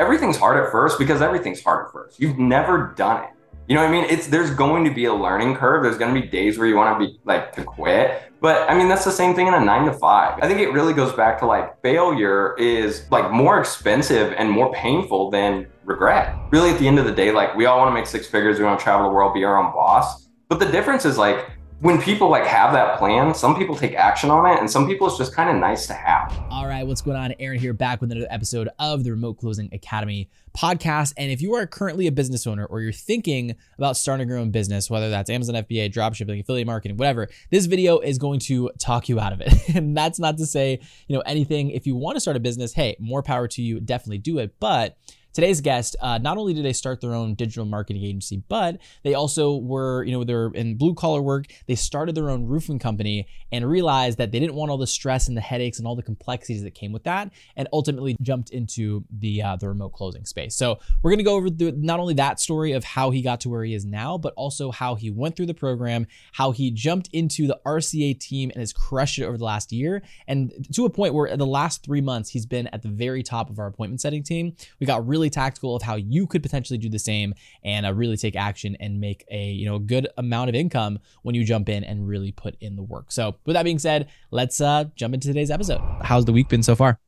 everything's 0.00 0.38
hard 0.38 0.64
at 0.64 0.72
first 0.72 0.98
because 0.98 1.20
everything's 1.20 1.62
hard 1.62 1.86
at 1.86 1.92
first. 1.92 2.18
You've 2.18 2.38
never 2.38 2.94
done 2.96 3.22
it. 3.24 3.30
You 3.68 3.76
know 3.76 3.82
what 3.82 3.90
I 3.90 3.92
mean? 3.92 4.04
It's 4.10 4.26
there's 4.26 4.50
going 4.50 4.82
to 4.84 4.92
be 4.92 5.04
a 5.04 5.14
learning 5.14 5.54
curve. 5.54 5.84
There's 5.84 5.98
going 5.98 6.12
to 6.12 6.20
be 6.20 6.26
days 6.26 6.58
where 6.58 6.66
you 6.66 6.74
want 6.74 6.98
to 6.98 7.06
be 7.06 7.20
like 7.24 7.52
to 7.52 7.62
quit. 7.62 8.22
But 8.40 8.68
I 8.68 8.76
mean, 8.76 8.88
that's 8.88 9.04
the 9.04 9.12
same 9.12 9.34
thing 9.34 9.46
in 9.46 9.54
a 9.54 9.60
nine 9.60 9.84
to 9.84 9.92
five. 9.92 10.42
I 10.42 10.48
think 10.48 10.58
it 10.58 10.72
really 10.72 10.94
goes 10.94 11.12
back 11.12 11.38
to 11.40 11.46
like 11.46 11.80
failure 11.82 12.56
is 12.58 13.08
like 13.12 13.30
more 13.30 13.60
expensive 13.60 14.32
and 14.32 14.50
more 14.50 14.72
painful 14.72 15.30
than 15.30 15.68
regret. 15.84 16.34
Really, 16.50 16.70
at 16.70 16.80
the 16.80 16.88
end 16.88 16.98
of 16.98 17.04
the 17.04 17.12
day, 17.12 17.30
like 17.30 17.54
we 17.54 17.66
all 17.66 17.78
want 17.78 17.90
to 17.90 17.94
make 17.94 18.06
six 18.06 18.26
figures. 18.26 18.58
We 18.58 18.64
want 18.64 18.80
to 18.80 18.82
travel 18.82 19.08
the 19.08 19.14
world, 19.14 19.34
be 19.34 19.44
our 19.44 19.56
own 19.56 19.72
boss. 19.72 20.28
But 20.48 20.58
the 20.58 20.66
difference 20.66 21.04
is 21.04 21.16
like 21.16 21.48
when 21.80 22.00
people 22.00 22.28
like 22.28 22.44
have 22.44 22.74
that 22.74 22.98
plan, 22.98 23.34
some 23.34 23.56
people 23.56 23.74
take 23.74 23.94
action 23.94 24.30
on 24.30 24.44
it, 24.44 24.60
and 24.60 24.70
some 24.70 24.86
people 24.86 25.06
it's 25.06 25.16
just 25.16 25.34
kind 25.34 25.48
of 25.48 25.56
nice 25.56 25.86
to 25.86 25.94
have. 25.94 26.38
All 26.50 26.66
right, 26.66 26.86
what's 26.86 27.00
going 27.00 27.16
on? 27.16 27.34
Aaron 27.40 27.58
here, 27.58 27.72
back 27.72 28.02
with 28.02 28.12
another 28.12 28.26
episode 28.30 28.68
of 28.78 29.02
the 29.02 29.10
Remote 29.10 29.38
Closing 29.38 29.70
Academy 29.72 30.28
podcast. 30.54 31.14
And 31.16 31.32
if 31.32 31.40
you 31.40 31.54
are 31.54 31.66
currently 31.66 32.06
a 32.06 32.12
business 32.12 32.46
owner 32.46 32.66
or 32.66 32.82
you're 32.82 32.92
thinking 32.92 33.56
about 33.78 33.96
starting 33.96 34.28
your 34.28 34.36
own 34.36 34.50
business, 34.50 34.90
whether 34.90 35.08
that's 35.08 35.30
Amazon 35.30 35.54
FBA, 35.54 35.90
dropshipping, 35.90 36.40
affiliate 36.40 36.66
marketing, 36.66 36.98
whatever, 36.98 37.28
this 37.50 37.64
video 37.64 37.98
is 37.98 38.18
going 38.18 38.40
to 38.40 38.70
talk 38.78 39.08
you 39.08 39.18
out 39.18 39.32
of 39.32 39.40
it. 39.40 39.54
and 39.74 39.96
that's 39.96 40.18
not 40.18 40.36
to 40.36 40.44
say, 40.44 40.80
you 41.06 41.16
know, 41.16 41.22
anything. 41.24 41.70
If 41.70 41.86
you 41.86 41.96
want 41.96 42.16
to 42.16 42.20
start 42.20 42.36
a 42.36 42.40
business, 42.40 42.74
hey, 42.74 42.96
more 43.00 43.22
power 43.22 43.48
to 43.48 43.62
you. 43.62 43.80
Definitely 43.80 44.18
do 44.18 44.38
it. 44.38 44.54
But 44.60 44.98
Today's 45.32 45.60
guest, 45.60 45.96
uh, 46.00 46.18
not 46.18 46.38
only 46.38 46.54
did 46.54 46.64
they 46.64 46.72
start 46.72 47.00
their 47.00 47.14
own 47.14 47.34
digital 47.34 47.64
marketing 47.64 48.02
agency, 48.02 48.42
but 48.48 48.78
they 49.02 49.14
also 49.14 49.56
were, 49.56 50.02
you 50.04 50.12
know, 50.12 50.24
they're 50.24 50.48
in 50.48 50.76
blue 50.76 50.94
collar 50.94 51.22
work. 51.22 51.46
They 51.66 51.74
started 51.74 52.14
their 52.14 52.30
own 52.30 52.46
roofing 52.46 52.78
company 52.78 53.26
and 53.52 53.68
realized 53.68 54.18
that 54.18 54.32
they 54.32 54.40
didn't 54.40 54.54
want 54.54 54.70
all 54.70 54.78
the 54.78 54.86
stress 54.86 55.28
and 55.28 55.36
the 55.36 55.40
headaches 55.40 55.78
and 55.78 55.86
all 55.86 55.96
the 55.96 56.02
complexities 56.02 56.62
that 56.62 56.74
came 56.74 56.92
with 56.92 57.04
that, 57.04 57.32
and 57.56 57.68
ultimately 57.72 58.16
jumped 58.20 58.50
into 58.50 59.04
the 59.10 59.42
uh, 59.42 59.56
the 59.56 59.68
remote 59.68 59.90
closing 59.90 60.24
space. 60.24 60.54
So 60.54 60.78
we're 61.02 61.10
gonna 61.10 61.22
go 61.22 61.34
over 61.34 61.50
the, 61.50 61.72
not 61.72 62.00
only 62.00 62.14
that 62.14 62.40
story 62.40 62.72
of 62.72 62.84
how 62.84 63.10
he 63.10 63.22
got 63.22 63.40
to 63.42 63.48
where 63.48 63.64
he 63.64 63.74
is 63.74 63.84
now, 63.84 64.18
but 64.18 64.32
also 64.36 64.70
how 64.70 64.94
he 64.94 65.10
went 65.10 65.36
through 65.36 65.46
the 65.46 65.54
program, 65.54 66.06
how 66.32 66.52
he 66.52 66.70
jumped 66.70 67.08
into 67.12 67.46
the 67.46 67.58
RCA 67.66 68.18
team 68.18 68.50
and 68.50 68.60
has 68.60 68.72
crushed 68.72 69.18
it 69.18 69.24
over 69.24 69.38
the 69.38 69.44
last 69.44 69.72
year, 69.72 70.02
and 70.26 70.52
to 70.72 70.84
a 70.84 70.90
point 70.90 71.14
where 71.14 71.36
the 71.36 71.46
last 71.46 71.84
three 71.84 72.00
months 72.00 72.30
he's 72.30 72.46
been 72.46 72.66
at 72.68 72.82
the 72.82 72.88
very 72.88 73.22
top 73.22 73.50
of 73.50 73.58
our 73.58 73.66
appointment 73.66 74.00
setting 74.00 74.22
team. 74.22 74.54
We 74.78 74.86
got 74.86 75.06
really 75.06 75.19
really 75.20 75.30
tactical 75.30 75.76
of 75.76 75.82
how 75.82 75.96
you 75.96 76.26
could 76.26 76.42
potentially 76.42 76.78
do 76.78 76.88
the 76.88 76.98
same 76.98 77.34
and 77.62 77.84
uh, 77.84 77.92
really 77.92 78.16
take 78.16 78.36
action 78.36 78.76
and 78.80 79.00
make 79.00 79.24
a 79.30 79.50
you 79.50 79.66
know 79.66 79.76
a 79.76 79.80
good 79.80 80.08
amount 80.16 80.48
of 80.48 80.54
income 80.54 80.98
when 81.22 81.34
you 81.34 81.44
jump 81.44 81.68
in 81.68 81.84
and 81.84 82.08
really 82.08 82.32
put 82.32 82.56
in 82.60 82.76
the 82.76 82.82
work. 82.82 83.12
So 83.12 83.36
with 83.44 83.54
that 83.54 83.64
being 83.64 83.78
said, 83.78 84.08
let's 84.30 84.60
uh, 84.60 84.84
jump 84.96 85.14
into 85.14 85.28
today's 85.28 85.50
episode. 85.50 85.80
How's 86.02 86.24
the 86.24 86.32
week 86.32 86.48
been 86.48 86.62
so 86.62 86.74
far? 86.74 86.98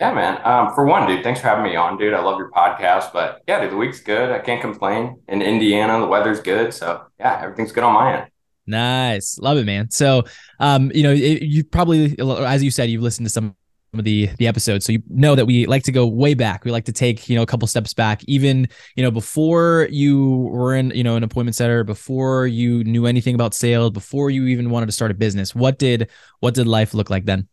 Yeah, 0.00 0.14
man. 0.14 0.40
Um, 0.44 0.74
for 0.74 0.86
one, 0.86 1.06
dude, 1.06 1.22
thanks 1.22 1.42
for 1.42 1.48
having 1.48 1.64
me 1.64 1.76
on, 1.76 1.98
dude. 1.98 2.14
I 2.14 2.22
love 2.22 2.38
your 2.38 2.50
podcast, 2.50 3.12
but 3.12 3.42
yeah, 3.46 3.60
dude, 3.60 3.70
the 3.70 3.76
week's 3.76 4.00
good. 4.00 4.30
I 4.30 4.38
can't 4.38 4.62
complain. 4.62 5.20
In 5.28 5.42
Indiana, 5.42 6.00
the 6.00 6.06
weather's 6.06 6.40
good, 6.40 6.72
so 6.72 7.02
yeah, 7.18 7.38
everything's 7.42 7.72
good 7.72 7.84
on 7.84 7.92
my 7.92 8.16
end. 8.16 8.30
Nice, 8.66 9.38
love 9.38 9.58
it, 9.58 9.66
man. 9.66 9.90
So, 9.90 10.24
um, 10.58 10.90
you 10.94 11.02
know, 11.02 11.12
it, 11.12 11.42
you 11.42 11.64
probably, 11.64 12.16
as 12.18 12.62
you 12.62 12.70
said, 12.70 12.88
you've 12.88 13.02
listened 13.02 13.26
to 13.26 13.30
some 13.30 13.56
of 13.98 14.04
the 14.04 14.28
the 14.38 14.46
episodes. 14.46 14.84
So 14.84 14.92
you 14.92 15.02
know 15.08 15.34
that 15.34 15.46
we 15.46 15.66
like 15.66 15.82
to 15.84 15.92
go 15.92 16.06
way 16.06 16.34
back. 16.34 16.64
We 16.64 16.70
like 16.70 16.84
to 16.84 16.92
take 16.92 17.28
you 17.28 17.36
know 17.36 17.42
a 17.42 17.46
couple 17.46 17.66
steps 17.66 17.92
back 17.92 18.22
even 18.26 18.68
you 18.94 19.02
know 19.02 19.10
before 19.10 19.88
you 19.90 20.48
were 20.52 20.74
in 20.74 20.90
you 20.90 21.02
know 21.02 21.16
an 21.16 21.22
appointment 21.22 21.56
setter 21.56 21.82
before 21.82 22.46
you 22.46 22.84
knew 22.84 23.06
anything 23.06 23.34
about 23.34 23.54
sales 23.54 23.90
before 23.90 24.30
you 24.30 24.44
even 24.46 24.70
wanted 24.70 24.86
to 24.86 24.92
start 24.92 25.10
a 25.10 25.14
business. 25.14 25.54
What 25.54 25.78
did 25.78 26.08
what 26.40 26.54
did 26.54 26.66
life 26.66 26.94
look 26.94 27.10
like 27.10 27.24
then? 27.24 27.48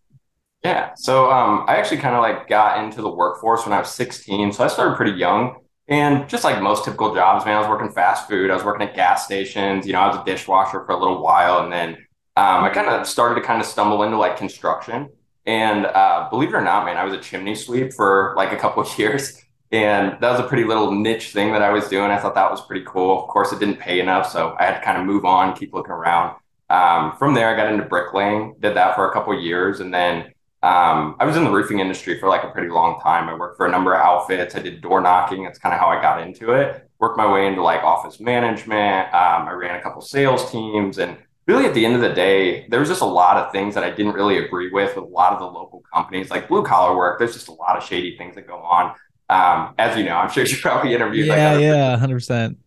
Yeah. 0.63 0.91
So 0.95 1.31
um 1.31 1.65
i 1.67 1.77
actually 1.77 1.97
kind 1.97 2.15
of 2.15 2.21
like 2.21 2.47
got 2.47 2.83
into 2.83 3.01
the 3.01 3.09
workforce 3.09 3.65
when 3.65 3.73
i 3.73 3.79
was 3.79 3.89
16 3.89 4.53
so 4.53 4.63
i 4.63 4.67
started 4.67 4.95
pretty 4.95 5.17
young. 5.17 5.57
And 5.89 6.27
just 6.27 6.43
like 6.43 6.61
most 6.61 6.83
typical 6.83 7.15
jobs 7.15 7.45
man 7.45 7.55
i 7.55 7.59
was 7.59 7.69
working 7.69 7.91
fast 7.91 8.27
food. 8.27 8.51
I 8.51 8.55
was 8.55 8.63
working 8.63 8.87
at 8.87 8.95
gas 8.95 9.25
stations. 9.25 9.87
You 9.87 9.93
know 9.93 9.99
i 9.99 10.07
was 10.07 10.17
a 10.17 10.23
dishwasher 10.25 10.85
for 10.85 10.91
a 10.91 10.99
little 10.99 11.23
while. 11.23 11.63
And 11.63 11.73
then 11.73 11.89
um, 12.35 12.63
i 12.63 12.69
kind 12.69 12.87
of 12.87 13.07
started 13.07 13.41
to 13.41 13.47
kind 13.47 13.59
of 13.59 13.67
stumble 13.67 14.03
into 14.03 14.17
like 14.17 14.37
construction 14.37 15.09
and 15.47 15.85
uh, 15.85 16.27
believe 16.29 16.49
it 16.49 16.55
or 16.55 16.61
not, 16.61 16.85
man, 16.85 16.97
I 16.97 17.05
was 17.05 17.13
a 17.13 17.19
chimney 17.19 17.55
sweep 17.55 17.93
for 17.93 18.33
like 18.35 18.51
a 18.51 18.57
couple 18.57 18.83
of 18.83 18.99
years. 18.99 19.41
And 19.71 20.17
that 20.21 20.31
was 20.31 20.39
a 20.39 20.43
pretty 20.43 20.63
little 20.63 20.91
niche 20.91 21.31
thing 21.33 21.51
that 21.51 21.61
I 21.61 21.71
was 21.71 21.89
doing. 21.89 22.09
I 22.09 22.17
thought 22.17 22.35
that 22.35 22.49
was 22.49 22.61
pretty 22.65 22.85
cool. 22.85 23.21
Of 23.21 23.27
course, 23.27 23.51
it 23.51 23.59
didn't 23.59 23.79
pay 23.79 23.99
enough. 23.99 24.29
So 24.29 24.55
I 24.59 24.65
had 24.65 24.79
to 24.79 24.85
kind 24.85 24.97
of 24.97 25.05
move 25.05 25.25
on, 25.25 25.57
keep 25.57 25.73
looking 25.73 25.91
around. 25.91 26.37
Um, 26.69 27.17
from 27.17 27.33
there, 27.33 27.49
I 27.49 27.57
got 27.57 27.71
into 27.71 27.85
bricklaying, 27.85 28.55
did 28.59 28.75
that 28.75 28.95
for 28.95 29.09
a 29.09 29.13
couple 29.13 29.37
of 29.37 29.43
years. 29.43 29.81
And 29.81 29.93
then 29.93 30.33
um, 30.63 31.15
I 31.19 31.25
was 31.25 31.35
in 31.35 31.43
the 31.43 31.51
roofing 31.51 31.79
industry 31.79 32.17
for 32.17 32.29
like 32.29 32.43
a 32.43 32.49
pretty 32.49 32.69
long 32.69 33.01
time. 33.01 33.27
I 33.27 33.33
worked 33.33 33.57
for 33.57 33.65
a 33.65 33.71
number 33.71 33.93
of 33.93 34.01
outfits. 34.01 34.55
I 34.55 34.59
did 34.59 34.81
door 34.81 35.01
knocking. 35.01 35.43
That's 35.43 35.59
kind 35.59 35.73
of 35.73 35.79
how 35.79 35.87
I 35.87 36.01
got 36.01 36.21
into 36.21 36.51
it. 36.51 36.89
Worked 36.99 37.17
my 37.17 37.31
way 37.31 37.45
into 37.45 37.61
like 37.61 37.83
office 37.83 38.21
management. 38.21 39.13
Um, 39.13 39.47
I 39.47 39.51
ran 39.51 39.77
a 39.77 39.81
couple 39.81 40.01
sales 40.01 40.49
teams 40.49 40.97
and 40.97 41.17
really 41.47 41.65
at 41.65 41.73
the 41.73 41.85
end 41.85 41.95
of 41.95 42.01
the 42.01 42.13
day, 42.13 42.67
there 42.67 42.79
was 42.79 42.89
just 42.89 43.01
a 43.01 43.05
lot 43.05 43.37
of 43.37 43.51
things 43.51 43.73
that 43.75 43.83
I 43.83 43.89
didn't 43.89 44.13
really 44.13 44.37
agree 44.37 44.69
with 44.69 44.95
with 44.95 45.05
a 45.05 45.07
lot 45.07 45.33
of 45.33 45.39
the 45.39 45.45
local 45.45 45.81
companies, 45.93 46.29
like 46.29 46.47
blue 46.47 46.63
collar 46.63 46.95
work. 46.95 47.19
There's 47.19 47.33
just 47.33 47.47
a 47.47 47.53
lot 47.53 47.77
of 47.77 47.83
shady 47.83 48.17
things 48.17 48.35
that 48.35 48.47
go 48.47 48.57
on. 48.57 48.93
Um, 49.29 49.73
as 49.77 49.97
you 49.97 50.03
know, 50.03 50.15
I'm 50.15 50.29
sure 50.29 50.45
you 50.45 50.57
probably 50.57 50.93
interviewed. 50.93 51.27
Yeah, 51.27 51.53
like 51.53 51.61
yeah, 51.61 51.97
hundred 51.97 52.15
percent. 52.15 52.57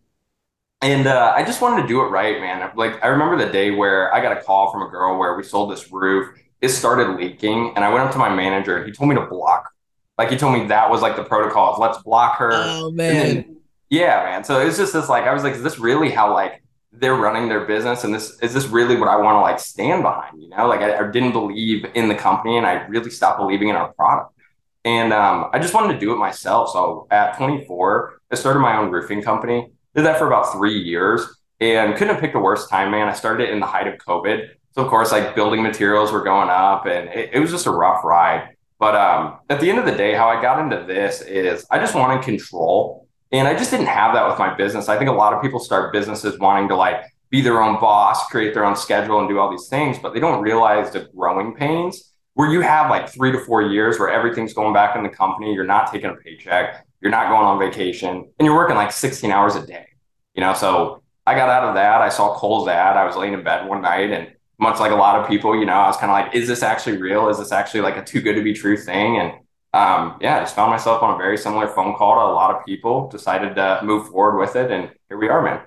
And 0.83 1.05
uh, 1.05 1.33
I 1.35 1.43
just 1.43 1.61
wanted 1.61 1.83
to 1.83 1.87
do 1.87 2.01
it 2.01 2.05
right, 2.05 2.41
man. 2.41 2.71
Like 2.75 3.03
I 3.03 3.07
remember 3.07 3.37
the 3.37 3.51
day 3.51 3.69
where 3.69 4.13
I 4.13 4.21
got 4.21 4.35
a 4.35 4.41
call 4.41 4.71
from 4.71 4.81
a 4.81 4.89
girl 4.89 5.17
where 5.17 5.35
we 5.37 5.43
sold 5.43 5.71
this 5.71 5.91
roof. 5.91 6.35
It 6.59 6.69
started 6.69 7.17
leaking, 7.17 7.73
and 7.75 7.85
I 7.85 7.93
went 7.93 8.05
up 8.05 8.11
to 8.13 8.17
my 8.17 8.33
manager, 8.33 8.77
and 8.77 8.85
he 8.85 8.91
told 8.91 9.09
me 9.09 9.15
to 9.15 9.25
block. 9.25 9.69
Like 10.17 10.29
he 10.29 10.37
told 10.37 10.53
me 10.53 10.67
that 10.67 10.89
was 10.89 11.01
like 11.01 11.15
the 11.15 11.23
protocol. 11.23 11.77
Let's 11.79 11.99
block 11.99 12.37
her. 12.37 12.51
Oh 12.53 12.91
man. 12.91 13.13
Then, 13.13 13.57
yeah, 13.89 14.23
man. 14.23 14.43
So 14.43 14.59
it 14.59 14.65
was 14.65 14.77
just 14.77 14.93
this 14.93 15.07
like 15.07 15.25
I 15.25 15.33
was 15.33 15.43
like, 15.43 15.53
is 15.53 15.63
this 15.63 15.77
really 15.77 16.09
how 16.09 16.33
like 16.33 16.60
they're 16.93 17.15
running 17.15 17.47
their 17.47 17.65
business 17.65 18.03
and 18.03 18.13
this 18.13 18.37
is 18.41 18.53
this 18.53 18.67
really 18.67 18.97
what 18.97 19.07
I 19.07 19.15
want 19.15 19.35
to 19.35 19.41
like 19.41 19.59
stand 19.59 20.03
behind, 20.03 20.41
you 20.41 20.49
know? 20.49 20.67
Like 20.67 20.81
I, 20.81 20.97
I, 20.97 21.09
didn't 21.09 21.31
believe 21.31 21.85
in 21.95 22.09
the 22.09 22.15
company 22.15 22.57
and 22.57 22.65
I 22.65 22.85
really 22.87 23.09
stopped 23.09 23.39
believing 23.39 23.69
in 23.69 23.75
our 23.75 23.93
product. 23.93 24.33
And 24.83 25.13
um, 25.13 25.49
I 25.53 25.59
just 25.59 25.73
wanted 25.73 25.93
to 25.93 25.99
do 25.99 26.11
it 26.11 26.17
myself. 26.17 26.71
So 26.71 27.07
at 27.09 27.37
24, 27.37 28.19
I 28.31 28.35
started 28.35 28.59
my 28.59 28.77
own 28.77 28.91
roofing 28.91 29.21
company. 29.21 29.71
Did 29.95 30.05
that 30.05 30.17
for 30.17 30.27
about 30.27 30.51
three 30.51 30.77
years 30.77 31.25
and 31.59 31.93
couldn't 31.95 32.15
have 32.15 32.21
picked 32.21 32.35
a 32.35 32.39
worse 32.39 32.67
time, 32.67 32.91
man. 32.91 33.07
I 33.07 33.13
started 33.13 33.47
it 33.47 33.53
in 33.53 33.59
the 33.59 33.67
height 33.67 33.87
of 33.87 33.97
COVID. 33.99 34.49
So 34.73 34.83
of 34.83 34.89
course, 34.89 35.11
like 35.11 35.35
building 35.35 35.63
materials 35.63 36.11
were 36.11 36.23
going 36.23 36.49
up 36.49 36.87
and 36.87 37.09
it, 37.09 37.29
it 37.33 37.39
was 37.39 37.51
just 37.51 37.67
a 37.67 37.71
rough 37.71 38.03
ride. 38.03 38.55
But 38.79 38.95
um, 38.95 39.37
at 39.49 39.61
the 39.61 39.69
end 39.69 39.79
of 39.79 39.85
the 39.85 39.91
day, 39.91 40.13
how 40.13 40.27
I 40.27 40.41
got 40.41 40.59
into 40.59 40.83
this 40.85 41.21
is 41.21 41.65
I 41.69 41.77
just 41.77 41.93
wanted 41.93 42.23
control 42.23 43.00
and 43.31 43.47
I 43.47 43.53
just 43.53 43.71
didn't 43.71 43.87
have 43.87 44.13
that 44.13 44.27
with 44.27 44.37
my 44.37 44.53
business. 44.53 44.89
I 44.89 44.97
think 44.97 45.09
a 45.09 45.13
lot 45.13 45.33
of 45.33 45.41
people 45.41 45.59
start 45.59 45.93
businesses 45.93 46.37
wanting 46.39 46.69
to 46.69 46.75
like 46.75 47.03
be 47.29 47.41
their 47.41 47.61
own 47.61 47.79
boss, 47.79 48.27
create 48.27 48.53
their 48.53 48.65
own 48.65 48.75
schedule, 48.75 49.19
and 49.19 49.29
do 49.29 49.39
all 49.39 49.49
these 49.49 49.67
things, 49.67 49.97
but 49.97 50.13
they 50.13 50.19
don't 50.19 50.41
realize 50.41 50.91
the 50.91 51.09
growing 51.15 51.55
pains 51.55 52.11
where 52.33 52.51
you 52.51 52.61
have 52.61 52.89
like 52.89 53.09
three 53.09 53.31
to 53.31 53.39
four 53.39 53.61
years 53.61 53.99
where 53.99 54.09
everything's 54.09 54.53
going 54.53 54.73
back 54.73 54.95
in 54.95 55.03
the 55.03 55.09
company. 55.09 55.53
You're 55.53 55.65
not 55.65 55.91
taking 55.91 56.09
a 56.09 56.15
paycheck, 56.15 56.85
you're 57.01 57.11
not 57.11 57.29
going 57.29 57.45
on 57.45 57.59
vacation, 57.59 58.09
and 58.09 58.45
you're 58.45 58.55
working 58.55 58.75
like 58.75 58.91
16 58.91 59.31
hours 59.31 59.55
a 59.55 59.65
day. 59.65 59.85
You 60.35 60.41
know, 60.41 60.53
so 60.53 61.03
I 61.25 61.35
got 61.35 61.49
out 61.49 61.63
of 61.67 61.75
that. 61.75 62.01
I 62.01 62.09
saw 62.09 62.35
Cole's 62.35 62.67
ad. 62.67 62.97
I 62.97 63.05
was 63.05 63.15
laying 63.15 63.33
in 63.33 63.43
bed 63.43 63.67
one 63.67 63.81
night 63.81 64.11
and 64.11 64.33
much 64.59 64.79
like 64.79 64.91
a 64.91 64.95
lot 64.95 65.19
of 65.19 65.27
people, 65.27 65.57
you 65.59 65.65
know, 65.65 65.73
I 65.73 65.87
was 65.87 65.97
kind 65.97 66.11
of 66.11 66.15
like, 66.15 66.35
is 66.35 66.47
this 66.47 66.61
actually 66.61 66.97
real? 66.97 67.29
Is 67.29 67.39
this 67.39 67.51
actually 67.51 67.81
like 67.81 67.97
a 67.97 68.03
too 68.03 68.21
good 68.21 68.35
to 68.35 68.43
be 68.43 68.53
true 68.53 68.77
thing? 68.77 69.17
And 69.17 69.33
um, 69.73 70.17
yeah, 70.21 70.37
I 70.37 70.39
just 70.41 70.55
found 70.55 70.71
myself 70.71 71.01
on 71.01 71.15
a 71.15 71.17
very 71.17 71.37
similar 71.37 71.67
phone 71.67 71.95
call 71.95 72.15
to 72.15 72.31
a 72.31 72.33
lot 72.33 72.55
of 72.55 72.65
people, 72.65 73.07
decided 73.09 73.55
to 73.55 73.79
move 73.83 74.09
forward 74.09 74.37
with 74.39 74.55
it. 74.55 74.69
And 74.69 74.91
here 75.07 75.17
we 75.17 75.29
are, 75.29 75.41
man. 75.41 75.61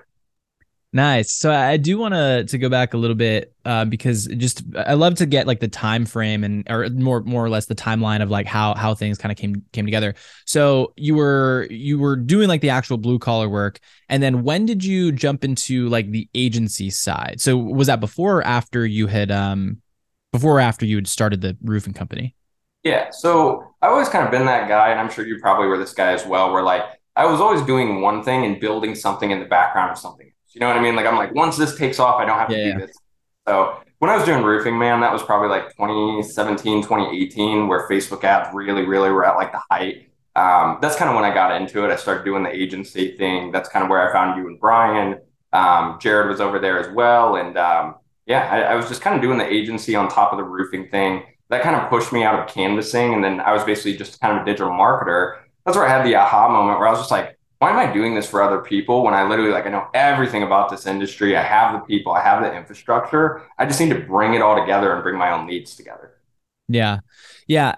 Nice. 0.95 1.33
So 1.33 1.51
I 1.51 1.75
do 1.75 1.97
want 1.97 2.13
to 2.13 2.45
to 2.45 2.57
go 2.57 2.69
back 2.69 2.93
a 2.93 2.97
little 2.97 3.17
bit 3.17 3.53
uh, 3.65 3.83
because 3.83 4.27
just 4.27 4.63
I 4.77 4.93
love 4.93 5.15
to 5.15 5.25
get 5.25 5.45
like 5.45 5.59
the 5.59 5.67
time 5.67 6.05
frame 6.05 6.45
and 6.45 6.65
or 6.69 6.89
more 6.89 7.21
more 7.21 7.43
or 7.43 7.49
less 7.49 7.65
the 7.65 7.75
timeline 7.75 8.23
of 8.23 8.29
like 8.29 8.45
how 8.45 8.73
how 8.75 8.95
things 8.95 9.17
kind 9.17 9.29
of 9.29 9.37
came 9.37 9.61
came 9.73 9.83
together. 9.83 10.15
So 10.45 10.93
you 10.95 11.15
were 11.15 11.67
you 11.69 11.99
were 11.99 12.15
doing 12.15 12.47
like 12.47 12.61
the 12.61 12.69
actual 12.69 12.97
blue 12.97 13.19
collar 13.19 13.49
work, 13.49 13.79
and 14.07 14.23
then 14.23 14.43
when 14.43 14.65
did 14.65 14.85
you 14.85 15.11
jump 15.11 15.43
into 15.43 15.89
like 15.89 16.11
the 16.11 16.29
agency 16.33 16.89
side? 16.89 17.41
So 17.41 17.57
was 17.57 17.87
that 17.87 17.99
before 17.99 18.37
or 18.37 18.47
after 18.47 18.85
you 18.85 19.07
had 19.07 19.31
um 19.31 19.81
before 20.31 20.59
or 20.59 20.61
after 20.61 20.85
you 20.85 20.95
had 20.95 21.09
started 21.09 21.41
the 21.41 21.57
roofing 21.61 21.93
company? 21.93 22.35
Yeah. 22.83 23.09
So 23.09 23.74
I 23.85 23.89
always 23.89 24.09
kind 24.09 24.25
of 24.25 24.31
been 24.31 24.47
that 24.47 24.67
guy, 24.67 24.89
and 24.89 24.99
I'm 24.99 25.11
sure 25.11 25.27
you 25.27 25.37
probably 25.39 25.67
were 25.67 25.77
this 25.77 25.93
guy 25.93 26.11
as 26.11 26.25
well, 26.25 26.51
where 26.51 26.63
like 26.63 26.81
I 27.15 27.27
was 27.27 27.39
always 27.39 27.61
doing 27.61 28.01
one 28.01 28.23
thing 28.23 28.43
and 28.43 28.59
building 28.59 28.95
something 28.95 29.29
in 29.29 29.39
the 29.39 29.45
background 29.45 29.91
of 29.91 29.99
something. 29.99 30.25
Else. 30.25 30.55
You 30.55 30.59
know 30.59 30.67
what 30.67 30.75
I 30.75 30.81
mean? 30.81 30.95
Like 30.95 31.05
I'm 31.05 31.17
like, 31.17 31.35
once 31.35 31.55
this 31.55 31.77
takes 31.77 31.99
off, 31.99 32.19
I 32.19 32.25
don't 32.25 32.39
have 32.39 32.47
to 32.47 32.57
yeah, 32.57 32.73
do 32.73 32.79
this. 32.79 32.97
So 33.47 33.77
when 33.99 34.09
I 34.09 34.15
was 34.15 34.25
doing 34.25 34.43
roofing, 34.43 34.75
man, 34.75 35.01
that 35.01 35.13
was 35.13 35.21
probably 35.21 35.49
like 35.49 35.69
2017, 35.77 36.81
2018, 36.81 37.67
where 37.67 37.87
Facebook 37.87 38.23
ads 38.23 38.49
really, 38.55 38.87
really 38.87 39.11
were 39.11 39.23
at 39.23 39.35
like 39.35 39.51
the 39.51 39.61
height. 39.69 40.09
Um, 40.35 40.79
that's 40.81 40.95
kind 40.95 41.09
of 41.11 41.15
when 41.15 41.23
I 41.23 41.31
got 41.31 41.55
into 41.55 41.85
it. 41.85 41.91
I 41.91 41.95
started 41.95 42.25
doing 42.25 42.41
the 42.41 42.53
agency 42.53 43.15
thing. 43.15 43.51
That's 43.51 43.69
kind 43.69 43.83
of 43.83 43.89
where 43.91 44.09
I 44.09 44.11
found 44.11 44.41
you 44.41 44.47
and 44.47 44.59
Brian. 44.59 45.19
Um, 45.53 45.99
Jared 46.01 46.27
was 46.27 46.41
over 46.41 46.57
there 46.57 46.79
as 46.79 46.91
well. 46.95 47.35
And 47.35 47.55
um, 47.55 47.97
yeah, 48.25 48.49
I, 48.51 48.61
I 48.61 48.75
was 48.75 48.87
just 48.87 49.01
kind 49.01 49.15
of 49.15 49.21
doing 49.21 49.37
the 49.37 49.47
agency 49.47 49.95
on 49.95 50.09
top 50.09 50.31
of 50.31 50.39
the 50.39 50.43
roofing 50.43 50.89
thing 50.89 51.21
that 51.49 51.61
kind 51.61 51.75
of 51.75 51.89
pushed 51.89 52.11
me 52.11 52.23
out 52.23 52.39
of 52.39 52.53
canvassing. 52.53 53.13
And 53.13 53.23
then 53.23 53.39
I 53.39 53.53
was 53.53 53.63
basically 53.63 53.97
just 53.97 54.19
kind 54.19 54.35
of 54.35 54.43
a 54.43 54.45
digital 54.45 54.71
marketer. 54.71 55.39
that's 55.65 55.77
where 55.77 55.85
I 55.85 55.89
had 55.89 56.05
the 56.05 56.15
aha 56.15 56.49
moment 56.49 56.79
where 56.79 56.87
I 56.87 56.91
was 56.91 56.99
just 56.99 57.11
like, 57.11 57.37
why 57.59 57.71
am 57.71 57.77
I 57.77 57.91
doing 57.91 58.15
this 58.15 58.29
for 58.29 58.41
other 58.41 58.59
people 58.59 59.03
when 59.03 59.13
I 59.13 59.27
literally 59.27 59.51
like 59.51 59.65
I 59.65 59.69
know 59.69 59.87
everything 59.93 60.43
about 60.43 60.69
this 60.69 60.85
industry. 60.85 61.37
I 61.37 61.41
have 61.41 61.73
the 61.73 61.79
people, 61.79 62.11
I 62.13 62.21
have 62.21 62.43
the 62.43 62.53
infrastructure. 62.53 63.43
I 63.57 63.65
just 63.65 63.79
need 63.79 63.89
to 63.89 63.99
bring 63.99 64.33
it 64.33 64.41
all 64.41 64.59
together 64.59 64.93
and 64.93 65.01
bring 65.01 65.17
my 65.17 65.31
own 65.31 65.47
leads 65.47 65.75
together. 65.75 66.11
Yeah. 66.67 66.99
Yeah. 67.47 67.75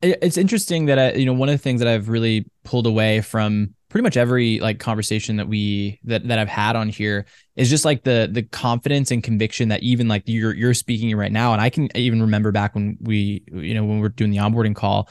It's 0.00 0.38
interesting 0.38 0.86
that 0.86 0.98
I, 0.98 1.12
you 1.12 1.26
know, 1.26 1.34
one 1.34 1.48
of 1.48 1.54
the 1.54 1.62
things 1.62 1.80
that 1.80 1.88
I've 1.88 2.08
really 2.08 2.46
pulled 2.64 2.86
away 2.86 3.20
from 3.20 3.74
pretty 3.92 4.02
much 4.02 4.16
every 4.16 4.58
like 4.58 4.78
conversation 4.78 5.36
that 5.36 5.46
we 5.46 6.00
that 6.04 6.26
that 6.26 6.38
I've 6.38 6.48
had 6.48 6.76
on 6.76 6.88
here 6.88 7.26
is 7.56 7.68
just 7.68 7.84
like 7.84 8.02
the 8.04 8.26
the 8.32 8.42
confidence 8.42 9.10
and 9.10 9.22
conviction 9.22 9.68
that 9.68 9.82
even 9.82 10.08
like 10.08 10.22
you're 10.24 10.54
you're 10.54 10.72
speaking 10.72 11.14
right 11.14 11.30
now. 11.30 11.52
And 11.52 11.60
I 11.60 11.68
can 11.68 11.94
even 11.94 12.22
remember 12.22 12.52
back 12.52 12.74
when 12.74 12.96
we 13.02 13.44
you 13.52 13.74
know 13.74 13.84
when 13.84 14.00
we 14.00 14.06
are 14.06 14.08
doing 14.08 14.30
the 14.30 14.38
onboarding 14.38 14.74
call 14.74 15.10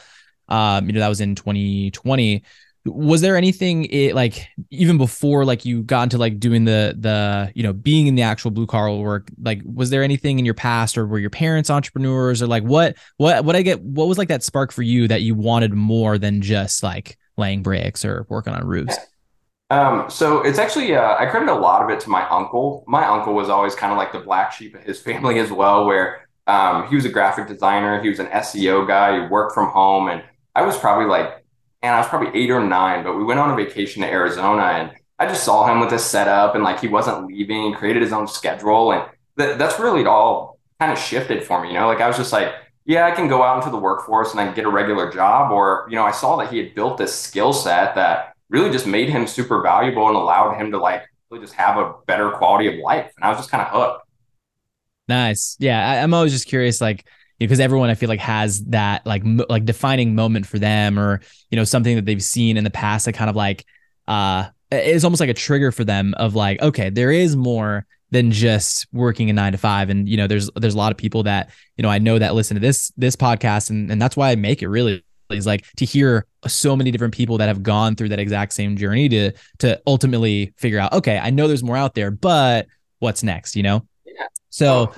um 0.50 0.88
you 0.88 0.94
know 0.94 1.00
that 1.00 1.08
was 1.08 1.22
in 1.22 1.36
2020 1.36 2.44
was 2.84 3.22
there 3.22 3.38
anything 3.38 3.86
it, 3.86 4.16
like 4.16 4.48
even 4.72 4.98
before 4.98 5.46
like 5.46 5.64
you 5.64 5.84
got 5.84 6.02
into 6.02 6.18
like 6.18 6.40
doing 6.40 6.66
the 6.66 6.96
the 6.98 7.52
you 7.54 7.62
know 7.62 7.74
being 7.74 8.08
in 8.08 8.16
the 8.16 8.24
actual 8.24 8.50
blue 8.50 8.66
collar 8.66 9.00
work 9.00 9.30
like 9.40 9.62
was 9.64 9.92
there 9.92 10.02
anything 10.02 10.40
in 10.40 10.46
your 10.46 10.56
past 10.56 10.98
or 10.98 11.06
were 11.06 11.20
your 11.20 11.30
parents 11.30 11.70
entrepreneurs 11.70 12.42
or 12.42 12.48
like 12.48 12.64
what 12.64 12.98
what 13.18 13.46
what 13.46 13.56
I 13.56 13.62
get 13.62 13.80
what 13.82 14.08
was 14.08 14.18
like 14.18 14.30
that 14.30 14.42
spark 14.42 14.72
for 14.72 14.82
you 14.82 15.08
that 15.08 15.22
you 15.22 15.36
wanted 15.36 15.72
more 15.72 16.18
than 16.18 16.42
just 16.42 16.82
like 16.82 17.20
laying 17.42 17.62
bricks 17.64 18.06
or 18.06 18.26
working 18.30 18.54
on 18.54 18.66
roofs? 18.66 18.98
Um, 19.70 20.10
so 20.10 20.42
it's 20.42 20.60
actually 20.60 20.96
uh, 20.96 21.16
I 21.18 21.26
credit 21.28 21.50
a 21.50 21.56
lot 21.56 21.82
of 21.82 21.90
it 21.90 22.02
to 22.02 22.10
my 22.10 22.28
uncle. 22.30 22.84
My 22.88 23.06
uncle 23.06 23.34
was 23.34 23.50
always 23.50 23.74
kind 23.74 23.92
of 23.92 23.98
like 23.98 24.12
the 24.12 24.20
black 24.20 24.52
sheep 24.52 24.76
of 24.76 24.84
his 24.84 25.00
family 25.08 25.40
as 25.40 25.52
well, 25.52 25.86
where 25.86 26.28
um, 26.48 26.88
he 26.88 26.96
was 26.96 27.06
a 27.06 27.10
graphic 27.10 27.48
designer, 27.48 28.02
he 28.02 28.10
was 28.10 28.20
an 28.20 28.28
SEO 28.28 28.88
guy, 28.88 29.22
he 29.22 29.28
worked 29.28 29.54
from 29.54 29.70
home, 29.70 30.10
and 30.10 30.24
I 30.56 30.64
was 30.64 30.78
probably 30.78 31.06
like, 31.06 31.44
and 31.82 31.96
I 31.96 32.00
was 32.00 32.08
probably 32.08 32.38
eight 32.40 32.50
or 32.50 32.64
nine, 32.64 33.04
but 33.04 33.16
we 33.16 33.24
went 33.24 33.40
on 33.40 33.52
a 33.52 33.56
vacation 33.56 34.02
to 34.02 34.08
Arizona, 34.10 34.64
and 34.64 34.92
I 35.18 35.28
just 35.28 35.44
saw 35.44 35.66
him 35.72 35.80
with 35.80 35.90
this 35.90 36.04
setup, 36.06 36.56
and 36.56 36.64
like 36.64 36.82
he 36.82 36.88
wasn't 36.88 37.28
leaving, 37.28 37.74
created 37.74 38.02
his 38.02 38.12
own 38.12 38.28
schedule, 38.28 38.92
and 38.92 39.06
th- 39.38 39.58
that's 39.58 39.80
really 39.80 40.06
all 40.06 40.60
kind 40.80 40.92
of 40.92 41.00
shifted 41.00 41.44
for 41.44 41.62
me. 41.62 41.70
You 41.70 41.76
know, 41.76 41.88
like 41.88 42.02
I 42.02 42.08
was 42.08 42.18
just 42.18 42.34
like, 42.34 42.54
yeah, 42.86 43.06
I 43.06 43.12
can 43.12 43.28
go 43.28 43.44
out 43.44 43.58
into 43.58 43.70
the 43.70 43.78
workforce 43.78 44.32
and 44.32 44.40
I 44.40 44.52
get 44.54 44.66
a 44.66 44.70
regular 44.70 45.12
job. 45.12 45.52
Or, 45.52 45.88
you 45.90 45.96
know, 45.96 46.04
I 46.04 46.12
saw 46.12 46.36
that 46.38 46.52
he 46.52 46.58
had 46.58 46.74
built 46.74 46.98
this 46.98 47.14
skill 47.14 47.54
set 47.54 47.96
that 47.96 48.34
really 48.50 48.72
just 48.72 48.88
made 48.88 49.10
him 49.10 49.28
super 49.28 49.62
valuable 49.62 50.08
and 50.08 50.16
allowed 50.16 50.56
him 50.56 50.72
to 50.72 50.78
like 50.78 51.04
really 51.30 51.44
just 51.44 51.56
have 51.56 51.78
a 51.78 51.94
better 52.08 52.32
quality 52.32 52.68
of 52.68 52.76
life. 52.76 53.12
And 53.16 53.24
I 53.24 53.30
was 53.30 53.38
just 53.38 53.52
kind 53.52 53.62
of 53.62 53.70
hooked. 53.70 54.06
Nice. 55.08 55.58
Yeah. 55.60 55.90
I, 55.90 55.96
am 55.98 56.14
always 56.14 56.32
just 56.32 56.48
curious, 56.48 56.82
like, 56.82 57.06
because 57.38 57.60
everyone 57.60 57.90
I 57.90 57.96
feel 57.96 58.10
like 58.10 58.20
has 58.20 58.64
that 58.66 59.04
like 59.04 59.24
like 59.50 59.66
defining 59.66 60.14
moment 60.14 60.46
for 60.46 60.60
them 60.60 61.00
or 61.00 61.22
you 61.50 61.56
know 61.56 61.64
something 61.64 61.96
that 61.96 62.06
they've 62.06 62.22
seen 62.22 62.56
in 62.56 62.64
the 62.64 62.70
past 62.70 63.06
that 63.06 63.14
kind 63.14 63.32
of 63.32 63.36
like 63.36 63.66
uh 64.08 64.46
is 64.72 65.04
almost 65.04 65.20
like 65.20 65.30
a 65.30 65.34
trigger 65.34 65.72
for 65.72 65.84
them 65.84 66.14
of 66.18 66.36
like 66.36 66.62
okay 66.62 66.92
there 66.92 67.12
is 67.12 67.36
more 67.36 67.88
than 68.12 68.32
just 68.32 68.88
working 68.92 69.30
a 69.30 69.34
nine 69.34 69.54
to 69.54 69.58
five. 69.58 69.90
And 69.90 70.08
you 70.08 70.18
know, 70.18 70.28
there's 70.28 70.50
there's 70.56 70.76
a 70.76 70.78
lot 70.78 70.92
of 70.92 70.98
people 70.98 71.24
that 71.24 71.50
you 71.78 71.82
know 71.82 71.90
I 71.90 72.00
know 72.00 72.20
that 72.20 72.36
listen 72.36 72.56
to 72.56 72.62
this 72.62 72.92
this 72.98 73.16
podcast, 73.16 73.70
and 73.70 73.92
and 73.92 74.02
that's 74.02 74.16
why 74.16 74.32
I 74.32 74.36
make 74.36 74.62
it 74.62 74.68
really 74.68 75.04
is 75.30 75.46
like 75.46 75.66
to 75.78 75.86
hear 75.86 76.26
so 76.46 76.76
many 76.76 76.92
different 76.92 77.14
people 77.14 77.38
that 77.38 77.48
have 77.48 77.64
gone 77.64 77.96
through 77.96 78.10
that 78.10 78.20
exact 78.20 78.52
same 78.54 78.76
journey 78.76 79.08
to 79.08 79.32
to 79.60 79.82
ultimately 79.88 80.54
figure 80.58 80.78
out 80.78 80.92
okay 80.92 81.18
i 81.20 81.30
know 81.30 81.48
there's 81.48 81.64
more 81.64 81.78
out 81.78 81.96
there 81.96 82.12
but 82.12 82.68
what's 83.00 83.24
next 83.24 83.56
you 83.56 83.64
know? 83.64 83.86
Yeah. 84.06 84.28
so 84.50 84.94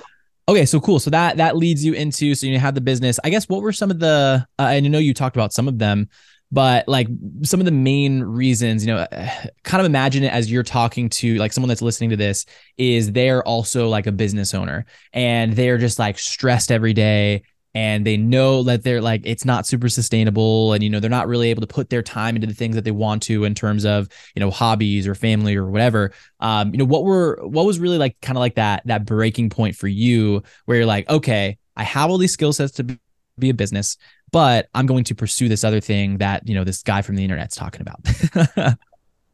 okay 0.48 0.66
so 0.66 0.80
cool. 0.80 0.98
So 0.98 1.10
that 1.10 1.38
that 1.38 1.56
leads 1.56 1.84
you 1.84 1.94
into 1.94 2.34
so 2.34 2.46
you 2.46 2.58
have 2.58 2.74
the 2.74 2.80
business. 2.80 3.18
I 3.24 3.30
guess 3.30 3.48
what 3.48 3.62
were 3.62 3.72
some 3.72 3.90
of 3.90 3.98
the 3.98 4.46
uh, 4.58 4.62
and 4.62 4.86
i 4.86 4.88
know 4.88 4.98
you 4.98 5.14
talked 5.14 5.36
about 5.36 5.52
some 5.52 5.68
of 5.68 5.78
them 5.78 6.08
but 6.54 6.86
like 6.86 7.08
some 7.42 7.60
of 7.60 7.66
the 7.66 7.72
main 7.72 8.22
reasons 8.22 8.86
you 8.86 8.94
know 8.94 9.06
kind 9.64 9.80
of 9.80 9.86
imagine 9.86 10.22
it 10.22 10.32
as 10.32 10.50
you're 10.50 10.62
talking 10.62 11.08
to 11.08 11.36
like 11.36 11.52
someone 11.52 11.68
that's 11.68 11.82
listening 11.82 12.10
to 12.10 12.16
this 12.16 12.46
is 12.78 13.12
they're 13.12 13.42
also 13.42 13.88
like 13.88 14.06
a 14.06 14.12
business 14.12 14.54
owner 14.54 14.86
and 15.12 15.54
they're 15.54 15.78
just 15.78 15.98
like 15.98 16.18
stressed 16.18 16.70
every 16.70 16.92
day 16.92 17.42
and 17.74 18.06
they 18.06 18.16
know 18.16 18.62
that 18.62 18.84
they're 18.84 19.00
like 19.00 19.22
it's 19.24 19.44
not 19.44 19.66
super 19.66 19.88
sustainable 19.88 20.72
and 20.72 20.84
you 20.84 20.88
know 20.88 21.00
they're 21.00 21.10
not 21.10 21.26
really 21.26 21.50
able 21.50 21.60
to 21.60 21.66
put 21.66 21.90
their 21.90 22.02
time 22.02 22.36
into 22.36 22.46
the 22.46 22.54
things 22.54 22.76
that 22.76 22.84
they 22.84 22.92
want 22.92 23.22
to 23.22 23.44
in 23.44 23.54
terms 23.54 23.84
of 23.84 24.08
you 24.36 24.40
know 24.40 24.50
hobbies 24.50 25.08
or 25.08 25.14
family 25.14 25.56
or 25.56 25.66
whatever. 25.66 26.12
Um 26.40 26.72
you 26.72 26.78
know 26.78 26.84
what 26.84 27.04
were 27.04 27.40
what 27.42 27.66
was 27.66 27.80
really 27.80 27.98
like 27.98 28.16
kind 28.22 28.38
of 28.38 28.40
like 28.40 28.54
that 28.54 28.82
that 28.86 29.04
breaking 29.04 29.50
point 29.50 29.74
for 29.74 29.88
you 29.88 30.42
where 30.66 30.76
you're 30.78 30.86
like 30.86 31.08
okay 31.10 31.58
i 31.76 31.82
have 31.82 32.10
all 32.10 32.18
these 32.18 32.32
skill 32.32 32.52
sets 32.52 32.72
to 32.74 32.98
be 33.38 33.50
a 33.50 33.54
business 33.54 33.96
but 34.34 34.68
I'm 34.74 34.86
going 34.86 35.04
to 35.04 35.14
pursue 35.14 35.48
this 35.48 35.62
other 35.62 35.78
thing 35.78 36.18
that, 36.18 36.48
you 36.48 36.56
know, 36.56 36.64
this 36.64 36.82
guy 36.82 37.02
from 37.02 37.14
the 37.14 37.22
internet's 37.22 37.54
talking 37.54 37.80
about? 37.80 38.00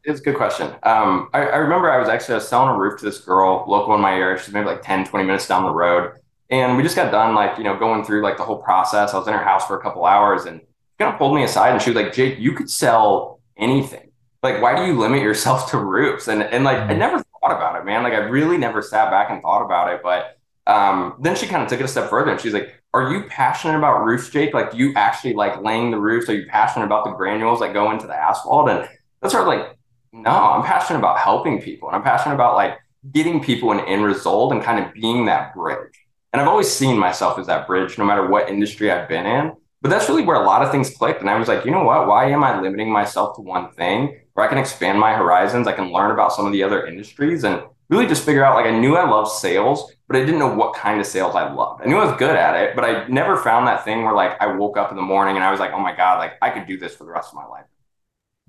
it's 0.03 0.19
a 0.19 0.23
good 0.23 0.35
question. 0.35 0.67
Um, 0.83 1.27
I, 1.33 1.39
I, 1.39 1.55
remember 1.55 1.89
I 1.89 1.97
was 1.97 2.07
actually 2.07 2.35
I 2.35 2.37
was 2.37 2.47
selling 2.47 2.69
a 2.69 2.77
roof 2.77 2.99
to 2.99 3.05
this 3.05 3.17
girl 3.17 3.65
local 3.67 3.95
in 3.95 4.01
my 4.01 4.13
area. 4.13 4.39
She's 4.39 4.53
maybe 4.53 4.67
like 4.67 4.83
10, 4.83 5.07
20 5.07 5.25
minutes 5.25 5.47
down 5.47 5.63
the 5.63 5.73
road. 5.73 6.19
And 6.51 6.77
we 6.77 6.83
just 6.83 6.95
got 6.95 7.11
done 7.11 7.33
like, 7.33 7.57
you 7.57 7.63
know, 7.63 7.79
going 7.79 8.03
through 8.03 8.21
like 8.21 8.37
the 8.37 8.43
whole 8.43 8.61
process. 8.61 9.15
I 9.15 9.17
was 9.17 9.27
in 9.27 9.33
her 9.33 9.43
house 9.43 9.65
for 9.65 9.75
a 9.75 9.81
couple 9.81 10.05
hours 10.05 10.45
and 10.45 10.59
she 10.59 10.67
kind 10.99 11.11
of 11.11 11.17
pulled 11.17 11.33
me 11.33 11.45
aside 11.45 11.71
and 11.71 11.81
she 11.81 11.89
was 11.89 11.95
like, 11.95 12.13
Jake, 12.13 12.37
you 12.37 12.53
could 12.53 12.69
sell 12.69 13.39
anything. 13.57 14.11
Like, 14.43 14.61
why 14.61 14.75
do 14.75 14.85
you 14.85 14.99
limit 14.99 15.23
yourself 15.23 15.71
to 15.71 15.79
roofs? 15.79 16.27
And 16.27 16.43
and 16.43 16.63
like 16.63 16.77
mm-hmm. 16.77 16.91
I 16.91 16.93
never 16.93 17.17
thought 17.17 17.55
about 17.55 17.75
it, 17.81 17.85
man. 17.85 18.03
Like 18.03 18.13
I 18.13 18.17
really 18.17 18.59
never 18.59 18.83
sat 18.83 19.09
back 19.09 19.31
and 19.31 19.41
thought 19.41 19.65
about 19.65 19.91
it. 19.91 20.01
But 20.03 20.37
um, 20.67 21.15
then 21.19 21.35
she 21.35 21.47
kind 21.47 21.63
of 21.63 21.69
took 21.69 21.79
it 21.79 21.85
a 21.85 21.87
step 21.87 22.07
further 22.07 22.29
and 22.29 22.39
she's 22.39 22.53
like, 22.53 22.80
are 22.93 23.11
you 23.11 23.23
passionate 23.23 23.77
about 23.77 24.03
roofs, 24.03 24.29
Jake? 24.29 24.53
Like, 24.53 24.73
you 24.73 24.93
actually 24.95 25.33
like 25.33 25.61
laying 25.61 25.91
the 25.91 25.99
roofs? 25.99 26.29
Are 26.29 26.35
you 26.35 26.45
passionate 26.47 26.85
about 26.85 27.05
the 27.05 27.11
granules 27.11 27.59
that 27.61 27.73
go 27.73 27.91
into 27.91 28.07
the 28.07 28.15
asphalt? 28.15 28.69
And 28.69 28.87
that's 29.21 29.33
sort 29.33 29.43
of 29.43 29.47
like, 29.47 29.77
no, 30.11 30.29
I'm 30.29 30.63
passionate 30.63 30.99
about 30.99 31.17
helping 31.17 31.61
people. 31.61 31.87
And 31.87 31.95
I'm 31.95 32.03
passionate 32.03 32.35
about 32.35 32.55
like 32.55 32.77
getting 33.13 33.41
people 33.41 33.71
an 33.71 33.79
end 33.81 34.03
result 34.03 34.51
and 34.51 34.61
kind 34.61 34.83
of 34.83 34.93
being 34.93 35.25
that 35.25 35.53
bridge. 35.55 35.97
And 36.33 36.41
I've 36.41 36.47
always 36.47 36.69
seen 36.69 36.97
myself 36.97 37.39
as 37.39 37.47
that 37.47 37.65
bridge, 37.65 37.97
no 37.97 38.05
matter 38.05 38.27
what 38.27 38.49
industry 38.49 38.91
I've 38.91 39.07
been 39.07 39.25
in. 39.25 39.53
But 39.81 39.89
that's 39.89 40.07
really 40.07 40.23
where 40.23 40.41
a 40.41 40.45
lot 40.45 40.61
of 40.61 40.71
things 40.71 40.89
clicked. 40.91 41.21
And 41.21 41.29
I 41.29 41.37
was 41.37 41.47
like, 41.47 41.65
you 41.65 41.71
know 41.71 41.83
what? 41.83 42.07
Why 42.07 42.29
am 42.29 42.43
I 42.43 42.59
limiting 42.59 42.91
myself 42.91 43.35
to 43.35 43.41
one 43.41 43.71
thing 43.71 44.19
where 44.33 44.45
I 44.45 44.49
can 44.49 44.59
expand 44.59 44.99
my 44.99 45.13
horizons? 45.13 45.67
I 45.67 45.73
can 45.73 45.91
learn 45.91 46.11
about 46.11 46.33
some 46.33 46.45
of 46.45 46.51
the 46.51 46.61
other 46.61 46.85
industries 46.85 47.43
and 47.43 47.63
really 47.89 48.07
just 48.07 48.23
figure 48.23 48.45
out 48.45 48.55
like 48.55 48.65
I 48.65 48.79
knew 48.79 48.95
I 48.95 49.09
loved 49.09 49.31
sales, 49.31 49.91
but 50.11 50.21
I 50.21 50.25
didn't 50.25 50.39
know 50.39 50.53
what 50.53 50.73
kind 50.73 50.99
of 50.99 51.05
sales 51.05 51.35
I 51.35 51.51
loved. 51.53 51.83
I 51.83 51.85
knew 51.85 51.97
I 51.97 52.05
was 52.05 52.17
good 52.17 52.35
at 52.35 52.61
it, 52.61 52.75
but 52.75 52.83
I 52.83 53.07
never 53.07 53.37
found 53.37 53.65
that 53.67 53.85
thing 53.85 54.03
where 54.03 54.13
like 54.13 54.41
I 54.41 54.47
woke 54.47 54.75
up 54.75 54.91
in 54.91 54.97
the 54.97 55.01
morning 55.01 55.37
and 55.37 55.43
I 55.43 55.51
was 55.51 55.59
like, 55.59 55.71
oh 55.71 55.79
my 55.79 55.95
God, 55.95 56.17
like 56.17 56.33
I 56.41 56.49
could 56.49 56.67
do 56.67 56.77
this 56.77 56.93
for 56.93 57.05
the 57.05 57.11
rest 57.11 57.29
of 57.29 57.35
my 57.35 57.45
life. 57.45 57.65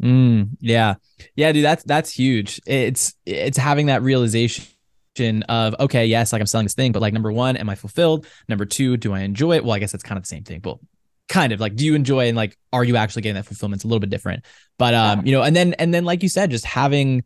Mm, 0.02 0.48
yeah. 0.58 0.94
Yeah, 1.36 1.52
dude, 1.52 1.64
that's 1.64 1.84
that's 1.84 2.10
huge. 2.10 2.60
It's 2.66 3.14
it's 3.24 3.56
having 3.56 3.86
that 3.86 4.02
realization 4.02 4.64
of 5.48 5.76
okay, 5.78 6.06
yes, 6.06 6.32
like 6.32 6.40
I'm 6.40 6.46
selling 6.46 6.64
this 6.64 6.74
thing, 6.74 6.90
but 6.90 7.00
like 7.00 7.12
number 7.12 7.30
one, 7.30 7.56
am 7.56 7.70
I 7.70 7.76
fulfilled? 7.76 8.26
Number 8.48 8.64
two, 8.64 8.96
do 8.96 9.12
I 9.12 9.20
enjoy 9.20 9.54
it? 9.54 9.64
Well, 9.64 9.74
I 9.74 9.78
guess 9.78 9.92
that's 9.92 10.02
kind 10.02 10.16
of 10.16 10.24
the 10.24 10.28
same 10.28 10.42
thing, 10.42 10.58
but 10.58 10.78
kind 11.28 11.52
of 11.52 11.60
like 11.60 11.76
do 11.76 11.86
you 11.86 11.94
enjoy 11.94 12.26
and 12.26 12.36
like 12.36 12.58
are 12.72 12.82
you 12.82 12.96
actually 12.96 13.22
getting 13.22 13.36
that 13.36 13.46
fulfillment? 13.46 13.78
It's 13.78 13.84
a 13.84 13.86
little 13.86 14.00
bit 14.00 14.10
different. 14.10 14.44
But 14.78 14.94
um, 14.94 15.24
you 15.24 15.30
know, 15.30 15.42
and 15.42 15.54
then 15.54 15.74
and 15.74 15.94
then 15.94 16.04
like 16.04 16.24
you 16.24 16.28
said, 16.28 16.50
just 16.50 16.64
having 16.64 17.22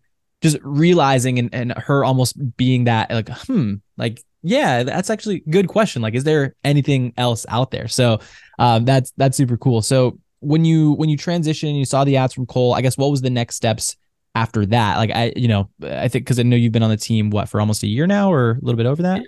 just 0.53 0.63
realizing 0.63 1.39
and, 1.39 1.51
and 1.53 1.73
her 1.73 2.05
almost 2.05 2.57
being 2.57 2.85
that 2.85 3.11
like 3.11 3.29
hmm 3.29 3.75
like 3.97 4.23
yeah 4.43 4.83
that's 4.83 5.11
actually 5.11 5.41
good 5.51 5.69
question. 5.69 6.03
Like 6.03 6.15
is 6.15 6.25
there 6.25 6.55
anything 6.65 7.13
else 7.17 7.47
out 7.49 7.71
there? 7.71 7.89
So 7.89 8.21
um 8.59 8.85
that's 8.85 9.13
that's 9.17 9.37
super 9.37 9.57
cool. 9.57 9.83
So 9.83 10.19
when 10.41 10.65
you 10.65 10.93
when 10.93 11.09
you 11.09 11.17
transition 11.17 11.75
you 11.75 11.85
saw 11.85 12.05
the 12.05 12.17
ads 12.19 12.35
from 12.35 12.45
cole 12.45 12.75
i 12.75 12.83
guess 12.83 12.99
what 12.99 13.11
was 13.11 13.23
the 13.23 13.31
next 13.31 13.57
steps 13.57 13.97
after 14.35 14.67
that? 14.67 14.97
Like 14.99 15.11
i 15.11 15.33
you 15.35 15.49
know 15.49 15.71
i 15.83 16.09
think 16.09 16.25
because 16.25 16.39
i 16.39 16.43
know 16.43 16.57
you've 16.57 16.73
been 16.73 16.83
on 16.83 16.91
the 16.91 16.97
team 16.97 17.31
what 17.31 17.49
for 17.49 17.61
almost 17.61 17.83
a 17.83 17.89
year 17.89 18.07
now 18.07 18.33
or 18.33 18.53
a 18.53 18.61
little 18.61 18.77
bit 18.77 18.87
over 18.87 19.03
that? 19.03 19.23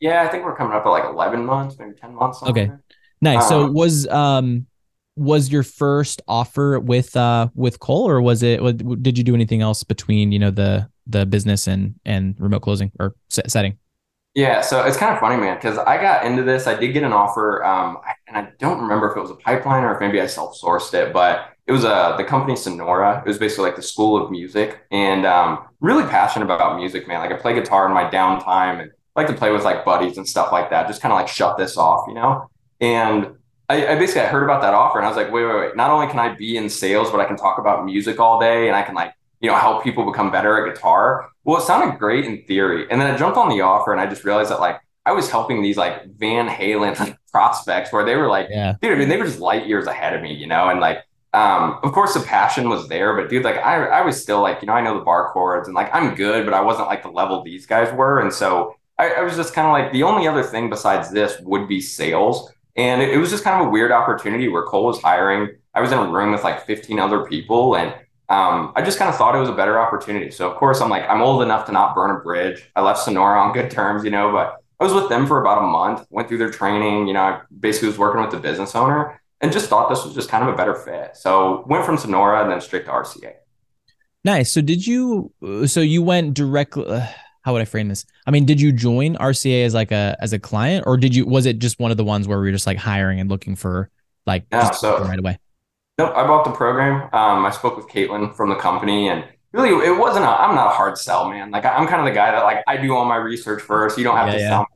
Yeah 0.00 0.22
i 0.22 0.28
think 0.28 0.44
we're 0.44 0.56
coming 0.56 0.72
up 0.72 0.86
at 0.86 0.88
like 0.88 1.04
11 1.04 1.44
months 1.44 1.76
maybe 1.78 1.92
10 2.00 2.14
months 2.14 2.42
okay. 2.42 2.70
nice. 3.20 3.42
Um, 3.42 3.48
so 3.48 3.70
was 3.70 4.06
um 4.08 4.66
was 5.16 5.52
your 5.52 5.62
first 5.62 6.22
offer 6.26 6.80
with 6.80 7.16
uh 7.16 7.48
with 7.54 7.80
Cole 7.80 8.08
or 8.08 8.22
was 8.22 8.42
it 8.42 8.60
did 9.02 9.18
you 9.18 9.24
do 9.24 9.34
anything 9.34 9.60
else 9.60 9.84
between 9.84 10.32
you 10.32 10.38
know 10.38 10.50
the 10.50 10.88
the 11.06 11.26
business 11.26 11.66
and 11.66 11.94
and 12.04 12.34
remote 12.38 12.62
closing 12.62 12.92
or 12.98 13.14
setting? 13.28 13.78
Yeah, 14.34 14.62
so 14.62 14.82
it's 14.84 14.96
kind 14.96 15.12
of 15.12 15.20
funny, 15.20 15.36
man, 15.36 15.56
because 15.56 15.76
I 15.76 16.00
got 16.00 16.24
into 16.24 16.42
this. 16.42 16.66
I 16.66 16.74
did 16.74 16.94
get 16.94 17.02
an 17.02 17.12
offer, 17.12 17.62
um, 17.64 17.98
and 18.26 18.36
I 18.38 18.50
don't 18.58 18.80
remember 18.80 19.10
if 19.10 19.16
it 19.16 19.20
was 19.20 19.30
a 19.30 19.34
pipeline 19.34 19.84
or 19.84 19.94
if 19.94 20.00
maybe 20.00 20.22
I 20.22 20.26
self-sourced 20.26 20.94
it, 20.94 21.12
but 21.12 21.50
it 21.66 21.72
was 21.72 21.84
uh, 21.84 22.16
the 22.16 22.24
company 22.24 22.56
Sonora. 22.56 23.22
It 23.26 23.28
was 23.28 23.36
basically 23.36 23.64
like 23.64 23.76
the 23.76 23.82
school 23.82 24.16
of 24.22 24.30
music, 24.30 24.86
and 24.90 25.26
um, 25.26 25.68
really 25.80 26.04
passionate 26.04 26.46
about 26.46 26.78
music, 26.78 27.06
man. 27.06 27.18
Like 27.18 27.30
I 27.30 27.36
play 27.36 27.52
guitar 27.52 27.86
in 27.86 27.92
my 27.92 28.04
downtime, 28.04 28.80
and 28.80 28.90
like 29.14 29.26
to 29.26 29.34
play 29.34 29.52
with 29.52 29.64
like 29.64 29.84
buddies 29.84 30.16
and 30.16 30.26
stuff 30.26 30.50
like 30.50 30.70
that. 30.70 30.86
Just 30.86 31.02
kind 31.02 31.12
of 31.12 31.18
like 31.18 31.28
shut 31.28 31.58
this 31.58 31.76
off, 31.76 32.06
you 32.08 32.14
know. 32.14 32.48
And 32.80 33.36
I, 33.72 33.92
I, 33.92 33.98
basically 33.98 34.22
I 34.22 34.26
heard 34.26 34.42
about 34.42 34.60
that 34.62 34.74
offer 34.74 34.98
and 34.98 35.06
I 35.06 35.08
was 35.08 35.16
like, 35.16 35.32
wait, 35.32 35.44
wait, 35.44 35.56
wait. 35.56 35.76
Not 35.76 35.90
only 35.90 36.06
can 36.08 36.18
I 36.18 36.34
be 36.34 36.56
in 36.56 36.68
sales, 36.68 37.10
but 37.10 37.20
I 37.20 37.24
can 37.24 37.36
talk 37.36 37.58
about 37.58 37.84
music 37.84 38.20
all 38.20 38.38
day 38.38 38.68
and 38.68 38.76
I 38.76 38.82
can 38.82 38.94
like, 38.94 39.14
you 39.40 39.50
know, 39.50 39.56
help 39.56 39.82
people 39.82 40.04
become 40.04 40.30
better 40.30 40.66
at 40.66 40.74
guitar. 40.74 41.30
Well, 41.44 41.58
it 41.58 41.62
sounded 41.62 41.98
great 41.98 42.24
in 42.24 42.42
theory. 42.44 42.86
And 42.90 43.00
then 43.00 43.12
I 43.12 43.16
jumped 43.16 43.38
on 43.38 43.48
the 43.48 43.62
offer 43.62 43.92
and 43.92 44.00
I 44.00 44.06
just 44.06 44.24
realized 44.24 44.50
that 44.50 44.60
like 44.60 44.80
I 45.06 45.12
was 45.12 45.30
helping 45.30 45.62
these 45.62 45.76
like 45.76 46.06
Van 46.16 46.48
Halen 46.48 47.16
prospects 47.32 47.92
where 47.92 48.04
they 48.04 48.14
were 48.14 48.28
like, 48.28 48.48
yeah. 48.50 48.74
dude, 48.80 48.92
I 48.92 48.96
mean, 48.96 49.08
they 49.08 49.16
were 49.16 49.24
just 49.24 49.40
light 49.40 49.66
years 49.66 49.86
ahead 49.86 50.14
of 50.14 50.22
me, 50.22 50.34
you 50.34 50.46
know, 50.46 50.68
and 50.68 50.78
like 50.78 50.98
um, 51.34 51.78
of 51.82 51.92
course 51.92 52.12
the 52.12 52.20
passion 52.20 52.68
was 52.68 52.88
there, 52.88 53.16
but 53.16 53.30
dude, 53.30 53.42
like 53.42 53.56
I, 53.56 53.86
I 53.86 54.02
was 54.02 54.20
still 54.20 54.42
like, 54.42 54.60
you 54.60 54.66
know, 54.66 54.74
I 54.74 54.82
know 54.82 54.98
the 54.98 55.04
bar 55.04 55.32
chords 55.32 55.66
and 55.66 55.74
like 55.74 55.92
I'm 55.94 56.14
good, 56.14 56.44
but 56.44 56.52
I 56.52 56.60
wasn't 56.60 56.88
like 56.88 57.02
the 57.02 57.10
level 57.10 57.42
these 57.42 57.64
guys 57.64 57.92
were. 57.94 58.20
And 58.20 58.32
so 58.32 58.76
I, 58.98 59.12
I 59.12 59.22
was 59.22 59.34
just 59.34 59.54
kind 59.54 59.66
of 59.66 59.72
like 59.72 59.92
the 59.92 60.02
only 60.02 60.28
other 60.28 60.42
thing 60.42 60.68
besides 60.68 61.10
this 61.10 61.40
would 61.40 61.68
be 61.68 61.80
sales. 61.80 62.52
And 62.76 63.02
it, 63.02 63.18
was 63.18 63.30
just 63.30 63.44
kind 63.44 63.60
of 63.60 63.68
a 63.68 63.70
weird 63.70 63.92
opportunity 63.92 64.48
where 64.48 64.62
Cole 64.64 64.86
was 64.86 65.00
hiring. 65.00 65.56
I 65.74 65.80
was 65.80 65.92
in 65.92 65.98
a 65.98 66.10
room 66.10 66.32
with 66.32 66.42
like 66.42 66.64
15 66.64 66.98
other 66.98 67.26
people 67.26 67.76
and 67.76 67.94
um, 68.28 68.72
I 68.74 68.82
just 68.82 68.98
kind 68.98 69.10
of 69.10 69.16
thought 69.16 69.34
it 69.34 69.38
was 69.38 69.50
a 69.50 69.54
better 69.54 69.78
opportunity. 69.78 70.30
So 70.30 70.50
of 70.50 70.56
course 70.56 70.80
I'm 70.80 70.88
like, 70.88 71.06
I'm 71.08 71.20
old 71.20 71.42
enough 71.42 71.66
to 71.66 71.72
not 71.72 71.94
burn 71.94 72.16
a 72.16 72.20
bridge. 72.20 72.70
I 72.74 72.80
left 72.80 73.00
Sonora 73.00 73.38
on 73.40 73.52
good 73.52 73.70
terms, 73.70 74.04
you 74.04 74.10
know, 74.10 74.32
but 74.32 74.56
I 74.80 74.84
was 74.84 74.94
with 74.94 75.10
them 75.10 75.26
for 75.26 75.40
about 75.40 75.58
a 75.58 75.66
month, 75.66 76.06
went 76.10 76.28
through 76.28 76.38
their 76.38 76.50
training, 76.50 77.08
you 77.08 77.14
know, 77.14 77.20
I 77.20 77.40
basically 77.60 77.88
was 77.88 77.98
working 77.98 78.22
with 78.22 78.30
the 78.30 78.38
business 78.38 78.74
owner 78.74 79.20
and 79.42 79.52
just 79.52 79.68
thought 79.68 79.90
this 79.90 80.04
was 80.04 80.14
just 80.14 80.30
kind 80.30 80.48
of 80.48 80.54
a 80.54 80.56
better 80.56 80.74
fit. 80.74 81.16
So 81.16 81.64
went 81.66 81.84
from 81.84 81.98
Sonora 81.98 82.42
and 82.42 82.50
then 82.50 82.60
straight 82.60 82.86
to 82.86 82.90
RCA. 82.90 83.34
Nice. 84.24 84.52
So 84.52 84.60
did 84.60 84.86
you? 84.86 85.32
So 85.66 85.80
you 85.80 86.02
went 86.02 86.34
directly. 86.34 86.86
Uh, 86.86 87.06
how 87.42 87.52
would 87.52 87.62
I 87.62 87.64
frame 87.64 87.88
this? 87.88 88.06
I 88.26 88.30
mean, 88.30 88.46
did 88.46 88.60
you 88.60 88.72
join 88.72 89.16
RCA 89.16 89.64
as 89.64 89.74
like 89.74 89.92
a 89.92 90.16
as 90.20 90.32
a 90.32 90.38
client, 90.38 90.84
or 90.86 90.96
did 90.96 91.14
you? 91.14 91.26
Was 91.26 91.46
it 91.46 91.58
just 91.58 91.78
one 91.78 91.90
of 91.90 91.96
the 91.96 92.04
ones 92.04 92.26
where 92.26 92.38
we 92.38 92.46
were 92.46 92.52
just 92.52 92.66
like 92.66 92.78
hiring 92.78 93.20
and 93.20 93.28
looking 93.28 93.56
for 93.56 93.90
like 94.26 94.44
yeah, 94.52 94.70
so 94.70 95.02
right 95.04 95.18
away? 95.18 95.38
Nope. 95.98 96.12
I 96.16 96.26
bought 96.26 96.44
the 96.44 96.52
program. 96.52 97.02
Um, 97.12 97.44
I 97.44 97.50
spoke 97.50 97.76
with 97.76 97.88
Caitlin 97.88 98.34
from 98.34 98.48
the 98.48 98.54
company, 98.54 99.08
and 99.08 99.24
really, 99.52 99.70
it 99.86 99.98
wasn't. 99.98 100.24
A, 100.24 100.28
I'm 100.28 100.54
not 100.54 100.68
a 100.68 100.74
hard 100.74 100.96
sell, 100.96 101.28
man. 101.28 101.50
Like 101.50 101.64
I'm 101.64 101.86
kind 101.86 102.00
of 102.00 102.06
the 102.06 102.14
guy 102.14 102.30
that 102.30 102.44
like 102.44 102.62
I 102.66 102.76
do 102.76 102.94
all 102.94 103.04
my 103.04 103.16
research 103.16 103.60
first. 103.60 103.98
You 103.98 104.04
don't 104.04 104.16
have 104.16 104.28
yeah, 104.28 104.34
to 104.34 104.40
yeah. 104.40 104.48
sell, 104.48 104.66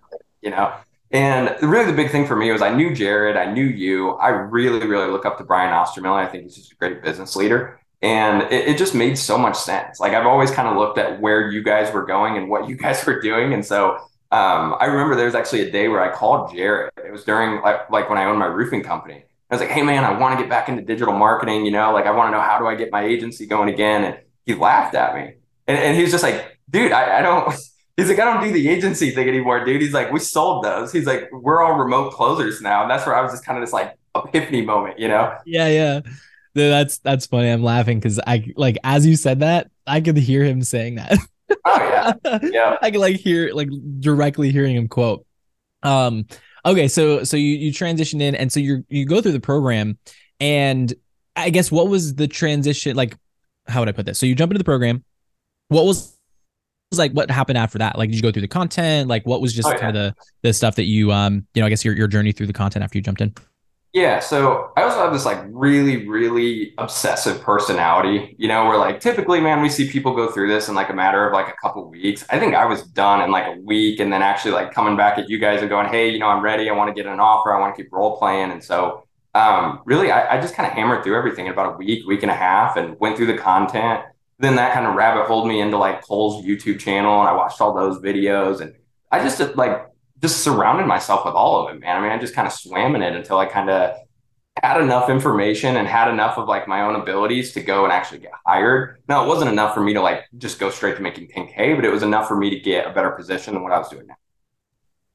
you 0.42 0.50
know. 0.50 0.74
And 1.12 1.56
really, 1.62 1.86
the 1.86 1.96
big 1.96 2.10
thing 2.10 2.26
for 2.26 2.34
me 2.34 2.50
was 2.50 2.62
I 2.62 2.74
knew 2.74 2.94
Jared, 2.94 3.36
I 3.36 3.50
knew 3.52 3.64
you. 3.64 4.10
I 4.14 4.28
really, 4.28 4.84
really 4.86 5.10
look 5.10 5.24
up 5.24 5.38
to 5.38 5.44
Brian 5.44 5.72
Ostermiller. 5.72 6.26
I 6.26 6.26
think 6.26 6.44
he's 6.44 6.56
just 6.56 6.72
a 6.72 6.74
great 6.74 7.02
business 7.02 7.36
leader. 7.36 7.80
And 8.06 8.42
it, 8.52 8.68
it 8.68 8.78
just 8.78 8.94
made 8.94 9.18
so 9.18 9.36
much 9.36 9.56
sense. 9.56 9.98
Like 9.98 10.12
I've 10.12 10.26
always 10.26 10.52
kind 10.52 10.68
of 10.68 10.76
looked 10.76 10.96
at 10.96 11.20
where 11.20 11.50
you 11.50 11.60
guys 11.60 11.92
were 11.92 12.06
going 12.06 12.36
and 12.36 12.48
what 12.48 12.68
you 12.68 12.76
guys 12.84 13.04
were 13.04 13.20
doing. 13.20 13.52
And 13.52 13.64
so 13.64 13.96
um, 14.30 14.76
I 14.78 14.84
remember 14.84 15.16
there 15.16 15.26
was 15.26 15.34
actually 15.34 15.62
a 15.62 15.70
day 15.72 15.88
where 15.88 16.00
I 16.00 16.14
called 16.14 16.54
Jared. 16.54 16.92
It 17.04 17.10
was 17.10 17.24
during 17.24 17.60
like, 17.62 17.90
like 17.90 18.08
when 18.08 18.16
I 18.16 18.26
owned 18.26 18.38
my 18.38 18.46
roofing 18.46 18.84
company. 18.84 19.24
I 19.50 19.54
was 19.54 19.60
like, 19.60 19.70
hey 19.70 19.82
man, 19.82 20.04
I 20.04 20.16
want 20.16 20.36
to 20.36 20.42
get 20.42 20.48
back 20.48 20.68
into 20.68 20.82
digital 20.82 21.14
marketing, 21.14 21.64
you 21.64 21.72
know, 21.72 21.92
like 21.92 22.06
I 22.06 22.12
want 22.12 22.28
to 22.28 22.36
know 22.36 22.42
how 22.42 22.58
do 22.60 22.66
I 22.66 22.76
get 22.76 22.92
my 22.92 23.04
agency 23.04 23.46
going 23.46 23.68
again? 23.68 24.04
And 24.04 24.18
he 24.44 24.54
laughed 24.54 24.94
at 24.94 25.14
me. 25.16 25.34
And, 25.66 25.76
and 25.78 25.96
he 25.96 26.02
was 26.02 26.12
just 26.12 26.22
like, 26.22 26.58
dude, 26.70 26.92
I, 26.92 27.18
I 27.18 27.22
don't 27.22 27.54
He's 27.96 28.10
like, 28.10 28.18
I 28.18 28.24
don't 28.24 28.44
do 28.44 28.52
the 28.52 28.68
agency 28.68 29.10
thing 29.10 29.26
anymore, 29.26 29.64
dude. 29.64 29.80
He's 29.80 29.94
like, 29.94 30.12
we 30.12 30.20
sold 30.20 30.64
those. 30.64 30.92
He's 30.92 31.06
like, 31.06 31.30
we're 31.32 31.62
all 31.62 31.78
remote 31.78 32.12
closers 32.12 32.60
now. 32.60 32.82
And 32.82 32.90
that's 32.90 33.06
where 33.06 33.16
I 33.16 33.22
was 33.22 33.32
just 33.32 33.44
kind 33.44 33.58
of 33.58 33.62
this 33.64 33.72
like 33.72 33.96
epiphany 34.14 34.60
moment, 34.60 34.98
you 34.98 35.08
know? 35.08 35.34
Yeah, 35.46 35.68
yeah. 35.68 36.00
That's 36.56 36.98
that's 36.98 37.26
funny. 37.26 37.50
I'm 37.50 37.62
laughing 37.62 37.98
because 37.98 38.18
I 38.26 38.52
like 38.56 38.78
as 38.82 39.06
you 39.06 39.16
said 39.16 39.40
that, 39.40 39.70
I 39.86 40.00
could 40.00 40.16
hear 40.16 40.42
him 40.42 40.62
saying 40.62 40.96
that. 40.96 41.18
Oh 41.64 41.78
yeah. 41.78 42.38
Yeah. 42.42 42.76
I 42.82 42.90
could 42.90 43.00
like 43.00 43.16
hear 43.16 43.52
like 43.52 43.68
directly 44.00 44.50
hearing 44.50 44.74
him 44.74 44.88
quote. 44.88 45.24
Um, 45.84 46.26
okay, 46.64 46.88
so 46.88 47.22
so 47.22 47.36
you 47.36 47.56
you 47.56 47.72
transition 47.72 48.20
in 48.20 48.34
and 48.34 48.50
so 48.50 48.58
you 48.58 48.84
you 48.88 49.06
go 49.06 49.20
through 49.20 49.30
the 49.30 49.40
program 49.40 49.96
and 50.40 50.92
I 51.36 51.50
guess 51.50 51.70
what 51.70 51.86
was 51.86 52.16
the 52.16 52.26
transition 52.26 52.96
like 52.96 53.16
how 53.68 53.80
would 53.80 53.88
I 53.88 53.92
put 53.92 54.06
this? 54.06 54.18
So 54.18 54.26
you 54.26 54.34
jump 54.34 54.50
into 54.50 54.58
the 54.58 54.64
program. 54.64 55.04
What 55.68 55.84
was 55.84 56.16
was 56.90 56.98
like 56.98 57.12
what 57.12 57.30
happened 57.30 57.58
after 57.58 57.78
that? 57.78 57.96
Like, 57.96 58.10
did 58.10 58.16
you 58.16 58.22
go 58.22 58.32
through 58.32 58.42
the 58.42 58.48
content? 58.48 59.08
Like, 59.08 59.24
what 59.26 59.40
was 59.40 59.54
just 59.54 59.68
oh, 59.68 59.72
yeah. 59.72 59.78
kind 59.78 59.96
of 59.96 60.02
the 60.14 60.22
the 60.42 60.52
stuff 60.52 60.76
that 60.76 60.84
you 60.84 61.12
um 61.12 61.46
you 61.54 61.62
know 61.62 61.66
I 61.66 61.68
guess 61.68 61.84
your 61.84 61.94
your 61.94 62.08
journey 62.08 62.32
through 62.32 62.46
the 62.48 62.52
content 62.52 62.84
after 62.84 62.98
you 62.98 63.02
jumped 63.02 63.20
in. 63.20 63.34
Yeah, 63.96 64.20
so 64.20 64.72
I 64.76 64.82
also 64.82 64.98
have 64.98 65.14
this 65.14 65.24
like 65.24 65.42
really, 65.48 66.06
really 66.06 66.74
obsessive 66.76 67.40
personality, 67.40 68.36
you 68.38 68.46
know, 68.46 68.66
where 68.66 68.76
like 68.76 69.00
typically, 69.00 69.40
man, 69.40 69.62
we 69.62 69.70
see 69.70 69.88
people 69.88 70.14
go 70.14 70.30
through 70.30 70.48
this 70.48 70.68
in 70.68 70.74
like 70.74 70.90
a 70.90 70.92
matter 70.92 71.26
of 71.26 71.32
like 71.32 71.48
a 71.48 71.56
couple 71.62 71.88
weeks. 71.88 72.22
I 72.28 72.38
think 72.38 72.54
I 72.54 72.66
was 72.66 72.82
done 72.82 73.22
in 73.22 73.30
like 73.30 73.46
a 73.46 73.58
week 73.58 73.98
and 74.00 74.12
then 74.12 74.20
actually 74.20 74.50
like 74.50 74.70
coming 74.70 74.98
back 74.98 75.16
at 75.16 75.30
you 75.30 75.38
guys 75.38 75.60
and 75.62 75.70
going, 75.70 75.88
hey, 75.88 76.10
you 76.10 76.18
know, 76.18 76.26
I'm 76.26 76.42
ready. 76.42 76.68
I 76.68 76.74
want 76.74 76.94
to 76.94 77.02
get 77.02 77.10
an 77.10 77.20
offer. 77.20 77.54
I 77.54 77.58
want 77.58 77.74
to 77.74 77.82
keep 77.82 77.90
role 77.90 78.18
playing. 78.18 78.50
And 78.50 78.62
so 78.62 79.06
um, 79.34 79.80
really, 79.86 80.10
I, 80.10 80.36
I 80.36 80.40
just 80.42 80.54
kind 80.54 80.66
of 80.66 80.74
hammered 80.74 81.02
through 81.02 81.16
everything 81.16 81.46
in 81.46 81.52
about 81.52 81.72
a 81.72 81.78
week, 81.78 82.06
week 82.06 82.22
and 82.22 82.30
a 82.30 82.36
half 82.36 82.76
and 82.76 83.00
went 83.00 83.16
through 83.16 83.28
the 83.28 83.38
content 83.38 84.04
then 84.38 84.56
that 84.56 84.74
kind 84.74 84.86
of 84.86 84.94
rabbit 84.94 85.26
holed 85.26 85.48
me 85.48 85.62
into 85.62 85.78
like 85.78 86.02
Cole's 86.02 86.44
YouTube 86.44 86.78
channel 86.78 87.20
and 87.20 87.28
I 87.28 87.32
watched 87.32 87.58
all 87.62 87.72
those 87.72 87.98
videos 88.00 88.60
and 88.60 88.74
I 89.10 89.20
just 89.20 89.40
like 89.56 89.86
just 90.20 90.42
surrounded 90.42 90.86
myself 90.86 91.24
with 91.24 91.34
all 91.34 91.66
of 91.66 91.74
it, 91.74 91.80
man. 91.80 91.96
I 91.96 92.00
mean, 92.00 92.10
I 92.10 92.18
just 92.18 92.34
kind 92.34 92.46
of 92.46 92.52
swam 92.52 92.94
in 92.94 93.02
it 93.02 93.14
until 93.14 93.38
I 93.38 93.46
kind 93.46 93.70
of 93.70 93.96
had 94.62 94.80
enough 94.80 95.10
information 95.10 95.76
and 95.76 95.86
had 95.86 96.10
enough 96.10 96.38
of 96.38 96.48
like 96.48 96.66
my 96.66 96.82
own 96.82 96.96
abilities 96.96 97.52
to 97.52 97.60
go 97.60 97.84
and 97.84 97.92
actually 97.92 98.20
get 98.20 98.30
hired. 98.46 99.02
Now, 99.08 99.24
it 99.24 99.28
wasn't 99.28 99.50
enough 99.50 99.74
for 99.74 99.80
me 99.80 99.92
to 99.94 100.00
like 100.00 100.24
just 100.38 100.58
go 100.58 100.70
straight 100.70 100.96
to 100.96 101.02
making 101.02 101.28
10K, 101.28 101.76
but 101.76 101.84
it 101.84 101.90
was 101.90 102.02
enough 102.02 102.26
for 102.26 102.36
me 102.36 102.50
to 102.50 102.58
get 102.58 102.86
a 102.86 102.92
better 102.92 103.10
position 103.10 103.54
than 103.54 103.62
what 103.62 103.72
I 103.72 103.78
was 103.78 103.88
doing 103.88 104.06
now. 104.06 104.16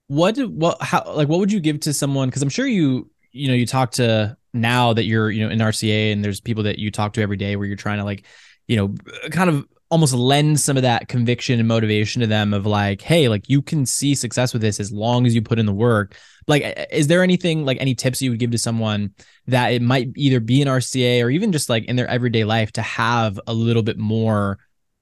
What, 0.08 0.38
what, 0.38 0.82
how, 0.82 1.12
like, 1.14 1.28
what 1.28 1.40
would 1.40 1.52
you 1.52 1.60
give 1.60 1.80
to 1.82 1.94
someone? 1.94 2.30
Cause 2.30 2.44
I'm 2.44 2.50
sure 2.50 2.68
you, 2.68 3.10
you 3.32 3.48
know, 3.48 3.54
you 3.54 3.66
talk 3.66 3.92
to 3.94 4.38
now 4.54 4.94
that 4.94 5.06
you're, 5.06 5.32
you 5.32 5.44
know, 5.44 5.52
in 5.52 5.60
RCA 5.60 6.12
and 6.12 6.24
there's 6.24 6.42
people 6.42 6.64
that 6.64 6.78
you 6.78 6.92
talk 6.92 7.14
to 7.14 7.22
every 7.22 7.38
day 7.38 7.56
where 7.56 7.66
you're 7.66 7.78
trying 7.78 7.98
to 7.98 8.04
like 8.04 8.26
you 8.72 8.78
know, 8.78 8.96
kind 9.32 9.50
of 9.50 9.68
almost 9.92 10.14
lend 10.14 10.60
some 10.60 10.78
of 10.78 10.84
that 10.84 11.10
conviction 11.10 11.60
and 11.60 11.68
motivation 11.68 12.22
to 12.22 12.28
them 12.28 12.54
of 12.54 12.66
like, 12.66 13.02
hey, 13.02 13.28
like 13.28 13.50
you 13.50 13.62
can 13.62 13.86
see 13.86 14.16
success 14.16 14.54
with 14.54 14.62
this 14.62 14.80
as 14.80 14.92
long 14.92 15.28
as 15.28 15.36
you 15.36 15.42
put 15.42 15.60
in 15.60 15.66
the 15.66 15.74
work. 15.74 16.16
Like, 16.48 16.88
is 16.92 17.08
there 17.08 17.22
anything 17.22 17.66
like 17.66 17.78
any 17.82 17.94
tips 17.94 18.22
you 18.22 18.32
would 18.32 18.40
give 18.40 18.52
to 18.52 18.58
someone 18.58 19.14
that 19.48 19.74
it 19.74 19.82
might 19.82 20.08
either 20.16 20.40
be 20.40 20.62
an 20.62 20.70
RCA 20.70 21.24
or 21.24 21.30
even 21.30 21.52
just 21.52 21.70
like 21.70 21.86
in 21.86 21.98
their 21.98 22.08
everyday 22.08 22.46
life 22.46 22.72
to 22.74 22.82
have 22.82 23.40
a 23.46 23.54
little 23.54 23.84
bit 23.84 23.98
more 23.98 24.58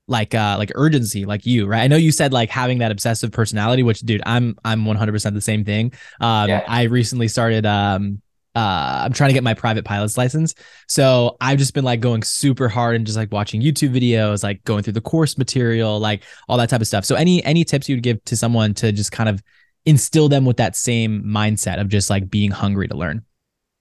like 0.07 0.33
uh 0.33 0.55
like 0.57 0.71
urgency 0.73 1.23
like 1.23 1.45
you 1.45 1.67
right 1.67 1.81
i 1.83 1.87
know 1.87 1.95
you 1.95 2.11
said 2.11 2.33
like 2.33 2.49
having 2.49 2.79
that 2.79 2.89
obsessive 2.89 3.31
personality 3.31 3.83
which 3.83 3.99
dude 3.99 4.23
i'm 4.25 4.57
i'm 4.65 4.83
100% 4.83 5.33
the 5.35 5.39
same 5.39 5.63
thing 5.63 5.93
um 6.19 6.49
yeah. 6.49 6.63
i 6.67 6.83
recently 6.83 7.27
started 7.27 7.63
um 7.63 8.19
uh, 8.55 9.01
I'm 9.05 9.13
trying 9.13 9.29
to 9.29 9.33
get 9.33 9.43
my 9.43 9.53
private 9.53 9.85
pilot's 9.85 10.17
license. 10.17 10.55
So 10.87 11.37
I've 11.39 11.59
just 11.59 11.73
been 11.73 11.85
like 11.85 11.99
going 11.99 12.23
super 12.23 12.67
hard 12.67 12.95
and 12.95 13.05
just 13.05 13.17
like 13.17 13.31
watching 13.31 13.61
YouTube 13.61 13.95
videos, 13.95 14.43
like 14.43 14.63
going 14.63 14.83
through 14.83 14.93
the 14.93 15.01
course 15.01 15.37
material, 15.37 15.99
like 15.99 16.23
all 16.47 16.57
that 16.57 16.69
type 16.69 16.81
of 16.81 16.87
stuff. 16.87 17.05
So 17.05 17.15
any 17.15 17.43
any 17.43 17.63
tips 17.63 17.87
you'd 17.87 18.03
give 18.03 18.23
to 18.25 18.35
someone 18.35 18.73
to 18.75 18.91
just 18.91 19.11
kind 19.11 19.29
of 19.29 19.43
instill 19.85 20.29
them 20.29 20.45
with 20.45 20.57
that 20.57 20.75
same 20.75 21.23
mindset 21.23 21.79
of 21.79 21.89
just 21.89 22.09
like 22.09 22.29
being 22.29 22.51
hungry 22.51 22.87
to 22.87 22.97
learn? 22.97 23.23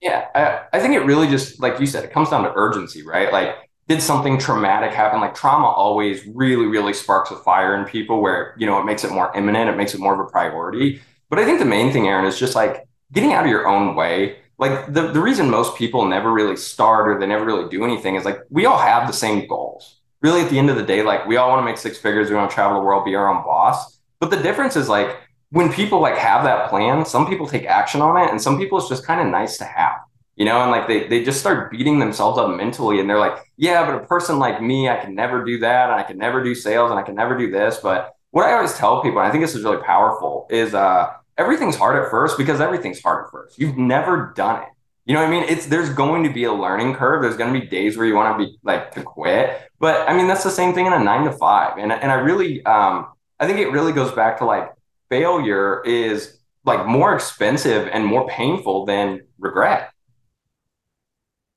Yeah, 0.01 0.27
I, 0.35 0.77
I 0.77 0.79
think 0.79 0.93
it 0.93 1.01
really 1.01 1.27
just 1.27 1.59
like 1.59 1.79
you 1.79 1.85
said, 1.85 2.03
it 2.03 2.11
comes 2.11 2.29
down 2.29 2.43
to 2.43 2.53
urgency, 2.55 3.03
right? 3.03 3.33
Like 3.33 3.55
did 3.87 4.03
something 4.03 4.37
traumatic 4.37 4.93
happen? 4.93 5.19
Like 5.19 5.33
trauma 5.33 5.67
always 5.67 6.25
really, 6.27 6.67
really 6.67 6.93
sparks 6.93 7.31
a 7.31 7.35
fire 7.37 7.75
in 7.75 7.85
people 7.85 8.21
where, 8.21 8.53
you 8.57 8.67
know, 8.67 8.79
it 8.79 8.85
makes 8.85 9.03
it 9.03 9.11
more 9.11 9.35
imminent, 9.35 9.67
it 9.67 9.75
makes 9.75 9.95
it 9.95 9.99
more 9.99 10.13
of 10.13 10.19
a 10.19 10.29
priority. 10.29 11.01
But 11.27 11.39
I 11.39 11.45
think 11.45 11.57
the 11.57 11.65
main 11.65 11.91
thing, 11.91 12.07
Aaron, 12.07 12.25
is 12.25 12.37
just 12.37 12.53
like 12.53 12.87
getting 13.11 13.33
out 13.33 13.45
of 13.45 13.49
your 13.49 13.67
own 13.67 13.95
way 13.95 14.37
like 14.59 14.93
the, 14.93 15.11
the 15.11 15.21
reason 15.21 15.49
most 15.49 15.77
people 15.77 16.05
never 16.05 16.31
really 16.31 16.57
start 16.57 17.07
or 17.07 17.17
they 17.17 17.25
never 17.25 17.45
really 17.45 17.69
do 17.69 17.83
anything 17.85 18.15
is 18.15 18.25
like 18.25 18.41
we 18.49 18.65
all 18.65 18.77
have 18.77 19.07
the 19.07 19.13
same 19.13 19.47
goals. 19.47 19.95
Really, 20.21 20.41
at 20.41 20.49
the 20.49 20.59
end 20.59 20.69
of 20.69 20.75
the 20.75 20.83
day, 20.83 21.01
like 21.01 21.25
we 21.25 21.37
all 21.37 21.49
want 21.49 21.61
to 21.61 21.65
make 21.65 21.77
six 21.77 21.97
figures, 21.97 22.29
we 22.29 22.35
want 22.35 22.51
to 22.51 22.53
travel 22.53 22.77
the 22.77 22.85
world, 22.85 23.05
be 23.05 23.15
our 23.15 23.33
own 23.33 23.41
boss. 23.43 23.99
But 24.19 24.29
the 24.29 24.37
difference 24.37 24.75
is 24.75 24.89
like 24.89 25.15
when 25.51 25.71
people 25.71 26.01
like 26.01 26.17
have 26.17 26.43
that 26.43 26.69
plan, 26.69 27.05
some 27.05 27.25
people 27.25 27.47
take 27.47 27.65
action 27.65 28.01
on 28.01 28.17
it, 28.21 28.29
and 28.29 28.41
some 28.41 28.57
people 28.57 28.77
it's 28.77 28.89
just 28.89 29.05
kind 29.05 29.21
of 29.21 29.27
nice 29.27 29.57
to 29.59 29.63
have, 29.63 29.95
you 30.35 30.43
know, 30.43 30.61
and 30.61 30.71
like 30.71 30.89
they 30.89 31.07
they 31.07 31.23
just 31.23 31.39
start 31.39 31.71
beating 31.71 31.99
themselves 31.99 32.37
up 32.37 32.53
mentally, 32.53 32.99
and 32.99 33.09
they're 33.09 33.17
like, 33.17 33.37
yeah, 33.55 33.85
but 33.85 33.95
a 33.95 34.05
person 34.05 34.39
like 34.39 34.61
me, 34.61 34.89
I 34.89 34.97
can 34.97 35.15
never 35.15 35.45
do 35.45 35.59
that, 35.59 35.89
and 35.89 35.97
I 35.97 36.03
can 36.03 36.17
never 36.17 36.43
do 36.43 36.53
sales, 36.53 36.91
and 36.91 36.99
I 36.99 37.03
can 37.03 37.15
never 37.15 37.37
do 37.37 37.49
this. 37.49 37.77
But 37.81 38.13
what 38.31 38.45
I 38.45 38.51
always 38.53 38.73
tell 38.73 39.01
people, 39.01 39.19
and 39.19 39.27
I 39.29 39.31
think 39.31 39.41
this 39.41 39.55
is 39.55 39.63
really 39.63 39.81
powerful, 39.83 40.47
is 40.49 40.73
uh 40.73 41.13
everything's 41.39 41.77
hard 41.77 42.03
at 42.03 42.11
first 42.11 42.37
because 42.37 42.59
everything's 42.59 43.01
hard 43.01 43.25
at 43.25 43.31
first. 43.31 43.57
You've 43.57 43.77
never 43.77 44.33
done 44.35 44.61
it. 44.61 44.69
You 45.05 45.15
know 45.15 45.21
what 45.21 45.29
I 45.29 45.31
mean? 45.31 45.43
It's 45.43 45.65
there's 45.65 45.89
going 45.89 46.23
to 46.23 46.29
be 46.31 46.43
a 46.43 46.53
learning 46.53 46.93
curve. 46.93 47.23
There's 47.23 47.37
going 47.37 47.51
to 47.51 47.59
be 47.59 47.65
days 47.65 47.97
where 47.97 48.05
you 48.05 48.13
want 48.13 48.37
to 48.37 48.45
be 48.45 48.57
like 48.61 48.91
to 48.91 49.01
quit. 49.01 49.59
But 49.79 50.07
I 50.07 50.15
mean, 50.15 50.27
that's 50.27 50.43
the 50.43 50.51
same 50.51 50.75
thing 50.75 50.85
in 50.85 50.93
a 50.93 50.99
nine 50.99 51.23
to 51.25 51.31
five. 51.31 51.79
And 51.79 51.91
and 51.91 52.11
I 52.11 52.15
really 52.15 52.63
um 52.65 53.07
I 53.39 53.47
think 53.47 53.57
it 53.57 53.71
really 53.71 53.93
goes 53.93 54.11
back 54.11 54.37
to 54.39 54.45
like 54.45 54.71
failure 55.09 55.81
is 55.83 56.37
like 56.65 56.85
more 56.85 57.15
expensive 57.15 57.87
and 57.91 58.05
more 58.05 58.27
painful 58.27 58.85
than 58.85 59.21
regret. 59.39 59.91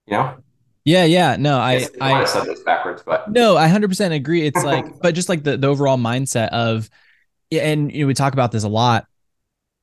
You 0.07 0.15
know? 0.15 0.37
Yeah, 0.85 1.05
yeah. 1.05 1.37
No, 1.37 1.59
I 1.59 1.87
I, 2.01 2.23
I 2.23 2.25
said 2.25 2.45
this 2.45 2.61
backwards, 2.61 3.03
but 3.05 3.31
no, 3.31 3.57
I 3.59 3.69
hundred 3.69 3.89
percent 3.89 4.15
agree. 4.15 4.47
It's 4.47 4.65
like, 4.65 5.01
but 5.03 5.15
just 5.15 5.29
like 5.29 5.43
the, 5.43 5.59
the 5.59 5.67
overall 5.67 5.99
mindset 5.99 6.49
of 6.49 6.89
and 7.51 7.93
you 7.93 8.05
know, 8.05 8.07
we 8.07 8.15
talk 8.15 8.33
about 8.33 8.51
this 8.51 8.65
a 8.65 8.69
lot 8.69 9.07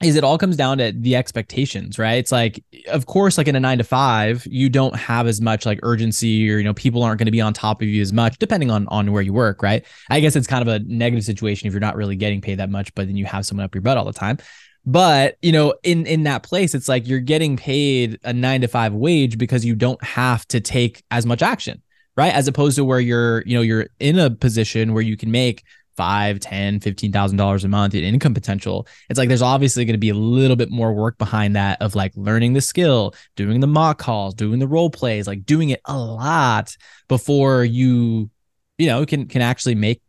is 0.01 0.15
it 0.15 0.23
all 0.23 0.37
comes 0.37 0.55
down 0.55 0.77
to 0.77 0.93
the 0.95 1.15
expectations, 1.17 1.99
right? 1.99 2.13
It's 2.13 2.31
like, 2.31 2.63
of 2.87 3.05
course, 3.05 3.37
like 3.37 3.49
in 3.49 3.55
a 3.57 3.59
nine 3.59 3.79
to 3.79 3.83
five, 3.83 4.47
you 4.49 4.69
don't 4.69 4.95
have 4.95 5.27
as 5.27 5.41
much 5.41 5.65
like 5.65 5.79
urgency 5.83 6.49
or, 6.49 6.57
you 6.57 6.63
know, 6.63 6.73
people 6.73 7.03
aren't 7.03 7.19
going 7.19 7.25
to 7.25 7.31
be 7.31 7.41
on 7.41 7.53
top 7.53 7.81
of 7.81 7.87
you 7.89 8.01
as 8.01 8.13
much, 8.13 8.37
depending 8.39 8.71
on, 8.71 8.87
on 8.87 9.11
where 9.11 9.21
you 9.21 9.33
work, 9.33 9.61
right? 9.61 9.85
I 10.09 10.21
guess 10.21 10.37
it's 10.37 10.47
kind 10.47 10.61
of 10.61 10.69
a 10.69 10.79
negative 10.87 11.25
situation 11.25 11.67
if 11.67 11.73
you're 11.73 11.81
not 11.81 11.97
really 11.97 12.15
getting 12.15 12.39
paid 12.39 12.59
that 12.59 12.69
much, 12.69 12.95
but 12.95 13.07
then 13.07 13.17
you 13.17 13.25
have 13.25 13.45
someone 13.45 13.65
up 13.65 13.75
your 13.75 13.81
butt 13.81 13.97
all 13.97 14.05
the 14.05 14.13
time. 14.13 14.37
but 14.85 15.35
you 15.41 15.51
know 15.51 15.73
in 15.83 16.05
in 16.07 16.23
that 16.23 16.41
place 16.43 16.73
it's 16.73 16.87
like 16.87 17.05
you're 17.05 17.19
getting 17.19 17.57
paid 17.57 18.17
a 18.23 18.31
9 18.31 18.61
to 18.61 18.67
5 18.67 18.93
wage 18.93 19.37
because 19.37 19.65
you 19.65 19.75
don't 19.75 20.01
have 20.03 20.47
to 20.47 20.61
take 20.61 21.03
as 21.11 21.25
much 21.25 21.41
action 21.41 21.81
right 22.15 22.33
as 22.33 22.47
opposed 22.47 22.77
to 22.77 22.85
where 22.85 23.01
you're 23.01 23.41
you 23.45 23.55
know 23.55 23.61
you're 23.61 23.87
in 23.99 24.17
a 24.17 24.29
position 24.29 24.93
where 24.93 25.03
you 25.03 25.17
can 25.17 25.31
make 25.31 25.63
five, 25.99 26.39
ten, 26.39 26.79
fifteen 26.79 27.11
thousand 27.11 27.37
dollars 27.37 27.65
a 27.65 27.67
month 27.67 27.93
in 27.93 28.05
income 28.05 28.33
potential. 28.33 28.87
It's 29.09 29.17
like 29.17 29.27
there's 29.27 29.41
obviously 29.41 29.83
going 29.83 29.95
to 29.95 29.99
be 29.99 30.11
a 30.11 30.13
little 30.13 30.55
bit 30.55 30.71
more 30.71 30.93
work 30.93 31.17
behind 31.17 31.57
that 31.57 31.81
of 31.81 31.93
like 31.93 32.13
learning 32.15 32.53
the 32.53 32.61
skill, 32.61 33.13
doing 33.35 33.59
the 33.59 33.67
mock 33.67 33.97
calls, 33.97 34.33
doing 34.33 34.59
the 34.59 34.67
role 34.67 34.89
plays, 34.89 35.27
like 35.27 35.45
doing 35.45 35.71
it 35.71 35.81
a 35.83 35.97
lot 35.97 36.77
before 37.09 37.65
you, 37.65 38.29
you 38.77 38.87
know, 38.87 39.05
can 39.05 39.27
can 39.27 39.41
actually 39.41 39.75
make 39.75 40.01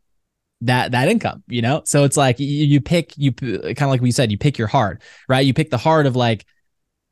that 0.61 0.93
that 0.93 1.09
income. 1.09 1.43
You 1.49 1.63
know, 1.63 1.83
so 1.85 2.05
it's 2.05 2.17
like 2.17 2.39
you, 2.39 2.47
you 2.47 2.81
pick 2.81 3.13
you 3.17 3.33
kind 3.33 3.83
of 3.83 3.89
like 3.89 4.01
we 4.01 4.13
said, 4.13 4.31
you 4.31 4.39
pick 4.39 4.59
your 4.59 4.69
heart 4.69 5.03
right? 5.29 5.45
You 5.45 5.53
pick 5.53 5.71
the 5.71 5.77
heart 5.79 6.07
of 6.07 6.15
like 6.15 6.47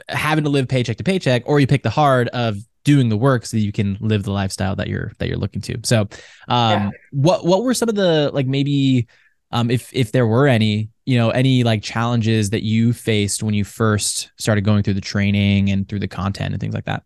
having 0.08 0.44
to 0.44 0.50
live 0.50 0.68
paycheck 0.68 0.98
to 0.98 1.04
paycheck, 1.04 1.42
or 1.46 1.58
you 1.58 1.66
pick 1.66 1.82
the 1.82 1.90
hard 1.90 2.28
of 2.28 2.56
doing 2.84 3.08
the 3.08 3.16
work 3.16 3.46
so 3.46 3.56
that 3.56 3.62
you 3.62 3.72
can 3.72 3.96
live 4.00 4.22
the 4.22 4.32
lifestyle 4.32 4.76
that 4.76 4.88
you're 4.88 5.12
that 5.18 5.28
you're 5.28 5.38
looking 5.38 5.62
to. 5.62 5.78
So, 5.84 6.02
um, 6.48 6.70
yeah. 6.70 6.90
what 7.12 7.44
what 7.44 7.62
were 7.62 7.74
some 7.74 7.88
of 7.88 7.94
the 7.94 8.30
like 8.32 8.46
maybe, 8.46 9.06
um, 9.50 9.70
if 9.70 9.92
if 9.94 10.12
there 10.12 10.26
were 10.26 10.46
any, 10.46 10.90
you 11.04 11.16
know, 11.18 11.30
any 11.30 11.64
like 11.64 11.82
challenges 11.82 12.50
that 12.50 12.62
you 12.62 12.92
faced 12.92 13.42
when 13.42 13.54
you 13.54 13.64
first 13.64 14.30
started 14.38 14.62
going 14.62 14.82
through 14.82 14.94
the 14.94 15.00
training 15.00 15.70
and 15.70 15.88
through 15.88 16.00
the 16.00 16.08
content 16.08 16.54
and 16.54 16.60
things 16.60 16.74
like 16.74 16.86
that? 16.86 17.02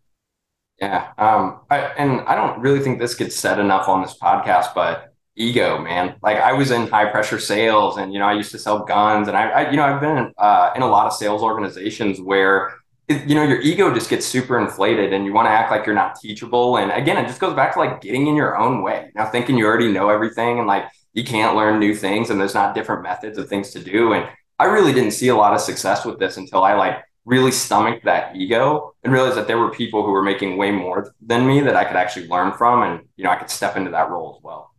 Yeah, 0.79 1.11
um, 1.17 1.61
I, 1.69 1.77
and 1.97 2.21
I 2.21 2.35
don't 2.35 2.59
really 2.59 2.79
think 2.79 2.99
this 2.99 3.15
gets 3.15 3.35
said 3.35 3.59
enough 3.59 3.87
on 3.87 4.01
this 4.01 4.17
podcast, 4.21 4.73
but 4.73 5.13
ego, 5.35 5.79
man. 5.79 6.15
Like 6.21 6.37
I 6.37 6.53
was 6.53 6.71
in 6.71 6.87
high 6.87 7.05
pressure 7.05 7.39
sales, 7.39 7.97
and 7.97 8.13
you 8.13 8.19
know, 8.19 8.25
I 8.25 8.33
used 8.33 8.51
to 8.51 8.59
sell 8.59 8.83
guns, 8.83 9.27
and 9.27 9.37
I, 9.37 9.49
I 9.49 9.69
you 9.71 9.77
know, 9.77 9.83
I've 9.83 10.01
been 10.01 10.33
uh, 10.37 10.71
in 10.75 10.81
a 10.81 10.87
lot 10.87 11.07
of 11.07 11.13
sales 11.13 11.41
organizations 11.41 12.19
where 12.19 12.73
you 13.09 13.35
know 13.35 13.43
your 13.43 13.59
ego 13.61 13.93
just 13.93 14.09
gets 14.09 14.25
super 14.25 14.57
inflated 14.57 15.11
and 15.13 15.25
you 15.25 15.33
want 15.33 15.45
to 15.45 15.49
act 15.51 15.71
like 15.71 15.85
you're 15.85 15.95
not 15.95 16.19
teachable. 16.19 16.77
And 16.77 16.91
again 16.91 17.17
it 17.17 17.27
just 17.27 17.39
goes 17.39 17.53
back 17.53 17.73
to 17.73 17.79
like 17.79 18.01
getting 18.01 18.27
in 18.27 18.35
your 18.35 18.57
own 18.57 18.81
way 18.81 19.11
now 19.15 19.25
thinking 19.25 19.57
you 19.57 19.65
already 19.65 19.91
know 19.91 20.09
everything 20.09 20.59
and 20.59 20.67
like 20.67 20.85
you 21.13 21.23
can't 21.23 21.55
learn 21.55 21.79
new 21.79 21.93
things 21.95 22.29
and 22.29 22.39
there's 22.39 22.53
not 22.53 22.73
different 22.75 23.03
methods 23.03 23.37
of 23.37 23.49
things 23.49 23.71
to 23.71 23.79
do. 23.79 24.13
And 24.13 24.27
i 24.59 24.65
really 24.65 24.93
didn't 24.93 25.11
see 25.11 25.27
a 25.29 25.35
lot 25.35 25.53
of 25.53 25.59
success 25.59 26.05
with 26.05 26.19
this 26.19 26.37
until 26.37 26.63
i 26.63 26.73
like 26.73 27.03
really 27.25 27.51
stomached 27.51 28.05
that 28.05 28.35
ego 28.35 28.93
and 29.03 29.11
realized 29.11 29.37
that 29.37 29.47
there 29.47 29.57
were 29.57 29.71
people 29.71 30.05
who 30.05 30.11
were 30.11 30.23
making 30.23 30.57
way 30.57 30.71
more 30.71 31.13
than 31.25 31.45
me 31.47 31.59
that 31.61 31.75
i 31.75 31.83
could 31.83 31.95
actually 31.95 32.27
learn 32.27 32.53
from 32.53 32.83
and 32.83 33.01
you 33.15 33.23
know 33.23 33.31
i 33.31 33.35
could 33.35 33.49
step 33.49 33.75
into 33.75 33.91
that 33.91 34.09
role 34.09 34.35
as 34.37 34.43
well. 34.43 34.73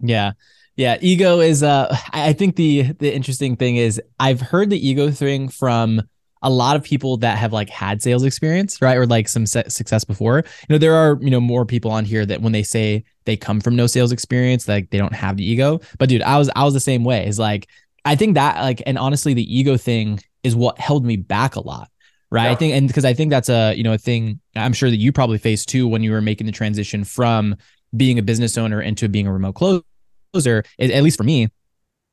Yeah. 0.00 0.32
Yeah 0.76 0.96
ego 1.00 1.40
is 1.40 1.62
uh 1.62 1.96
i 2.12 2.32
think 2.32 2.56
the 2.56 2.92
the 2.98 3.14
interesting 3.14 3.56
thing 3.56 3.76
is 3.76 4.00
i've 4.18 4.40
heard 4.40 4.70
the 4.70 4.88
ego 4.88 5.10
thing 5.10 5.48
from 5.48 6.02
a 6.44 6.50
lot 6.50 6.76
of 6.76 6.84
people 6.84 7.16
that 7.16 7.38
have 7.38 7.54
like 7.54 7.70
had 7.70 8.02
sales 8.02 8.22
experience, 8.22 8.80
right? 8.82 8.98
Or 8.98 9.06
like 9.06 9.28
some 9.28 9.46
success 9.46 10.04
before. 10.04 10.36
You 10.36 10.74
know, 10.74 10.78
there 10.78 10.94
are, 10.94 11.18
you 11.20 11.30
know, 11.30 11.40
more 11.40 11.64
people 11.64 11.90
on 11.90 12.04
here 12.04 12.24
that 12.26 12.42
when 12.42 12.52
they 12.52 12.62
say 12.62 13.02
they 13.24 13.36
come 13.36 13.60
from 13.60 13.74
no 13.74 13.86
sales 13.86 14.12
experience, 14.12 14.68
like 14.68 14.90
they 14.90 14.98
don't 14.98 15.14
have 15.14 15.38
the 15.38 15.44
ego. 15.44 15.80
But 15.98 16.10
dude, 16.10 16.22
I 16.22 16.36
was 16.36 16.50
I 16.54 16.62
was 16.62 16.74
the 16.74 16.80
same 16.80 17.02
way. 17.02 17.26
Is 17.26 17.38
like 17.38 17.66
I 18.04 18.14
think 18.14 18.34
that 18.34 18.60
like 18.60 18.82
and 18.86 18.98
honestly 18.98 19.32
the 19.32 19.56
ego 19.56 19.78
thing 19.78 20.20
is 20.42 20.54
what 20.54 20.78
held 20.78 21.04
me 21.06 21.16
back 21.16 21.56
a 21.56 21.60
lot. 21.60 21.90
Right. 22.30 22.44
Yeah. 22.44 22.50
I 22.52 22.54
think 22.56 22.74
and 22.74 22.86
because 22.88 23.06
I 23.06 23.14
think 23.14 23.30
that's 23.30 23.48
a, 23.48 23.74
you 23.74 23.82
know, 23.82 23.94
a 23.94 23.98
thing 23.98 24.38
I'm 24.54 24.74
sure 24.74 24.90
that 24.90 24.98
you 24.98 25.12
probably 25.12 25.38
faced 25.38 25.70
too 25.70 25.88
when 25.88 26.02
you 26.02 26.12
were 26.12 26.20
making 26.20 26.46
the 26.46 26.52
transition 26.52 27.04
from 27.04 27.56
being 27.96 28.18
a 28.18 28.22
business 28.22 28.58
owner 28.58 28.82
into 28.82 29.08
being 29.08 29.26
a 29.26 29.32
remote 29.32 29.54
closer, 29.54 30.62
at 30.78 31.02
least 31.02 31.16
for 31.16 31.24
me, 31.24 31.48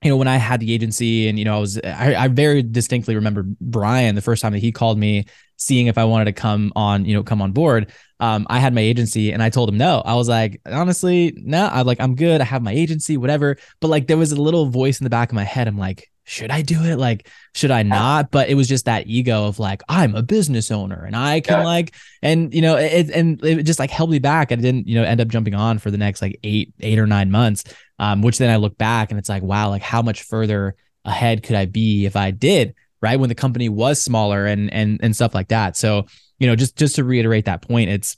you 0.01 0.09
know, 0.09 0.17
when 0.17 0.27
I 0.27 0.37
had 0.37 0.59
the 0.59 0.73
agency 0.73 1.27
and, 1.27 1.37
you 1.37 1.45
know, 1.45 1.55
I 1.55 1.59
was, 1.59 1.79
I, 1.79 2.15
I, 2.15 2.27
very 2.27 2.63
distinctly 2.63 3.15
remember 3.15 3.43
Brian, 3.61 4.15
the 4.15 4.21
first 4.21 4.41
time 4.41 4.53
that 4.53 4.59
he 4.59 4.71
called 4.71 4.97
me, 4.97 5.25
seeing 5.57 5.85
if 5.85 5.97
I 5.97 6.05
wanted 6.05 6.25
to 6.25 6.33
come 6.33 6.73
on, 6.75 7.05
you 7.05 7.13
know, 7.13 7.21
come 7.21 7.39
on 7.39 7.51
board. 7.51 7.91
Um, 8.19 8.47
I 8.49 8.59
had 8.59 8.73
my 8.73 8.81
agency 8.81 9.31
and 9.31 9.43
I 9.43 9.51
told 9.51 9.69
him 9.69 9.77
no. 9.77 10.01
I 10.03 10.15
was 10.15 10.27
like, 10.27 10.59
honestly, 10.65 11.33
no, 11.37 11.67
I 11.67 11.83
like, 11.83 11.99
I'm 12.01 12.15
good. 12.15 12.41
I 12.41 12.45
have 12.45 12.63
my 12.63 12.71
agency, 12.71 13.15
whatever. 13.15 13.57
But 13.79 13.89
like, 13.89 14.07
there 14.07 14.17
was 14.17 14.31
a 14.31 14.41
little 14.41 14.65
voice 14.65 14.99
in 14.99 15.03
the 15.03 15.11
back 15.11 15.29
of 15.29 15.35
my 15.35 15.43
head. 15.43 15.67
I'm 15.67 15.77
like, 15.77 16.09
should 16.23 16.49
I 16.49 16.61
do 16.61 16.83
it? 16.83 16.97
Like, 16.97 17.27
should 17.53 17.71
I 17.71 17.83
not? 17.83 18.31
But 18.31 18.49
it 18.49 18.55
was 18.55 18.67
just 18.67 18.85
that 18.85 19.05
ego 19.07 19.45
of 19.45 19.59
like, 19.59 19.81
I'm 19.89 20.15
a 20.15 20.23
business 20.23 20.71
owner 20.71 21.03
and 21.03 21.15
I 21.15 21.41
can 21.41 21.59
yeah. 21.59 21.65
like, 21.65 21.93
and 22.21 22.53
you 22.53 22.61
know, 22.61 22.77
it, 22.77 23.09
and 23.09 23.43
it 23.43 23.63
just 23.63 23.79
like 23.79 23.91
held 23.91 24.09
me 24.09 24.19
back. 24.19 24.51
I 24.51 24.55
didn't, 24.55 24.87
you 24.87 24.95
know, 24.95 25.03
end 25.03 25.21
up 25.21 25.27
jumping 25.27 25.55
on 25.55 25.77
for 25.77 25.91
the 25.91 25.97
next 25.97 26.21
like 26.21 26.39
eight, 26.43 26.73
eight 26.79 26.99
or 26.99 27.07
nine 27.07 27.31
months. 27.31 27.65
Um, 28.01 28.23
which 28.23 28.39
then 28.39 28.49
I 28.49 28.55
look 28.55 28.77
back 28.79 29.11
and 29.11 29.19
it's 29.19 29.29
like, 29.29 29.43
wow, 29.43 29.69
like 29.69 29.83
how 29.83 30.01
much 30.01 30.23
further 30.23 30.75
ahead 31.05 31.43
could 31.43 31.55
I 31.55 31.65
be 31.65 32.05
if 32.07 32.15
I 32.15 32.31
did, 32.31 32.73
right? 32.99 33.19
When 33.19 33.29
the 33.29 33.35
company 33.35 33.69
was 33.69 34.01
smaller 34.01 34.47
and, 34.47 34.73
and, 34.73 34.99
and 35.03 35.15
stuff 35.15 35.35
like 35.35 35.49
that. 35.49 35.77
So, 35.77 36.07
you 36.39 36.47
know, 36.47 36.55
just, 36.55 36.75
just 36.75 36.95
to 36.95 37.03
reiterate 37.03 37.45
that 37.45 37.61
point, 37.61 37.91
it's, 37.91 38.17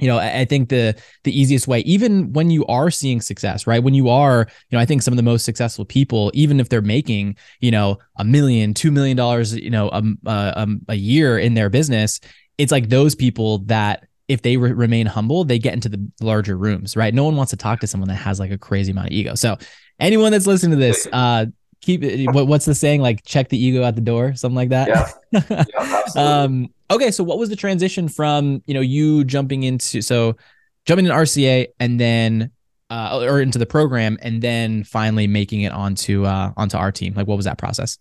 you 0.00 0.08
know 0.08 0.18
i 0.18 0.44
think 0.44 0.70
the 0.70 0.92
the 1.22 1.38
easiest 1.40 1.68
way 1.68 1.78
even 1.80 2.32
when 2.32 2.50
you 2.50 2.66
are 2.66 2.90
seeing 2.90 3.20
success 3.20 3.64
right 3.64 3.84
when 3.84 3.94
you 3.94 4.08
are 4.08 4.46
you 4.68 4.76
know 4.76 4.82
i 4.82 4.84
think 4.84 5.02
some 5.02 5.12
of 5.12 5.16
the 5.16 5.22
most 5.22 5.44
successful 5.44 5.84
people 5.84 6.32
even 6.34 6.58
if 6.58 6.68
they're 6.68 6.82
making 6.82 7.36
you 7.60 7.70
know 7.70 7.96
a 8.18 8.24
million 8.24 8.74
two 8.74 8.90
million 8.90 9.16
dollars 9.16 9.54
you 9.54 9.70
know 9.70 9.88
a, 9.90 10.02
a, 10.26 10.66
a 10.88 10.94
year 10.96 11.38
in 11.38 11.54
their 11.54 11.70
business 11.70 12.18
it's 12.58 12.72
like 12.72 12.88
those 12.88 13.14
people 13.14 13.58
that 13.58 14.08
if 14.28 14.42
they 14.42 14.56
re- 14.56 14.72
remain 14.72 15.06
humble 15.06 15.44
they 15.44 15.58
get 15.58 15.74
into 15.74 15.88
the 15.88 16.10
larger 16.20 16.56
rooms 16.56 16.96
right? 16.96 17.14
No 17.14 17.24
one 17.24 17.36
wants 17.36 17.50
to 17.50 17.56
talk 17.56 17.80
to 17.80 17.86
someone 17.86 18.08
that 18.08 18.16
has 18.16 18.40
like 18.40 18.50
a 18.50 18.58
crazy 18.58 18.92
amount 18.92 19.08
of 19.08 19.12
ego. 19.12 19.34
So 19.34 19.56
anyone 20.00 20.32
that's 20.32 20.46
listening 20.46 20.78
to 20.78 20.84
this 20.84 21.06
uh 21.12 21.46
keep 21.80 22.02
what, 22.32 22.46
what's 22.46 22.64
the 22.64 22.74
saying? 22.74 23.02
Like 23.02 23.24
check 23.24 23.48
the 23.48 23.62
ego 23.62 23.82
at 23.84 23.94
the 23.94 24.00
door 24.00 24.34
something 24.34 24.56
like 24.56 24.70
that? 24.70 24.88
Yeah, 25.32 25.64
yeah 25.68 26.04
um 26.16 26.68
okay 26.90 27.10
so 27.10 27.24
what 27.24 27.38
was 27.38 27.48
the 27.48 27.56
transition 27.56 28.08
from 28.08 28.62
you 28.66 28.74
know 28.74 28.80
you 28.80 29.24
jumping 29.24 29.62
into 29.62 30.00
so 30.00 30.36
jumping 30.84 31.06
in 31.06 31.12
rca 31.12 31.66
and 31.80 31.98
then 31.98 32.50
uh 32.90 33.18
or 33.22 33.40
into 33.40 33.58
the 33.58 33.66
program 33.66 34.18
and 34.22 34.42
then 34.42 34.84
finally 34.84 35.26
making 35.26 35.62
it 35.62 35.72
onto 35.72 36.24
uh 36.24 36.52
onto 36.56 36.76
our 36.76 36.92
team? 36.92 37.14
Like 37.14 37.26
what 37.26 37.36
was 37.36 37.44
that 37.44 37.58
process 37.58 37.98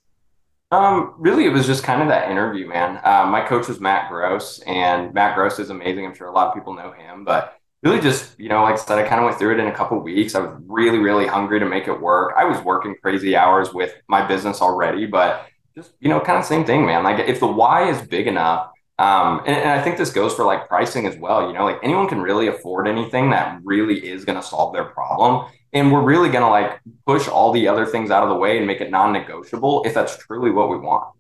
um, 0.74 1.14
really, 1.18 1.46
it 1.46 1.50
was 1.50 1.66
just 1.68 1.84
kind 1.84 2.02
of 2.02 2.08
that 2.08 2.32
interview, 2.32 2.68
man. 2.68 3.00
Uh, 3.04 3.26
my 3.26 3.42
coach 3.46 3.68
was 3.68 3.80
Matt 3.80 4.10
Gross, 4.10 4.60
and 4.66 5.14
Matt 5.14 5.36
Gross 5.36 5.60
is 5.60 5.70
amazing. 5.70 6.06
I'm 6.06 6.16
sure 6.16 6.28
a 6.28 6.32
lot 6.32 6.48
of 6.48 6.54
people 6.54 6.74
know 6.74 6.92
him, 6.92 7.24
but 7.24 7.60
really 7.84 8.00
just, 8.00 8.40
you 8.40 8.50
know, 8.50 8.64
like 8.64 8.74
I 8.74 8.78
said, 8.78 8.98
I 8.98 9.08
kind 9.08 9.20
of 9.20 9.26
went 9.26 9.38
through 9.38 9.54
it 9.54 9.60
in 9.60 9.68
a 9.68 9.76
couple 9.76 10.00
weeks. 10.00 10.36
I 10.36 10.40
was 10.40 10.58
really, 10.66 11.00
really 11.00 11.28
hungry 11.28 11.60
to 11.60 11.66
make 11.66 11.88
it 11.88 12.00
work. 12.00 12.34
I 12.38 12.46
was 12.46 12.60
working 12.62 12.96
crazy 13.02 13.36
hours 13.36 13.74
with 13.74 13.94
my 14.08 14.26
business 14.26 14.62
already, 14.62 15.06
but 15.06 15.48
just, 15.76 15.92
you 16.00 16.10
know, 16.10 16.20
kind 16.20 16.38
of 16.38 16.46
same 16.46 16.66
thing, 16.66 16.86
man. 16.86 17.04
Like 17.04 17.20
if 17.28 17.40
the 17.40 17.48
why 17.48 17.90
is 17.90 18.02
big 18.02 18.28
enough, 18.28 18.72
um, 19.00 19.40
and, 19.48 19.56
and, 19.56 19.70
I 19.70 19.82
think 19.82 19.98
this 19.98 20.12
goes 20.12 20.36
for 20.36 20.46
like 20.46 20.68
pricing 20.68 21.08
as 21.08 21.18
well. 21.18 21.48
You 21.48 21.54
know, 21.54 21.66
like 21.66 21.80
anyone 21.82 22.08
can 22.08 22.22
really 22.22 22.48
afford 22.48 22.88
anything 22.88 23.32
that 23.32 23.60
really 23.64 24.08
is 24.08 24.24
going 24.24 24.40
to 24.40 24.46
solve 24.46 24.74
their 24.74 24.86
problem. 24.86 25.50
And 25.74 25.92
we're 25.92 26.04
really 26.04 26.30
going 26.30 26.44
to 26.44 26.50
like 26.50 26.80
push 27.08 27.28
all 27.28 27.52
the 27.52 27.68
other 27.68 27.88
things 27.88 28.12
out 28.12 28.22
of 28.22 28.30
the 28.30 28.36
way 28.36 28.58
and 28.58 28.68
make 28.68 28.82
it 28.82 28.92
non 28.92 29.12
negotiable 29.12 29.84
if 29.86 29.96
that's 29.96 30.18
truly 30.18 30.52
what 30.52 30.70
we 30.70 30.78
want. 30.78 31.12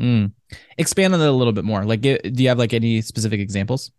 Mm. 0.00 0.32
Expand 0.76 1.14
on 1.14 1.20
that 1.20 1.28
a 1.28 1.30
little 1.30 1.52
bit 1.52 1.64
more. 1.64 1.84
Like, 1.84 2.00
do 2.00 2.18
you 2.24 2.48
have 2.48 2.58
like 2.58 2.72
any 2.72 3.00
specific 3.00 3.38
examples? 3.38 3.92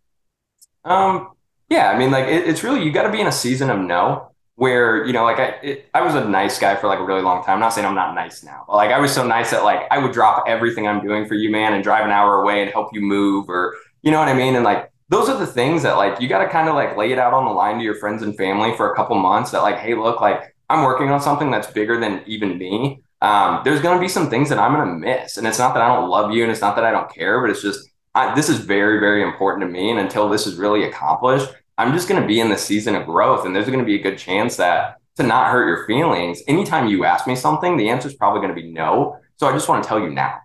Um, 0.84 1.30
yeah, 1.70 1.90
I 1.90 1.98
mean, 1.98 2.10
like 2.10 2.26
it, 2.26 2.46
it's 2.46 2.62
really 2.62 2.84
you 2.84 2.92
got 2.92 3.04
to 3.04 3.12
be 3.12 3.20
in 3.20 3.26
a 3.26 3.32
season 3.32 3.70
of 3.70 3.78
no 3.78 4.33
where 4.56 5.04
you 5.04 5.12
know, 5.12 5.24
like 5.24 5.38
I 5.38 5.46
it, 5.62 5.90
I 5.94 6.02
was 6.02 6.14
a 6.14 6.26
nice 6.26 6.58
guy 6.58 6.76
for 6.76 6.86
like 6.86 6.98
a 6.98 7.04
really 7.04 7.22
long 7.22 7.44
time. 7.44 7.54
I'm 7.54 7.60
not 7.60 7.70
saying 7.70 7.86
I'm 7.86 7.94
not 7.94 8.14
nice 8.14 8.42
now, 8.42 8.64
but 8.66 8.76
like 8.76 8.90
I 8.90 8.98
was 8.98 9.12
so 9.12 9.26
nice 9.26 9.50
that 9.50 9.64
like 9.64 9.86
I 9.90 9.98
would 9.98 10.12
drop 10.12 10.44
everything 10.46 10.86
I'm 10.86 11.04
doing 11.04 11.26
for 11.26 11.34
you, 11.34 11.50
man, 11.50 11.74
and 11.74 11.82
drive 11.82 12.04
an 12.04 12.10
hour 12.10 12.42
away 12.42 12.62
and 12.62 12.70
help 12.70 12.94
you 12.94 13.00
move, 13.00 13.48
or 13.48 13.76
you 14.02 14.10
know 14.10 14.18
what 14.18 14.28
I 14.28 14.34
mean. 14.34 14.54
And 14.54 14.64
like 14.64 14.90
those 15.08 15.28
are 15.28 15.38
the 15.38 15.46
things 15.46 15.82
that 15.82 15.96
like 15.96 16.20
you 16.20 16.28
got 16.28 16.44
to 16.44 16.48
kind 16.48 16.68
of 16.68 16.74
like 16.74 16.96
lay 16.96 17.12
it 17.12 17.18
out 17.18 17.34
on 17.34 17.44
the 17.44 17.50
line 17.50 17.78
to 17.78 17.84
your 17.84 17.96
friends 17.96 18.22
and 18.22 18.36
family 18.36 18.76
for 18.76 18.92
a 18.92 18.96
couple 18.96 19.16
months. 19.16 19.50
That 19.50 19.62
like, 19.62 19.78
hey, 19.78 19.94
look, 19.94 20.20
like 20.20 20.54
I'm 20.70 20.84
working 20.84 21.10
on 21.10 21.20
something 21.20 21.50
that's 21.50 21.70
bigger 21.70 21.98
than 21.98 22.22
even 22.26 22.58
me. 22.58 23.00
Um, 23.20 23.62
there's 23.64 23.80
going 23.80 23.96
to 23.96 24.00
be 24.00 24.08
some 24.08 24.28
things 24.28 24.50
that 24.50 24.58
I'm 24.58 24.74
going 24.74 24.86
to 24.86 24.94
miss, 24.94 25.38
and 25.38 25.46
it's 25.46 25.58
not 25.58 25.72
that 25.74 25.82
I 25.82 25.88
don't 25.88 26.10
love 26.10 26.32
you, 26.32 26.42
and 26.42 26.52
it's 26.52 26.60
not 26.60 26.76
that 26.76 26.84
I 26.84 26.90
don't 26.90 27.12
care, 27.12 27.40
but 27.40 27.50
it's 27.50 27.62
just 27.62 27.88
I, 28.14 28.34
this 28.34 28.48
is 28.48 28.58
very, 28.58 29.00
very 29.00 29.22
important 29.22 29.62
to 29.66 29.72
me. 29.72 29.90
And 29.90 29.98
until 29.98 30.28
this 30.28 30.46
is 30.46 30.56
really 30.56 30.84
accomplished, 30.84 31.50
I'm 31.76 31.92
just 31.92 32.08
going 32.08 32.20
to 32.20 32.26
be 32.26 32.40
in 32.40 32.48
the 32.48 32.58
season 32.58 32.94
of 32.94 33.06
growth. 33.06 33.44
And 33.44 33.54
there's 33.54 33.66
going 33.66 33.78
to 33.78 33.84
be 33.84 33.96
a 33.96 34.02
good 34.02 34.18
chance 34.18 34.56
that 34.56 34.98
to 35.16 35.22
not 35.22 35.50
hurt 35.50 35.66
your 35.66 35.86
feelings, 35.86 36.42
anytime 36.48 36.88
you 36.88 37.04
ask 37.04 37.26
me 37.26 37.36
something, 37.36 37.76
the 37.76 37.88
answer 37.88 38.08
is 38.08 38.14
probably 38.14 38.40
going 38.40 38.54
to 38.54 38.60
be 38.60 38.72
no. 38.72 39.18
So 39.36 39.46
I 39.46 39.52
just 39.52 39.68
want 39.68 39.82
to 39.82 39.88
tell 39.88 40.00
you 40.00 40.10
now. 40.10 40.40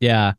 Yeah, 0.00 0.32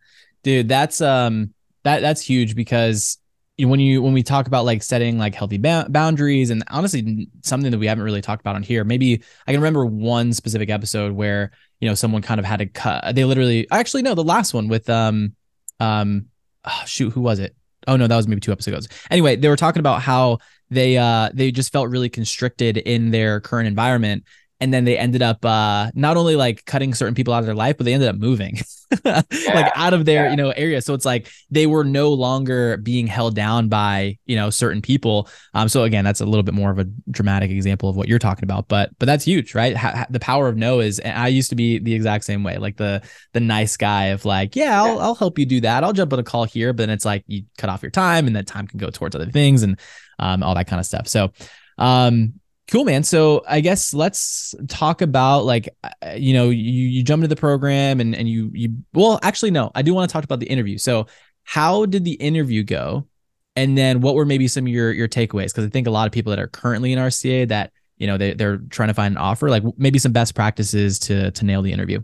dude, 0.44 0.68
that's, 0.68 1.02
um, 1.02 1.54
that, 1.84 2.02
that's 2.02 2.22
huge 2.22 2.56
because 2.56 3.18
when 3.58 3.80
you, 3.80 4.02
when 4.02 4.14
we 4.14 4.22
talk 4.22 4.48
about 4.48 4.66
like 4.66 4.84
setting 4.84 5.18
like 5.18 5.34
healthy 5.34 5.58
ba- 5.58 5.88
boundaries 5.90 6.50
and 6.50 6.64
honestly, 6.70 7.30
something 7.44 7.72
that 7.72 7.78
we 7.78 7.88
haven't 7.88 8.04
really 8.04 8.22
talked 8.22 8.42
about 8.42 8.56
on 8.56 8.64
here, 8.64 8.84
maybe 8.84 9.24
I 9.48 9.52
can 9.52 9.62
remember 9.62 9.86
one 9.86 10.34
specific 10.34 10.70
episode 10.70 11.14
where, 11.14 11.52
you 11.80 11.88
know, 11.88 11.96
someone 11.96 12.22
kind 12.22 12.40
of 12.40 12.46
had 12.46 12.60
to 12.60 12.66
cut, 12.66 13.16
they 13.16 13.24
literally, 13.24 13.68
actually, 13.72 14.02
no, 14.02 14.14
the 14.14 14.24
last 14.24 14.54
one 14.54 14.68
with, 14.68 14.90
um, 14.90 15.36
um, 15.80 16.26
oh, 16.66 16.84
shoot, 16.86 17.12
who 17.12 17.22
was 17.22 17.40
it? 17.40 17.56
Oh 17.88 17.96
no, 17.96 18.08
that 18.08 18.16
was 18.16 18.28
maybe 18.28 18.42
two 18.42 18.52
episodes 18.52 18.86
ago. 18.86 18.96
Anyway, 19.10 19.36
they 19.36 19.48
were 19.48 19.56
talking 19.56 19.80
about 19.80 20.02
how 20.02 20.40
they 20.70 20.98
uh 20.98 21.30
they 21.34 21.52
just 21.52 21.72
felt 21.72 21.90
really 21.90 22.10
constricted 22.10 22.78
in 22.78 23.12
their 23.12 23.40
current 23.40 23.68
environment 23.68 24.24
and 24.60 24.74
then 24.74 24.86
they 24.86 24.98
ended 24.98 25.22
up 25.22 25.44
uh, 25.46 25.92
not 25.94 26.18
only 26.18 26.36
like 26.36 26.66
cutting 26.66 26.94
certain 26.94 27.14
people 27.14 27.34
out 27.34 27.40
of 27.40 27.46
their 27.46 27.56
life, 27.56 27.78
but 27.78 27.86
they 27.86 27.94
ended 27.94 28.10
up 28.10 28.16
moving 28.16 28.58
yeah. 29.06 29.22
like 29.54 29.72
out 29.76 29.94
of 29.94 30.06
their 30.06 30.26
yeah. 30.26 30.32
you 30.32 30.36
know 30.36 30.50
area. 30.52 30.82
So 30.82 30.94
it's 30.94 31.06
like 31.06 31.30
they 31.52 31.68
were 31.68 31.84
no 31.84 32.12
longer 32.12 32.78
being 32.78 33.06
held 33.08 33.36
down 33.36 33.70
by 33.70 34.18
you 34.26 34.36
know 34.36 34.50
certain 34.50 34.82
people. 34.82 35.30
Um, 35.54 35.70
so 35.70 35.84
again, 35.84 36.04
that's 36.04 36.22
a 36.22 36.26
little 36.26 36.44
bit 36.44 36.56
more 36.56 36.72
of 36.72 36.80
a 36.80 36.86
dramatic 37.12 37.52
example 37.52 37.90
of 37.90 37.96
what 37.96 38.08
you're 38.08 38.20
talking 38.20 38.44
about, 38.44 38.68
but 38.68 38.90
but 38.98 39.06
that's 39.06 39.26
huge, 39.26 39.54
right? 39.54 39.78
Ha- 39.78 40.08
the 40.10 40.20
power 40.20 40.48
of 40.48 40.58
no 40.58 40.80
is. 40.80 41.00
I 41.06 41.28
used 41.28 41.50
to 41.52 41.56
be 41.56 41.78
the 41.78 41.94
exact 41.94 42.24
same 42.24 42.44
way, 42.44 42.58
like 42.58 42.78
the 42.78 43.04
the 43.34 43.40
nice 43.40 43.78
guy 43.78 44.06
of 44.06 44.26
like, 44.26 44.56
yeah, 44.56 44.82
I'll 44.82 44.96
yeah. 44.96 45.02
I'll 45.02 45.16
help 45.16 45.38
you 45.38 45.46
do 45.46 45.62
that. 45.62 45.84
I'll 45.84 45.94
jump 45.94 46.14
on 46.14 46.20
a 46.20 46.24
call 46.24 46.46
here, 46.46 46.74
but 46.74 46.84
then 46.84 46.90
it's 46.90 47.06
like 47.06 47.24
you 47.28 47.44
cut 47.58 47.70
off 47.70 47.84
your 47.84 47.92
time, 47.92 48.26
and 48.26 48.36
that 48.36 48.48
time 48.48 48.68
can 48.68 48.80
go 48.80 48.90
towards 48.90 49.16
other 49.16 49.30
things 49.30 49.62
and 49.62 49.80
um, 50.20 50.42
all 50.42 50.56
that 50.56 50.68
kind 50.68 50.80
of 50.80 50.86
stuff. 50.86 51.08
So 51.08 51.32
um 51.78 52.34
Cool, 52.70 52.84
man. 52.84 53.04
So 53.04 53.44
I 53.48 53.62
guess 53.62 53.94
let's 53.94 54.54
talk 54.68 55.02
about 55.02 55.46
like, 55.46 55.70
uh, 55.84 56.12
you 56.18 56.34
know, 56.34 56.50
you, 56.50 56.88
you 56.88 57.02
jump 57.02 57.24
into 57.24 57.34
the 57.34 57.40
program 57.40 58.02
and, 58.02 58.14
and 58.14 58.28
you, 58.28 58.52
you, 58.54 58.76
well, 58.94 59.20
actually, 59.24 59.52
no, 59.52 59.72
I 59.74 59.84
do 59.84 59.94
want 59.94 60.10
to 60.10 60.14
talk 60.14 60.26
about 60.26 60.42
the 60.42 60.48
interview. 60.48 60.78
So 60.78 61.08
how 61.44 61.86
did 61.86 62.04
the 62.04 62.14
interview 62.14 62.64
go? 62.64 63.08
And 63.56 63.78
then 63.78 64.02
what 64.02 64.16
were 64.16 64.26
maybe 64.26 64.50
some 64.50 64.66
of 64.66 64.68
your, 64.68 64.92
your 64.92 65.08
takeaways? 65.08 65.54
Cause 65.54 65.66
I 65.66 65.70
think 65.70 65.88
a 65.88 65.92
lot 65.92 66.08
of 66.08 66.12
people 66.12 66.32
that 66.32 66.40
are 66.40 66.48
currently 66.48 66.92
in 66.92 67.00
RCA 67.00 67.48
that, 67.48 67.72
you 67.98 68.06
know, 68.06 68.18
they, 68.18 68.34
they're 68.34 68.58
trying 68.58 68.90
to 68.90 68.94
find 68.94 69.14
an 69.14 69.18
offer, 69.18 69.50
like 69.50 69.64
maybe 69.78 69.98
some 69.98 70.12
best 70.12 70.36
practices 70.36 71.00
to, 71.00 71.32
to 71.32 71.46
nail 71.46 71.62
the 71.62 71.72
interview. 71.72 72.02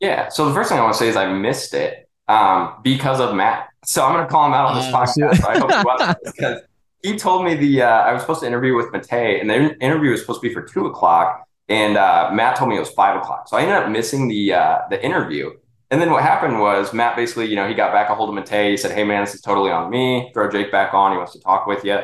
Yeah. 0.00 0.28
So 0.28 0.46
the 0.46 0.54
first 0.54 0.68
thing 0.68 0.78
I 0.78 0.82
want 0.82 0.92
to 0.92 0.98
say 0.98 1.08
is 1.08 1.16
I 1.16 1.32
missed 1.32 1.72
it 1.72 2.10
um, 2.28 2.74
because 2.82 3.20
of 3.20 3.34
Matt. 3.34 3.68
So 3.86 4.04
I'm 4.04 4.12
going 4.12 4.26
to 4.26 4.30
call 4.30 4.46
him 4.46 4.52
out 4.52 4.66
on 4.66 4.76
this 4.76 4.92
uh, 4.92 4.98
podcast. 4.98 5.44
I 5.48 5.58
hope 5.58 5.72
he 5.72 5.76
was 5.82 6.32
because 6.36 6.60
he 7.04 7.18
told 7.18 7.44
me 7.44 7.54
the 7.54 7.82
uh, 7.82 7.86
I 7.86 8.12
was 8.14 8.22
supposed 8.22 8.40
to 8.40 8.46
interview 8.46 8.74
with 8.74 8.86
Matei, 8.86 9.38
and 9.38 9.48
the 9.48 9.78
interview 9.78 10.10
was 10.10 10.20
supposed 10.22 10.40
to 10.40 10.48
be 10.48 10.54
for 10.54 10.62
two 10.62 10.86
o'clock, 10.86 11.46
and 11.68 11.98
uh, 11.98 12.30
Matt 12.32 12.56
told 12.56 12.70
me 12.70 12.76
it 12.76 12.80
was 12.80 12.90
five 12.90 13.14
o'clock. 13.20 13.46
So 13.46 13.58
I 13.58 13.60
ended 13.60 13.76
up 13.76 13.90
missing 13.90 14.26
the 14.26 14.54
uh, 14.54 14.78
the 14.88 15.04
interview. 15.04 15.50
And 15.90 16.00
then 16.00 16.10
what 16.10 16.22
happened 16.22 16.58
was 16.58 16.94
Matt 16.94 17.14
basically, 17.14 17.44
you 17.44 17.56
know, 17.56 17.68
he 17.68 17.74
got 17.74 17.92
back 17.92 18.08
a 18.08 18.14
hold 18.14 18.36
of 18.36 18.42
Matei. 18.42 18.70
He 18.70 18.76
said, 18.78 18.90
"Hey 18.90 19.04
man, 19.04 19.22
this 19.22 19.34
is 19.34 19.42
totally 19.42 19.70
on 19.70 19.90
me. 19.90 20.30
Throw 20.32 20.50
Jake 20.50 20.72
back 20.72 20.94
on. 20.94 21.12
He 21.12 21.18
wants 21.18 21.34
to 21.34 21.40
talk 21.40 21.66
with 21.66 21.84
you." 21.84 21.98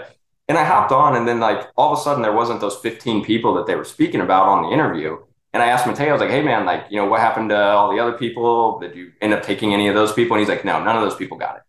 And 0.48 0.58
I 0.58 0.64
hopped 0.64 0.92
on, 0.92 1.16
and 1.16 1.26
then 1.26 1.40
like 1.40 1.66
all 1.78 1.94
of 1.94 1.98
a 1.98 2.02
sudden 2.02 2.20
there 2.22 2.34
wasn't 2.34 2.60
those 2.60 2.76
15 2.76 3.24
people 3.24 3.54
that 3.54 3.66
they 3.66 3.76
were 3.76 3.84
speaking 3.84 4.20
about 4.20 4.48
on 4.48 4.64
the 4.64 4.68
interview. 4.68 5.16
And 5.54 5.62
I 5.62 5.68
asked 5.68 5.86
Matei, 5.86 6.10
I 6.10 6.12
was 6.12 6.20
like, 6.20 6.30
"Hey 6.30 6.42
man, 6.42 6.66
like 6.66 6.84
you 6.90 6.96
know 6.96 7.06
what 7.06 7.20
happened 7.20 7.48
to 7.50 7.56
all 7.58 7.90
the 7.90 8.00
other 8.00 8.18
people? 8.18 8.78
Did 8.80 8.94
you 8.94 9.12
end 9.22 9.32
up 9.32 9.42
taking 9.42 9.72
any 9.72 9.88
of 9.88 9.94
those 9.94 10.12
people?" 10.12 10.36
And 10.36 10.40
he's 10.40 10.50
like, 10.50 10.64
"No, 10.64 10.84
none 10.84 10.94
of 10.94 11.02
those 11.02 11.16
people 11.16 11.38
got 11.38 11.56
it." 11.56 11.62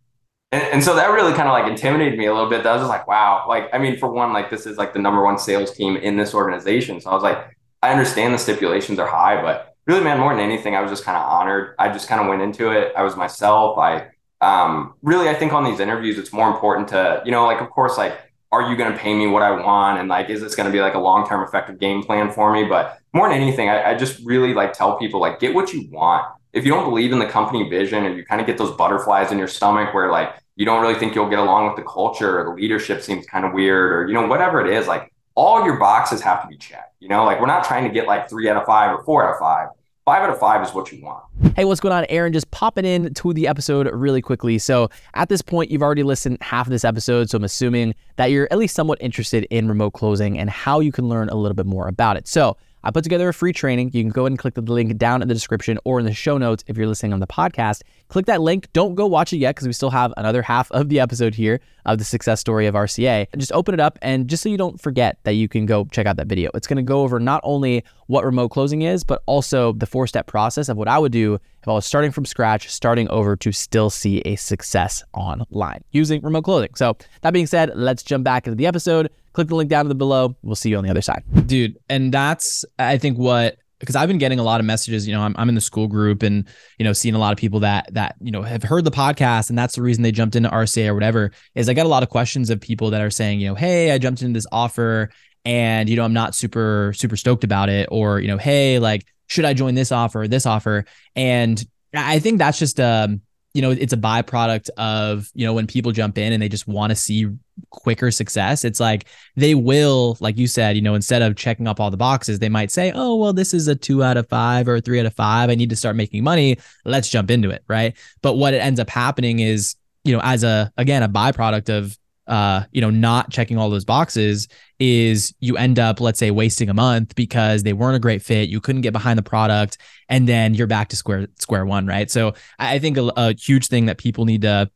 And, 0.51 0.63
and 0.63 0.83
so 0.83 0.95
that 0.95 1.07
really 1.11 1.33
kind 1.33 1.47
of 1.47 1.53
like 1.53 1.69
intimidated 1.69 2.19
me 2.19 2.25
a 2.25 2.33
little 2.33 2.49
bit. 2.49 2.65
I 2.65 2.73
was 2.73 2.81
just 2.81 2.89
like, 2.89 3.07
wow. 3.07 3.45
Like, 3.47 3.69
I 3.73 3.77
mean, 3.77 3.97
for 3.97 4.11
one, 4.11 4.33
like 4.33 4.49
this 4.49 4.65
is 4.65 4.77
like 4.77 4.93
the 4.93 4.99
number 4.99 5.23
one 5.23 5.37
sales 5.37 5.71
team 5.71 5.95
in 5.97 6.17
this 6.17 6.33
organization. 6.33 6.99
So 6.99 7.09
I 7.09 7.13
was 7.13 7.23
like, 7.23 7.57
I 7.81 7.91
understand 7.91 8.33
the 8.33 8.37
stipulations 8.37 8.99
are 8.99 9.07
high, 9.07 9.41
but 9.41 9.75
really, 9.87 10.03
man, 10.03 10.19
more 10.19 10.35
than 10.35 10.43
anything, 10.43 10.75
I 10.75 10.81
was 10.81 10.91
just 10.91 11.03
kind 11.03 11.17
of 11.17 11.23
honored. 11.23 11.75
I 11.79 11.89
just 11.89 12.07
kind 12.07 12.21
of 12.21 12.27
went 12.27 12.41
into 12.41 12.71
it. 12.71 12.93
I 12.95 13.03
was 13.03 13.15
myself. 13.15 13.77
I 13.77 14.07
um, 14.41 14.93
really, 15.01 15.29
I 15.29 15.33
think 15.33 15.53
on 15.53 15.63
these 15.63 15.79
interviews, 15.79 16.17
it's 16.17 16.33
more 16.33 16.49
important 16.49 16.87
to, 16.89 17.21
you 17.25 17.31
know, 17.31 17.45
like, 17.45 17.61
of 17.61 17.69
course, 17.69 17.97
like, 17.97 18.19
are 18.51 18.69
you 18.69 18.75
going 18.75 18.91
to 18.91 18.97
pay 18.97 19.13
me 19.13 19.27
what 19.27 19.41
I 19.41 19.51
want? 19.51 19.99
And 19.99 20.09
like, 20.09 20.29
is 20.29 20.41
this 20.41 20.55
going 20.55 20.65
to 20.65 20.73
be 20.73 20.81
like 20.81 20.93
a 20.93 20.99
long 20.99 21.27
term 21.27 21.41
effective 21.43 21.79
game 21.79 22.03
plan 22.03 22.31
for 22.31 22.51
me? 22.51 22.65
But 22.65 22.99
more 23.13 23.29
than 23.29 23.39
anything, 23.39 23.69
I, 23.69 23.91
I 23.91 23.95
just 23.95 24.19
really 24.25 24.53
like 24.53 24.73
tell 24.73 24.97
people, 24.97 25.21
like, 25.21 25.39
get 25.39 25.55
what 25.55 25.71
you 25.73 25.87
want. 25.89 26.25
If 26.53 26.65
you 26.65 26.71
don't 26.71 26.89
believe 26.89 27.11
in 27.11 27.19
the 27.19 27.25
company 27.25 27.69
vision 27.69 28.05
and 28.05 28.17
you 28.17 28.25
kind 28.25 28.41
of 28.41 28.47
get 28.47 28.57
those 28.57 28.75
butterflies 28.75 29.31
in 29.31 29.37
your 29.37 29.47
stomach 29.47 29.93
where 29.93 30.11
like 30.11 30.35
you 30.55 30.65
don't 30.65 30.81
really 30.81 30.99
think 30.99 31.15
you'll 31.15 31.29
get 31.29 31.39
along 31.39 31.67
with 31.67 31.75
the 31.77 31.83
culture 31.83 32.39
or 32.39 32.43
the 32.43 32.61
leadership 32.61 33.01
seems 33.01 33.25
kind 33.25 33.45
of 33.45 33.53
weird 33.53 33.91
or 33.91 34.07
you 34.07 34.13
know 34.13 34.27
whatever 34.27 34.59
it 34.59 34.71
is 34.71 34.87
like 34.87 35.13
all 35.35 35.65
your 35.65 35.77
boxes 35.77 36.21
have 36.21 36.41
to 36.41 36.47
be 36.47 36.57
checked 36.57 36.91
you 37.01 37.09
know? 37.09 37.25
Like 37.25 37.41
we're 37.41 37.47
not 37.47 37.65
trying 37.65 37.83
to 37.83 37.89
get 37.89 38.07
like 38.07 38.29
three 38.29 38.47
out 38.47 38.55
of 38.55 38.65
five 38.65 38.97
or 38.97 39.03
four 39.03 39.27
out 39.27 39.33
of 39.33 39.39
five. 39.39 39.67
Five 40.05 40.23
out 40.23 40.29
of 40.31 40.39
five 40.39 40.65
is 40.65 40.73
what 40.73 40.91
you 40.91 41.03
want. 41.03 41.23
Hey 41.55 41.65
what's 41.65 41.79
going 41.79 41.93
on? 41.93 42.05
Aaron 42.09 42.33
just 42.33 42.49
popping 42.49 42.85
in 42.85 43.13
to 43.15 43.33
the 43.33 43.47
episode 43.47 43.87
really 43.91 44.21
quickly. 44.21 44.57
So 44.57 44.89
at 45.13 45.29
this 45.29 45.41
point 45.41 45.69
you've 45.69 45.83
already 45.83 46.03
listened 46.03 46.37
half 46.41 46.65
of 46.65 46.71
this 46.71 46.85
episode 46.85 47.29
so 47.29 47.37
i'm 47.37 47.43
assuming 47.43 47.93
that 48.15 48.27
you're 48.27 48.47
at 48.49 48.57
least 48.57 48.75
somewhat 48.75 48.99
interested 49.01 49.45
in 49.49 49.67
remote 49.67 49.91
closing 49.91 50.39
and 50.39 50.49
how 50.49 50.79
you 50.79 50.91
can 50.91 51.07
learn 51.07 51.29
a 51.29 51.35
little 51.35 51.55
bit 51.55 51.65
more 51.65 51.87
about 51.87 52.17
it. 52.17 52.27
So 52.27 52.57
I 52.83 52.91
put 52.91 53.03
together 53.03 53.29
a 53.29 53.33
free 53.33 53.53
training. 53.53 53.91
You 53.93 54.03
can 54.03 54.09
go 54.09 54.21
ahead 54.21 54.31
and 54.31 54.39
click 54.39 54.55
the 54.55 54.61
link 54.61 54.97
down 54.97 55.21
in 55.21 55.27
the 55.27 55.33
description 55.33 55.77
or 55.83 55.99
in 55.99 56.05
the 56.05 56.13
show 56.13 56.37
notes 56.37 56.63
if 56.67 56.77
you're 56.77 56.87
listening 56.87 57.13
on 57.13 57.19
the 57.19 57.27
podcast. 57.27 57.83
Click 58.07 58.25
that 58.25 58.41
link. 58.41 58.67
Don't 58.73 58.95
go 58.95 59.05
watch 59.05 59.33
it 59.33 59.37
yet 59.37 59.55
because 59.55 59.67
we 59.67 59.73
still 59.73 59.91
have 59.91 60.13
another 60.17 60.41
half 60.41 60.71
of 60.71 60.89
the 60.89 60.99
episode 60.99 61.35
here 61.35 61.59
of 61.85 61.97
the 61.97 62.03
success 62.03 62.39
story 62.39 62.67
of 62.67 62.75
RCA. 62.75 63.27
Just 63.37 63.51
open 63.51 63.73
it 63.73 63.79
up 63.79 63.99
and 64.01 64.27
just 64.27 64.43
so 64.43 64.49
you 64.49 64.57
don't 64.57 64.81
forget 64.81 65.17
that 65.23 65.33
you 65.33 65.47
can 65.47 65.65
go 65.65 65.85
check 65.85 66.07
out 66.07 66.17
that 66.17 66.27
video. 66.27 66.49
It's 66.53 66.67
going 66.67 66.77
to 66.77 66.83
go 66.83 67.01
over 67.01 67.19
not 67.19 67.41
only 67.43 67.83
what 68.07 68.25
remote 68.25 68.49
closing 68.49 68.81
is, 68.81 69.03
but 69.03 69.21
also 69.25 69.73
the 69.73 69.85
four 69.85 70.07
step 70.07 70.27
process 70.27 70.67
of 70.67 70.77
what 70.77 70.87
I 70.87 70.97
would 70.97 71.11
do 71.11 71.35
if 71.35 71.67
I 71.67 71.73
was 71.73 71.85
starting 71.85 72.11
from 72.11 72.25
scratch, 72.25 72.69
starting 72.69 73.07
over 73.09 73.35
to 73.37 73.51
still 73.51 73.89
see 73.89 74.19
a 74.21 74.35
success 74.35 75.03
online 75.13 75.83
using 75.91 76.21
remote 76.21 76.43
closing. 76.43 76.73
So, 76.75 76.97
that 77.21 77.31
being 77.31 77.45
said, 77.45 77.71
let's 77.75 78.01
jump 78.01 78.23
back 78.23 78.47
into 78.47 78.55
the 78.55 78.65
episode. 78.65 79.11
Click 79.33 79.47
the 79.47 79.55
link 79.55 79.69
down 79.69 79.85
in 79.85 79.89
the 79.89 79.95
below. 79.95 80.35
We'll 80.41 80.55
see 80.55 80.69
you 80.69 80.77
on 80.77 80.83
the 80.83 80.89
other 80.89 81.01
side. 81.01 81.23
Dude, 81.47 81.77
and 81.89 82.13
that's, 82.13 82.65
I 82.77 82.97
think, 82.97 83.17
what 83.17 83.57
because 83.81 83.95
I've 83.95 84.07
been 84.07 84.19
getting 84.19 84.37
a 84.37 84.43
lot 84.43 84.59
of 84.59 84.65
messages, 84.67 85.07
you 85.07 85.13
know, 85.13 85.21
I'm, 85.21 85.35
I'm 85.39 85.49
in 85.49 85.55
the 85.55 85.61
Skool 85.61 85.89
group 85.89 86.21
and, 86.21 86.47
you 86.77 86.85
know, 86.85 86.93
seeing 86.93 87.15
a 87.15 87.17
lot 87.17 87.33
of 87.33 87.39
people 87.39 87.61
that, 87.61 87.91
that, 87.95 88.15
you 88.21 88.31
know, 88.31 88.43
have 88.43 88.61
heard 88.61 88.85
the 88.85 88.91
podcast 88.91 89.49
and 89.49 89.57
that's 89.57 89.75
the 89.75 89.81
reason 89.81 90.03
they 90.03 90.11
jumped 90.11 90.35
into 90.35 90.49
RCA 90.49 90.89
or 90.89 90.93
whatever 90.93 91.31
is 91.55 91.67
I 91.67 91.73
got 91.73 91.87
a 91.87 91.89
lot 91.89 92.03
of 92.03 92.09
questions 92.09 92.51
of 92.51 92.61
people 92.61 92.91
that 92.91 93.01
are 93.01 93.09
saying, 93.09 93.39
you 93.39 93.47
know, 93.47 93.55
Hey, 93.55 93.89
I 93.91 93.97
jumped 93.97 94.21
into 94.21 94.37
this 94.37 94.45
offer 94.51 95.09
and, 95.45 95.89
you 95.89 95.95
know, 95.95 96.03
I'm 96.03 96.13
not 96.13 96.35
super, 96.35 96.93
super 96.95 97.17
stoked 97.17 97.43
about 97.43 97.69
it. 97.69 97.89
Or, 97.91 98.19
you 98.19 98.27
know, 98.27 98.37
Hey, 98.37 98.77
like, 98.77 99.03
should 99.25 99.45
I 99.45 99.55
join 99.55 99.73
this 99.73 99.91
offer 99.91 100.27
this 100.27 100.45
offer? 100.45 100.85
And 101.15 101.65
I 101.91 102.19
think 102.19 102.37
that's 102.37 102.59
just, 102.59 102.79
um, 102.79 103.21
you 103.53 103.61
know, 103.61 103.71
it's 103.71 103.93
a 103.93 103.97
byproduct 103.97 104.69
of, 104.77 105.29
you 105.33 105.45
know, 105.45 105.53
when 105.53 105.67
people 105.67 105.91
jump 105.91 106.17
in 106.17 106.31
and 106.31 106.41
they 106.41 106.47
just 106.47 106.67
want 106.67 106.91
to 106.91 106.95
see 106.95 107.27
quicker 107.69 108.09
success. 108.09 108.63
It's 108.63 108.79
like 108.79 109.05
they 109.35 109.55
will, 109.55 110.17
like 110.21 110.37
you 110.37 110.47
said, 110.47 110.75
you 110.75 110.81
know, 110.81 110.95
instead 110.95 111.21
of 111.21 111.35
checking 111.35 111.67
up 111.67 111.79
all 111.79 111.91
the 111.91 111.97
boxes, 111.97 112.39
they 112.39 112.49
might 112.49 112.71
say, 112.71 112.91
oh, 112.95 113.15
well, 113.15 113.33
this 113.33 113.53
is 113.53 113.67
a 113.67 113.75
two 113.75 114.03
out 114.03 114.17
of 114.17 114.29
five 114.29 114.67
or 114.67 114.79
three 114.79 114.99
out 114.99 115.05
of 115.05 115.13
five. 115.13 115.49
I 115.49 115.55
need 115.55 115.69
to 115.69 115.75
start 115.75 115.95
making 115.95 116.23
money. 116.23 116.57
Let's 116.85 117.09
jump 117.09 117.29
into 117.29 117.49
it. 117.49 117.63
Right. 117.67 117.97
But 118.21 118.35
what 118.35 118.53
it 118.53 118.59
ends 118.59 118.79
up 118.79 118.89
happening 118.89 119.39
is, 119.39 119.75
you 120.03 120.15
know, 120.15 120.21
as 120.23 120.43
a, 120.43 120.71
again, 120.77 121.03
a 121.03 121.09
byproduct 121.09 121.69
of, 121.69 121.97
uh, 122.27 122.63
you 122.71 122.81
know, 122.81 122.89
not 122.89 123.29
checking 123.31 123.57
all 123.57 123.69
those 123.69 123.85
boxes 123.85 124.47
is 124.79 125.33
you 125.39 125.57
end 125.57 125.79
up, 125.79 125.99
let's 125.99 126.19
say, 126.19 126.31
wasting 126.31 126.69
a 126.69 126.73
month 126.73 127.15
because 127.15 127.63
they 127.63 127.73
weren't 127.73 127.95
a 127.95 127.99
great 127.99 128.21
fit. 128.21 128.49
You 128.49 128.61
couldn't 128.61 128.81
get 128.81 128.93
behind 128.93 129.17
the 129.17 129.23
product, 129.23 129.77
and 130.09 130.27
then 130.27 130.53
you're 130.53 130.67
back 130.67 130.89
to 130.89 130.95
square 130.95 131.27
square 131.39 131.65
one, 131.65 131.87
right? 131.87 132.09
So 132.09 132.33
I 132.59 132.79
think 132.79 132.97
a, 132.97 133.11
a 133.17 133.33
huge 133.33 133.67
thing 133.67 133.87
that 133.87 133.97
people 133.97 134.25
need 134.25 134.43
to 134.43 134.69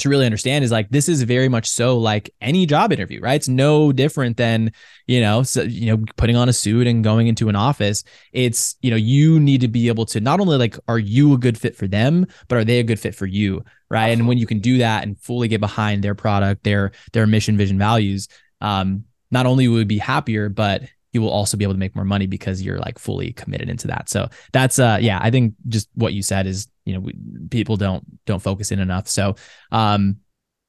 to 0.00 0.08
really 0.08 0.26
understand 0.26 0.64
is 0.64 0.70
like 0.70 0.88
this 0.90 1.08
is 1.08 1.22
very 1.22 1.48
much 1.48 1.68
so 1.68 1.98
like 1.98 2.30
any 2.40 2.66
job 2.66 2.92
interview, 2.92 3.20
right? 3.20 3.34
It's 3.34 3.48
no 3.48 3.92
different 3.92 4.36
than 4.36 4.72
you 5.06 5.20
know, 5.20 5.42
so, 5.42 5.62
you 5.62 5.86
know, 5.86 6.04
putting 6.16 6.36
on 6.36 6.48
a 6.48 6.52
suit 6.52 6.86
and 6.86 7.02
going 7.02 7.26
into 7.26 7.48
an 7.48 7.56
office. 7.56 8.04
It's 8.32 8.76
you 8.82 8.90
know, 8.90 8.96
you 8.96 9.40
need 9.40 9.60
to 9.62 9.68
be 9.68 9.88
able 9.88 10.06
to 10.06 10.20
not 10.20 10.40
only 10.40 10.56
like 10.56 10.76
are 10.88 10.98
you 10.98 11.34
a 11.34 11.38
good 11.38 11.58
fit 11.58 11.76
for 11.76 11.86
them, 11.86 12.26
but 12.48 12.58
are 12.58 12.64
they 12.64 12.78
a 12.78 12.84
good 12.84 13.00
fit 13.00 13.14
for 13.14 13.26
you, 13.26 13.64
right? 13.90 14.10
Absolutely. 14.10 14.12
And 14.12 14.28
when 14.28 14.38
you 14.38 14.46
can 14.46 14.60
do 14.60 14.78
that 14.78 15.02
and 15.02 15.18
fully 15.18 15.48
get 15.48 15.60
behind 15.60 16.02
their 16.02 16.14
product, 16.14 16.64
their 16.64 16.92
their 17.12 17.26
mission, 17.26 17.56
vision, 17.56 17.78
values, 17.78 18.28
um, 18.60 19.04
not 19.30 19.46
only 19.46 19.68
would 19.68 19.78
you 19.80 19.84
be 19.86 19.98
happier, 19.98 20.48
but 20.48 20.82
you 21.12 21.20
will 21.20 21.30
also 21.30 21.56
be 21.56 21.64
able 21.64 21.74
to 21.74 21.78
make 21.78 21.94
more 21.94 22.04
money 22.04 22.26
because 22.26 22.62
you're 22.62 22.78
like 22.78 22.98
fully 22.98 23.32
committed 23.32 23.68
into 23.68 23.88
that. 23.88 24.08
So 24.08 24.28
that's 24.52 24.78
uh 24.78 24.98
yeah, 25.00 25.18
I 25.20 25.30
think 25.30 25.54
just 25.68 25.88
what 25.94 26.12
you 26.12 26.22
said 26.22 26.46
is, 26.46 26.68
you 26.84 26.94
know, 26.94 27.00
we, 27.00 27.14
people 27.50 27.76
don't 27.76 28.04
don't 28.26 28.40
focus 28.40 28.72
in 28.72 28.78
enough. 28.78 29.08
So 29.08 29.34
um 29.72 30.16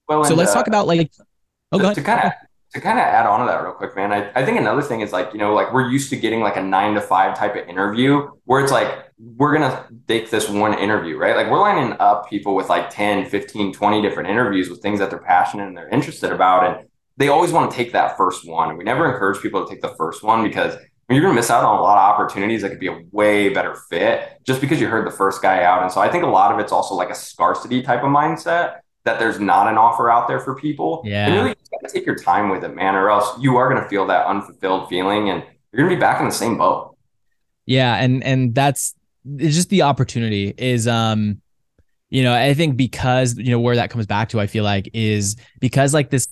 well, 0.07 0.23
so 0.23 0.35
let's 0.35 0.51
uh, 0.51 0.55
talk 0.55 0.67
about 0.67 0.87
like 0.87 1.11
oh 1.71 1.79
to, 1.79 1.95
to 1.95 2.01
kind 2.01 2.25
of 2.25 2.33
to 2.73 2.79
kind 2.79 2.97
of 2.97 3.03
add 3.03 3.25
on 3.25 3.41
to 3.41 3.45
that 3.45 3.61
real 3.61 3.73
quick, 3.73 3.95
man. 3.97 4.13
I, 4.13 4.31
I 4.33 4.45
think 4.45 4.57
another 4.57 4.81
thing 4.81 5.01
is 5.01 5.11
like, 5.11 5.33
you 5.33 5.39
know, 5.39 5.53
like 5.53 5.73
we're 5.73 5.89
used 5.89 6.09
to 6.11 6.15
getting 6.15 6.39
like 6.39 6.55
a 6.55 6.63
nine 6.63 6.93
to 6.95 7.01
five 7.01 7.37
type 7.37 7.55
of 7.55 7.67
interview 7.67 8.29
where 8.45 8.63
it's 8.63 8.71
like 8.71 9.09
we're 9.17 9.53
gonna 9.53 9.85
take 10.07 10.29
this 10.29 10.49
one 10.49 10.73
interview, 10.79 11.17
right? 11.17 11.35
Like 11.35 11.51
we're 11.51 11.59
lining 11.59 11.97
up 11.99 12.29
people 12.29 12.55
with 12.55 12.69
like 12.69 12.89
10, 12.89 13.25
15, 13.25 13.73
20 13.73 14.01
different 14.01 14.29
interviews 14.29 14.69
with 14.69 14.81
things 14.81 14.99
that 14.99 15.09
they're 15.09 15.19
passionate 15.19 15.67
and 15.67 15.75
they're 15.75 15.89
interested 15.89 16.31
about. 16.31 16.65
And 16.65 16.87
they 17.21 17.27
always 17.27 17.51
want 17.51 17.69
to 17.69 17.77
take 17.77 17.93
that 17.93 18.17
first 18.17 18.47
one. 18.47 18.69
And 18.69 18.77
we 18.77 18.83
never 18.83 19.11
encourage 19.11 19.41
people 19.41 19.63
to 19.63 19.71
take 19.71 19.81
the 19.81 19.95
first 19.95 20.23
one 20.23 20.43
because 20.43 20.75
you're 21.09 21.21
going 21.21 21.33
to 21.33 21.39
miss 21.39 21.49
out 21.49 21.63
on 21.63 21.77
a 21.77 21.81
lot 21.81 21.97
of 21.97 22.13
opportunities 22.13 22.61
that 22.61 22.69
could 22.69 22.79
be 22.79 22.87
a 22.87 23.01
way 23.11 23.49
better 23.49 23.75
fit 23.89 24.39
just 24.43 24.61
because 24.61 24.79
you 24.79 24.87
heard 24.87 25.05
the 25.05 25.11
first 25.11 25.41
guy 25.41 25.63
out. 25.63 25.83
And 25.83 25.91
so 25.91 26.01
I 26.01 26.09
think 26.09 26.23
a 26.23 26.27
lot 26.27 26.53
of 26.53 26.59
it's 26.59 26.71
also 26.71 26.95
like 26.95 27.09
a 27.09 27.15
scarcity 27.15 27.81
type 27.81 28.03
of 28.03 28.09
mindset 28.09 28.79
that 29.03 29.19
there's 29.19 29.39
not 29.39 29.67
an 29.67 29.77
offer 29.77 30.09
out 30.09 30.27
there 30.27 30.39
for 30.39 30.55
people. 30.55 31.01
Yeah. 31.05 31.25
And 31.25 31.35
really, 31.35 31.49
you 31.49 31.55
got 31.71 31.87
to 31.87 31.93
take 31.93 32.05
your 32.05 32.15
time 32.15 32.49
with 32.49 32.63
it, 32.63 32.75
man, 32.75 32.95
or 32.95 33.09
else 33.09 33.37
you 33.39 33.57
are 33.57 33.69
going 33.69 33.81
to 33.81 33.89
feel 33.89 34.05
that 34.07 34.25
unfulfilled 34.25 34.89
feeling 34.89 35.29
and 35.29 35.43
you're 35.71 35.85
going 35.85 35.89
to 35.89 35.95
be 35.95 35.99
back 35.99 36.19
in 36.19 36.27
the 36.27 36.33
same 36.33 36.57
boat. 36.57 36.95
Yeah. 37.65 37.95
And, 37.95 38.23
and 38.23 38.55
that's 38.55 38.95
it's 39.37 39.55
just 39.55 39.69
the 39.69 39.83
opportunity 39.83 40.53
is, 40.57 40.87
um, 40.87 41.41
you 42.09 42.23
know, 42.23 42.33
I 42.33 42.53
think 42.53 42.77
because, 42.77 43.37
you 43.37 43.51
know, 43.51 43.59
where 43.59 43.75
that 43.75 43.89
comes 43.89 44.05
back 44.05 44.29
to, 44.29 44.39
I 44.39 44.47
feel 44.47 44.63
like 44.63 44.89
is 44.93 45.35
because 45.59 45.93
like 45.93 46.09
this 46.09 46.27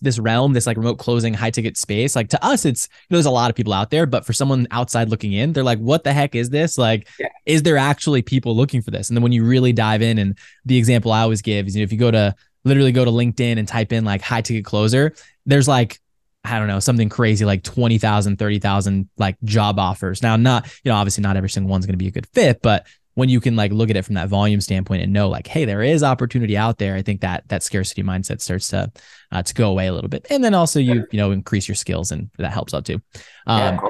this 0.00 0.18
realm, 0.18 0.52
this 0.52 0.66
like 0.66 0.76
remote 0.76 0.98
closing 0.98 1.34
high 1.34 1.50
ticket 1.50 1.76
space, 1.76 2.16
like 2.16 2.28
to 2.30 2.44
us, 2.44 2.64
it's 2.64 2.88
you 2.90 3.14
know, 3.14 3.16
there's 3.18 3.26
a 3.26 3.30
lot 3.30 3.50
of 3.50 3.56
people 3.56 3.72
out 3.72 3.90
there, 3.90 4.06
but 4.06 4.24
for 4.24 4.32
someone 4.32 4.66
outside 4.70 5.08
looking 5.08 5.32
in, 5.32 5.52
they're 5.52 5.64
like, 5.64 5.78
what 5.78 6.04
the 6.04 6.12
heck 6.12 6.34
is 6.34 6.50
this? 6.50 6.78
Like, 6.78 7.08
yeah. 7.18 7.28
is 7.46 7.62
there 7.62 7.76
actually 7.76 8.22
people 8.22 8.56
looking 8.56 8.82
for 8.82 8.90
this? 8.90 9.08
And 9.08 9.16
then 9.16 9.22
when 9.22 9.32
you 9.32 9.44
really 9.44 9.72
dive 9.72 10.02
in, 10.02 10.18
and 10.18 10.38
the 10.64 10.76
example 10.76 11.12
I 11.12 11.22
always 11.22 11.42
give 11.42 11.66
is, 11.66 11.76
you 11.76 11.80
know, 11.80 11.84
if 11.84 11.92
you 11.92 11.98
go 11.98 12.10
to 12.10 12.34
literally 12.64 12.92
go 12.92 13.04
to 13.04 13.10
LinkedIn 13.10 13.58
and 13.58 13.66
type 13.66 13.92
in 13.92 14.04
like 14.04 14.22
high 14.22 14.42
ticket 14.42 14.64
closer, 14.64 15.12
there's 15.46 15.68
like 15.68 16.00
I 16.44 16.58
don't 16.58 16.66
know, 16.66 16.80
something 16.80 17.08
crazy 17.08 17.44
like 17.44 17.62
20,000, 17.62 18.36
30,000 18.36 19.08
like 19.16 19.36
job 19.44 19.78
offers. 19.78 20.22
Now, 20.22 20.34
not, 20.36 20.66
you 20.82 20.90
know, 20.90 20.96
obviously 20.96 21.22
not 21.22 21.36
every 21.36 21.50
single 21.50 21.70
one's 21.70 21.86
going 21.86 21.94
to 21.94 21.98
be 21.98 22.08
a 22.08 22.10
good 22.10 22.26
fit, 22.26 22.60
but 22.62 22.86
when 23.14 23.28
you 23.28 23.40
can 23.40 23.56
like 23.56 23.72
look 23.72 23.90
at 23.90 23.96
it 23.96 24.04
from 24.04 24.14
that 24.14 24.28
volume 24.28 24.60
standpoint 24.60 25.02
and 25.02 25.12
know 25.12 25.28
like 25.28 25.46
hey 25.46 25.64
there 25.64 25.82
is 25.82 26.02
opportunity 26.02 26.56
out 26.56 26.78
there 26.78 26.94
i 26.94 27.02
think 27.02 27.20
that 27.20 27.46
that 27.48 27.62
scarcity 27.62 28.02
mindset 28.02 28.40
starts 28.40 28.68
to 28.68 28.90
uh, 29.32 29.42
to 29.42 29.54
go 29.54 29.70
away 29.70 29.86
a 29.86 29.92
little 29.92 30.10
bit. 30.10 30.26
And 30.30 30.44
then 30.44 30.54
also 30.54 30.78
you 30.78 31.06
you 31.10 31.18
know 31.18 31.32
increase 31.32 31.66
your 31.66 31.74
skills 31.74 32.12
and 32.12 32.30
that 32.38 32.52
helps 32.52 32.74
out 32.74 32.84
too. 32.84 33.00
Um, 33.46 33.58
yeah, 33.58 33.80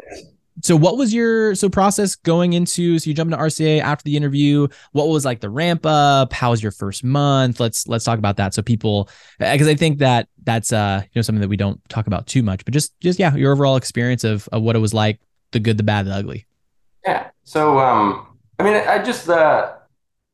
so 0.63 0.77
what 0.77 0.97
was 0.97 1.13
your 1.13 1.55
so 1.55 1.69
process 1.69 2.15
going 2.15 2.53
into 2.53 2.99
so 2.99 3.09
you 3.09 3.15
jumped 3.15 3.33
into 3.33 3.43
rca 3.43 3.81
after 3.81 4.05
the 4.05 4.17
interview. 4.17 4.69
What 4.93 5.09
was 5.09 5.25
like 5.25 5.41
the 5.41 5.51
ramp 5.51 5.85
up? 5.85 6.33
How 6.33 6.51
was 6.51 6.63
your 6.63 6.73
first 6.73 7.03
month? 7.03 7.59
Let's 7.59 7.89
let's 7.89 8.05
talk 8.05 8.19
about 8.19 8.37
that. 8.37 8.55
So 8.55 8.63
people 8.63 9.09
because 9.39 9.69
i 9.69 9.75
think 9.75 9.99
that 9.99 10.29
that's 10.45 10.73
uh 10.73 11.03
you 11.03 11.11
know 11.17 11.23
something 11.23 11.41
that 11.41 11.49
we 11.49 11.57
don't 11.57 11.81
talk 11.89 12.07
about 12.07 12.27
too 12.27 12.43
much 12.43 12.65
but 12.65 12.75
just 12.75 12.99
just 13.01 13.19
yeah 13.19 13.35
your 13.35 13.53
overall 13.53 13.77
experience 13.77 14.25
of, 14.25 14.49
of 14.53 14.63
what 14.63 14.77
it 14.77 14.81
was 14.81 14.95
like 14.95 15.21
the 15.53 15.61
good 15.61 15.77
the 15.77 15.83
bad 15.83 16.07
the 16.07 16.15
ugly. 16.15 16.47
Yeah. 17.05 17.31
So 17.45 17.79
um 17.79 18.27
I 18.59 18.63
mean, 18.65 18.75
I 18.75 19.03
just 19.03 19.29
uh, 19.29 19.73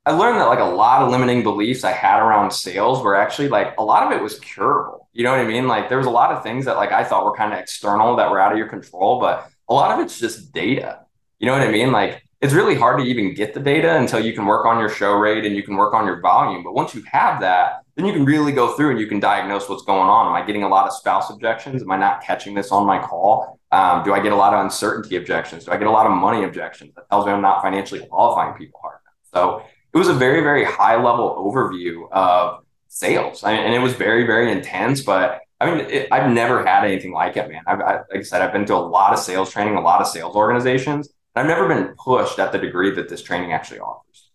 I 0.09 0.13
learned 0.13 0.41
that 0.41 0.47
like 0.47 0.59
a 0.59 0.65
lot 0.65 1.03
of 1.03 1.11
limiting 1.11 1.43
beliefs 1.43 1.85
I 1.85 1.93
had 1.93 2.21
around 2.21 2.51
sales 2.51 3.03
were 3.03 3.15
actually 3.15 3.49
like 3.49 3.75
a 3.79 3.85
lot 3.85 4.05
of 4.05 4.13
it 4.19 4.23
was 4.23 4.39
curable. 4.41 5.09
You 5.13 5.25
know 5.25 5.31
what 5.33 5.41
I 5.41 5.45
mean? 5.45 5.69
Like 5.69 5.89
there 5.89 5.99
was 5.99 6.07
a 6.07 6.11
lot 6.11 6.33
of 6.33 6.43
things 6.43 6.65
that 6.65 6.77
like 6.77 6.93
I 6.93 7.05
thought 7.05 7.25
were 7.25 7.37
kind 7.37 7.53
of 7.53 7.59
external 7.59 8.17
that 8.17 8.31
were 8.31 8.41
out 8.41 8.53
of 8.53 8.59
your 8.59 8.69
control, 8.69 9.21
but 9.21 9.51
a 9.69 9.75
lot 9.75 9.99
of 9.99 10.05
it's 10.05 10.19
just 10.19 10.53
data. 10.53 11.01
You 11.39 11.47
know 11.47 11.53
what 11.53 11.61
I 11.61 11.71
mean? 11.71 11.93
Like 11.93 12.23
it's 12.41 12.55
really 12.55 12.75
hard 12.75 13.01
to 13.01 13.05
even 13.05 13.35
get 13.35 13.53
the 13.53 13.61
data 13.61 13.97
until 13.97 14.25
you 14.25 14.33
can 14.33 14.47
work 14.47 14.65
on 14.65 14.79
your 14.79 14.89
show 14.89 15.13
rate 15.13 15.45
and 15.45 15.55
you 15.55 15.63
can 15.63 15.77
work 15.77 15.93
on 15.93 16.07
your 16.07 16.21
volume. 16.21 16.65
But 16.65 16.75
once 16.75 16.95
you 16.95 17.03
have 17.11 17.41
that, 17.41 17.83
then 17.99 18.07
you 18.07 18.13
can 18.13 18.25
really 18.25 18.53
go 18.53 18.75
through 18.75 18.93
and 18.93 19.01
you 19.01 19.09
can 19.09 19.19
diagnose 19.19 19.69
what's 19.69 19.83
going 19.83 20.09
on. 20.09 20.29
Am 20.29 20.33
I 20.33 20.47
getting 20.47 20.63
a 20.63 20.69
lot 20.69 20.87
of 20.87 20.93
spouse 20.93 21.31
objections? 21.31 21.83
Am 21.83 21.91
I 21.91 21.97
not 21.97 22.23
catching 22.23 22.55
this 22.55 22.71
on 22.71 22.87
my 22.87 23.01
call? 23.01 23.59
Um, 23.73 24.05
do 24.05 24.15
I 24.15 24.21
get 24.21 24.31
a 24.31 24.37
lot 24.37 24.55
of 24.55 24.65
uncertainty 24.65 25.17
objections? 25.17 25.65
Do 25.65 25.73
I 25.73 25.79
get 25.79 25.89
a 25.89 25.91
lot 25.91 26.07
of 26.07 26.13
money 26.13 26.45
objections? 26.45 26.95
That 26.95 27.11
tells 27.11 27.27
me 27.27 27.33
I'm 27.33 27.43
not 27.43 27.61
financially 27.61 28.07
qualifying 28.07 28.55
people 28.55 28.79
hard 28.81 28.99
enough. 29.03 29.15
So 29.35 29.67
it 29.93 29.99
was 29.99 30.07
a 30.07 30.15
very, 30.15 30.43
very 30.43 30.65
high 30.65 30.95
level 30.95 31.35
overview 31.45 32.09
of 32.13 32.63
sales. 32.87 33.43
I 33.43 33.57
mean, 33.57 33.65
and 33.65 33.75
it 33.75 33.81
was 33.81 33.95
very, 33.95 34.25
very 34.25 34.53
intense, 34.53 35.03
but 35.03 35.41
I 35.61 35.69
mean, 35.69 35.87
it, 35.91 36.07
I've 36.13 36.31
never 36.31 36.65
had 36.65 36.85
anything 36.85 37.13
like 37.13 37.37
it, 37.37 37.51
man. 37.51 37.63
I've, 37.67 37.81
I, 37.81 37.95
like 37.95 38.21
I 38.21 38.23
said, 38.23 38.43
I've 38.43 38.53
been 38.53 38.65
to 38.67 38.75
a 38.75 38.77
lot 38.77 39.13
of 39.13 39.19
sales 39.19 39.51
training, 39.51 39.75
a 39.75 39.81
lot 39.81 40.01
of 40.01 40.07
sales 40.07 40.37
organizations. 40.37 41.09
And 41.35 41.43
I've 41.43 41.49
never 41.49 41.67
been 41.67 41.97
pushed 41.97 42.39
at 42.39 42.53
the 42.53 42.59
degree 42.59 42.93
that 42.93 43.09
this 43.09 43.23
training 43.23 43.53
actually 43.53 43.81
offers 43.81 44.28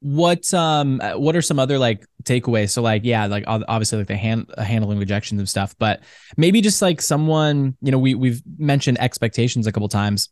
what 0.00 0.52
um 0.52 1.00
what 1.14 1.34
are 1.34 1.42
some 1.42 1.58
other 1.58 1.78
like 1.78 2.06
takeaways? 2.22 2.70
So 2.70 2.82
like 2.82 3.02
yeah 3.04 3.26
like 3.26 3.44
obviously 3.46 3.98
like 3.98 4.08
the 4.08 4.16
hand 4.16 4.50
uh, 4.56 4.62
handling 4.62 4.98
rejections 4.98 5.38
and 5.38 5.48
stuff 5.48 5.74
but 5.78 6.00
maybe 6.36 6.60
just 6.60 6.82
like 6.82 7.00
someone 7.00 7.76
you 7.80 7.90
know 7.90 7.98
we 7.98 8.14
we've 8.14 8.42
mentioned 8.58 8.98
expectations 9.00 9.66
a 9.66 9.72
couple 9.72 9.88
times. 9.88 10.28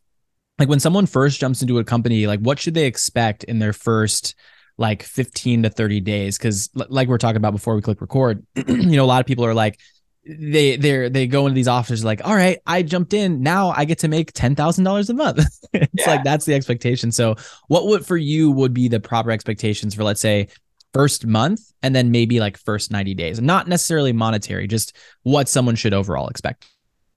Like 0.57 0.69
when 0.69 0.79
someone 0.79 1.05
first 1.05 1.39
jumps 1.39 1.61
into 1.61 1.79
a 1.79 1.83
company 1.83 2.27
like 2.27 2.39
what 2.39 2.59
should 2.59 2.73
they 2.73 2.85
expect 2.85 3.43
in 3.43 3.59
their 3.59 3.73
first 3.73 4.35
like 4.77 5.03
15 5.03 5.63
to 5.63 5.69
30 5.69 6.01
days? 6.01 6.37
Because 6.37 6.69
like 6.75 7.07
we 7.07 7.15
are 7.15 7.17
talking 7.17 7.37
about 7.37 7.53
before 7.53 7.75
we 7.75 7.81
click 7.81 8.01
record 8.01 8.45
you 8.67 8.95
know 8.95 9.05
a 9.05 9.07
lot 9.07 9.19
of 9.19 9.25
people 9.25 9.45
are 9.45 9.53
like 9.53 9.79
they 10.27 10.75
they 10.75 11.09
they 11.09 11.27
go 11.27 11.45
into 11.45 11.53
these 11.53 11.67
offices 11.67 12.03
like 12.03 12.25
all 12.25 12.35
right 12.35 12.59
i 12.65 12.81
jumped 12.81 13.13
in. 13.13 13.41
Now 13.41 13.69
i 13.69 13.85
get 13.85 13.99
to 13.99 14.07
make 14.07 14.33
$10000 14.33 15.09
a 15.09 15.13
month. 15.13 15.45
It's 15.73 15.89
yeah. 15.97 16.11
like 16.11 16.23
that's 16.23 16.45
the 16.45 16.53
expectation. 16.53 17.11
So 17.11 17.35
what 17.67 17.87
would 17.87 18.05
for 18.05 18.15
you 18.15 18.49
would 18.49 18.73
be 18.73 18.87
the 18.87 19.01
proper 19.01 19.29
expectations 19.29 19.93
for 19.93 20.05
let's 20.05 20.21
say 20.21 20.47
first 20.93 21.25
month 21.25 21.59
and 21.83 21.93
then 21.93 22.11
maybe 22.11 22.39
like 22.39 22.57
first 22.57 22.91
90 22.91 23.13
days? 23.13 23.41
Not 23.41 23.67
necessarily 23.67 24.13
monetary 24.13 24.67
just 24.67 24.95
what 25.23 25.49
someone 25.49 25.75
should 25.75 25.93
overall 25.93 26.29
expect. 26.29 26.65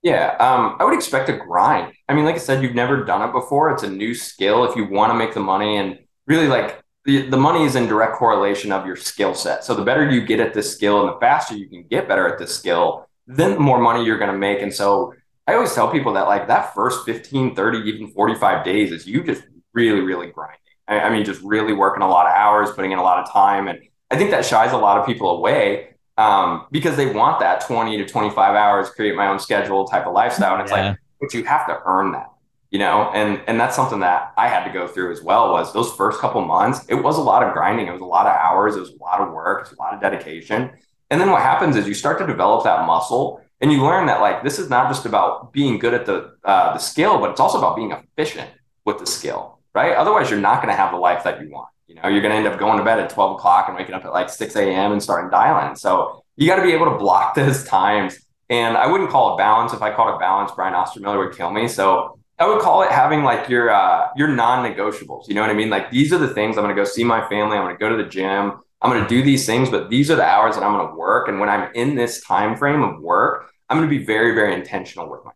Yeah 0.03 0.37
um, 0.40 0.77
i 0.81 0.85
would 0.85 0.94
expect 0.94 1.29
a 1.29 1.37
grind. 1.37 1.92
I 2.09 2.14
mean 2.14 2.25
like 2.25 2.35
i 2.35 2.38
said 2.38 2.64
you've 2.64 2.75
never 2.75 3.05
done 3.05 3.29
it 3.29 3.33
before. 3.33 3.71
It's 3.71 3.85
a 3.85 3.90
new 3.90 4.12
skill 4.12 4.64
if 4.64 4.75
you 4.75 4.88
want 4.88 5.12
to 5.12 5.18
make 5.18 5.35
the 5.35 5.40
money 5.40 5.77
and 5.77 6.01
really 6.27 6.49
like 6.49 6.83
the, 7.09 7.23
the 7.23 7.38
money 7.38 7.64
is 7.64 7.75
in 7.75 7.87
direct 7.87 8.16
correlation 8.16 8.71
of 8.71 8.85
your 8.85 8.94
skill 8.94 9.35
set. 9.35 9.64
So 9.64 9.75
the 9.75 9.83
better 9.83 10.11
you 10.11 10.27
get 10.27 10.40
at 10.40 10.53
this 10.53 10.71
skill 10.71 11.01
and 11.01 11.09
the 11.09 11.18
faster 11.18 11.57
you 11.57 11.66
can 11.66 11.85
get 11.85 12.07
better 12.07 12.29
at 12.29 12.38
this 12.38 12.55
skill, 12.55 13.09
then 13.27 13.55
the 13.55 13.61
more 13.61 13.81
money 13.81 14.05
you're 14.05 14.18
going 14.18 14.31
to 14.31 14.37
make. 14.37 14.61
And 14.61 14.73
so 14.73 15.14
I 15.47 15.55
always 15.55 15.73
tell 15.75 15.90
people 15.90 16.12
that 16.12 16.27
like 16.27 16.49
that 16.49 16.75
first 16.75 17.07
15, 17.07 17.55
30, 17.55 17.79
even 17.79 18.09
45 18.09 18.62
days 18.62 18.92
is 18.92 19.07
you 19.07 19.25
just 19.25 19.42
really, 19.73 20.01
really 20.01 20.27
grinding. 20.27 20.59
I, 20.87 21.01
I 21.01 21.11
mean, 21.11 21.25
just 21.25 21.40
really 21.40 21.73
working 21.73 22.03
a 22.03 22.09
lot 22.11 22.27
of 22.27 22.33
hours, 22.35 22.73
putting 22.73 22.92
in 22.92 22.99
a 22.99 23.03
lot 23.03 23.25
of 23.27 23.33
time. 23.33 23.68
And 23.68 23.79
I 24.11 24.18
think 24.18 24.31
that 24.33 24.44
shies 24.44 24.73
a 24.73 24.77
lot 24.77 24.99
of 24.99 25.07
people 25.07 25.31
away 25.31 25.94
um, 26.18 26.66
because 26.71 26.99
they 26.99 27.11
want 27.11 27.40
that 27.40 27.62
20 27.62 27.97
to 27.97 28.07
25 28.07 28.55
hours, 28.55 28.90
create 28.90 29.16
my 29.16 29.29
own 29.29 29.38
schedule 29.38 29.87
type 29.87 30.07
of 30.07 30.12
lifestyle. 30.12 30.53
And 30.53 30.62
it's 30.62 30.73
yeah. 30.73 30.90
like, 30.90 30.99
but 31.23 31.33
you 31.33 31.42
have 31.44 31.66
to 31.68 31.81
earn 31.87 32.12
that 32.12 32.27
you 32.71 32.79
know 32.79 33.11
and 33.15 33.41
and 33.47 33.59
that's 33.59 33.75
something 33.75 34.01
that 34.01 34.33
i 34.37 34.47
had 34.47 34.65
to 34.65 34.73
go 34.73 34.87
through 34.87 35.11
as 35.11 35.23
well 35.23 35.53
was 35.53 35.73
those 35.73 35.93
first 35.93 36.21
couple 36.21 36.41
months 36.43 36.85
it 36.89 36.95
was 36.95 37.17
a 37.17 37.21
lot 37.21 37.43
of 37.43 37.55
grinding 37.55 37.87
it 37.87 37.93
was 37.93 38.01
a 38.01 38.05
lot 38.05 38.27
of 38.27 38.33
hours 38.37 38.77
it 38.77 38.81
was 38.81 38.91
a 38.91 39.03
lot 39.03 39.21
of 39.21 39.33
work 39.33 39.61
it 39.61 39.71
was 39.71 39.79
a 39.79 39.83
lot 39.83 39.95
of 39.95 40.01
dedication. 40.01 40.71
And 41.11 41.21
then 41.21 41.31
what 41.31 41.41
happens 41.41 41.77
is 41.77 41.89
you 41.89 41.95
start 41.95 42.19
to 42.19 42.27
develop 42.27 42.65
that 42.65 42.87
muscle 42.87 43.41
and 43.61 43.73
you 43.73 43.83
learn 43.83 44.07
that 44.07 44.21
like 44.21 44.43
this 44.43 44.59
is 44.59 44.69
not 44.69 44.89
just 44.89 45.07
about 45.07 45.53
being 45.53 45.79
good 45.79 45.95
at 45.95 46.05
the 46.05 46.35
uh, 46.45 46.75
the 46.75 46.79
skill 46.79 47.19
but 47.19 47.31
it's 47.31 47.41
also 47.41 47.59
about 47.59 47.77
being 47.77 47.93
efficient 47.93 48.51
with 48.85 48.99
the 48.99 49.07
skill 49.07 49.59
right? 49.75 49.97
Otherwise 49.97 50.31
you're 50.31 50.41
not 50.41 50.63
going 50.63 50.69
to 50.69 50.77
have 50.77 50.91
the 50.91 50.99
life 50.99 51.25
that 51.25 51.41
you 51.41 51.51
want. 51.51 51.69
You 51.87 51.95
know 51.95 52.09
you're 52.09 52.21
going 52.21 52.33
to 52.33 52.37
end 52.37 52.47
up 52.47 52.59
going 52.59 52.79
to 52.79 52.85
bed 52.85 52.99
at 52.99 53.11
12 53.11 53.37
o'clock 53.37 53.69
and 53.69 53.77
waking 53.77 53.95
up 53.95 54.05
at 54.05 54.13
like 54.13 54.29
6 54.29 54.57
a.m 54.57 54.93
and 54.93 55.03
starting 55.03 55.31
dialing. 55.31 55.75
So 55.77 56.23
you 56.37 56.47
got 56.47 56.57
to 56.57 56.63
be 56.63 56.73
able 56.73 56.91
to 56.91 56.99
block 56.99 57.35
those 57.41 57.65
times. 57.65 58.19
And 58.51 58.79
i 58.79 58.87
wouldn't 58.87 59.11
call 59.11 59.35
it 59.35 59.39
balance. 59.39 59.73
If 59.73 59.83
i 59.83 59.91
called 59.95 60.15
it 60.15 60.21
balance 60.21 60.53
brian 60.53 60.75
ostermiller 60.75 61.27
would 61.27 61.37
kill 61.37 61.51
me. 61.51 61.69
So 61.69 62.19
I 62.38 62.46
would 62.46 62.61
call 62.61 62.83
it 62.83 62.90
having 62.90 63.24
like 63.24 63.48
your 63.48 63.70
uh, 63.70 64.09
your 64.16 64.29
non-negotiables. 64.29 65.29
You 65.29 65.35
know 65.35 65.40
what 65.40 65.51
I 65.51 65.55
mean? 65.55 65.70
Like 65.70 65.90
these 65.90 66.12
are 66.12 66.18
the 66.18 66.29
things 66.29 66.57
I'm 66.57 66.64
going 66.64 66.74
to 66.74 66.81
go 66.81 66.88
see 66.88 67.05
my 67.05 67.20
family. 67.29 67.57
I'm 67.57 67.64
going 67.64 67.74
to 67.74 67.79
go 67.79 67.88
to 67.88 68.03
the 68.03 68.09
gym. 68.09 68.61
I'm 68.81 68.90
going 68.90 69.03
to 69.03 69.09
do 69.09 69.22
these 69.22 69.44
things, 69.44 69.70
but 69.70 69.90
these 69.90 70.09
are 70.11 70.14
the 70.14 70.24
hours 70.24 70.55
that 70.55 70.62
I'm 70.62 70.72
going 70.77 70.88
to 70.88 70.94
work. 70.94 71.29
And 71.29 71.40
when 71.40 71.48
I'm 71.48 71.72
in 71.74 71.96
this 71.96 72.22
time 72.22 72.57
frame 72.57 72.83
of 72.83 73.01
work, 73.03 73.51
I'm 73.68 73.77
going 73.77 73.88
to 73.88 73.98
be 73.98 74.05
very 74.05 74.35
very 74.35 74.55
intentional 74.55 75.11
with 75.11 75.24
my. 75.24 75.33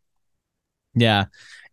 Yeah, 0.95 1.25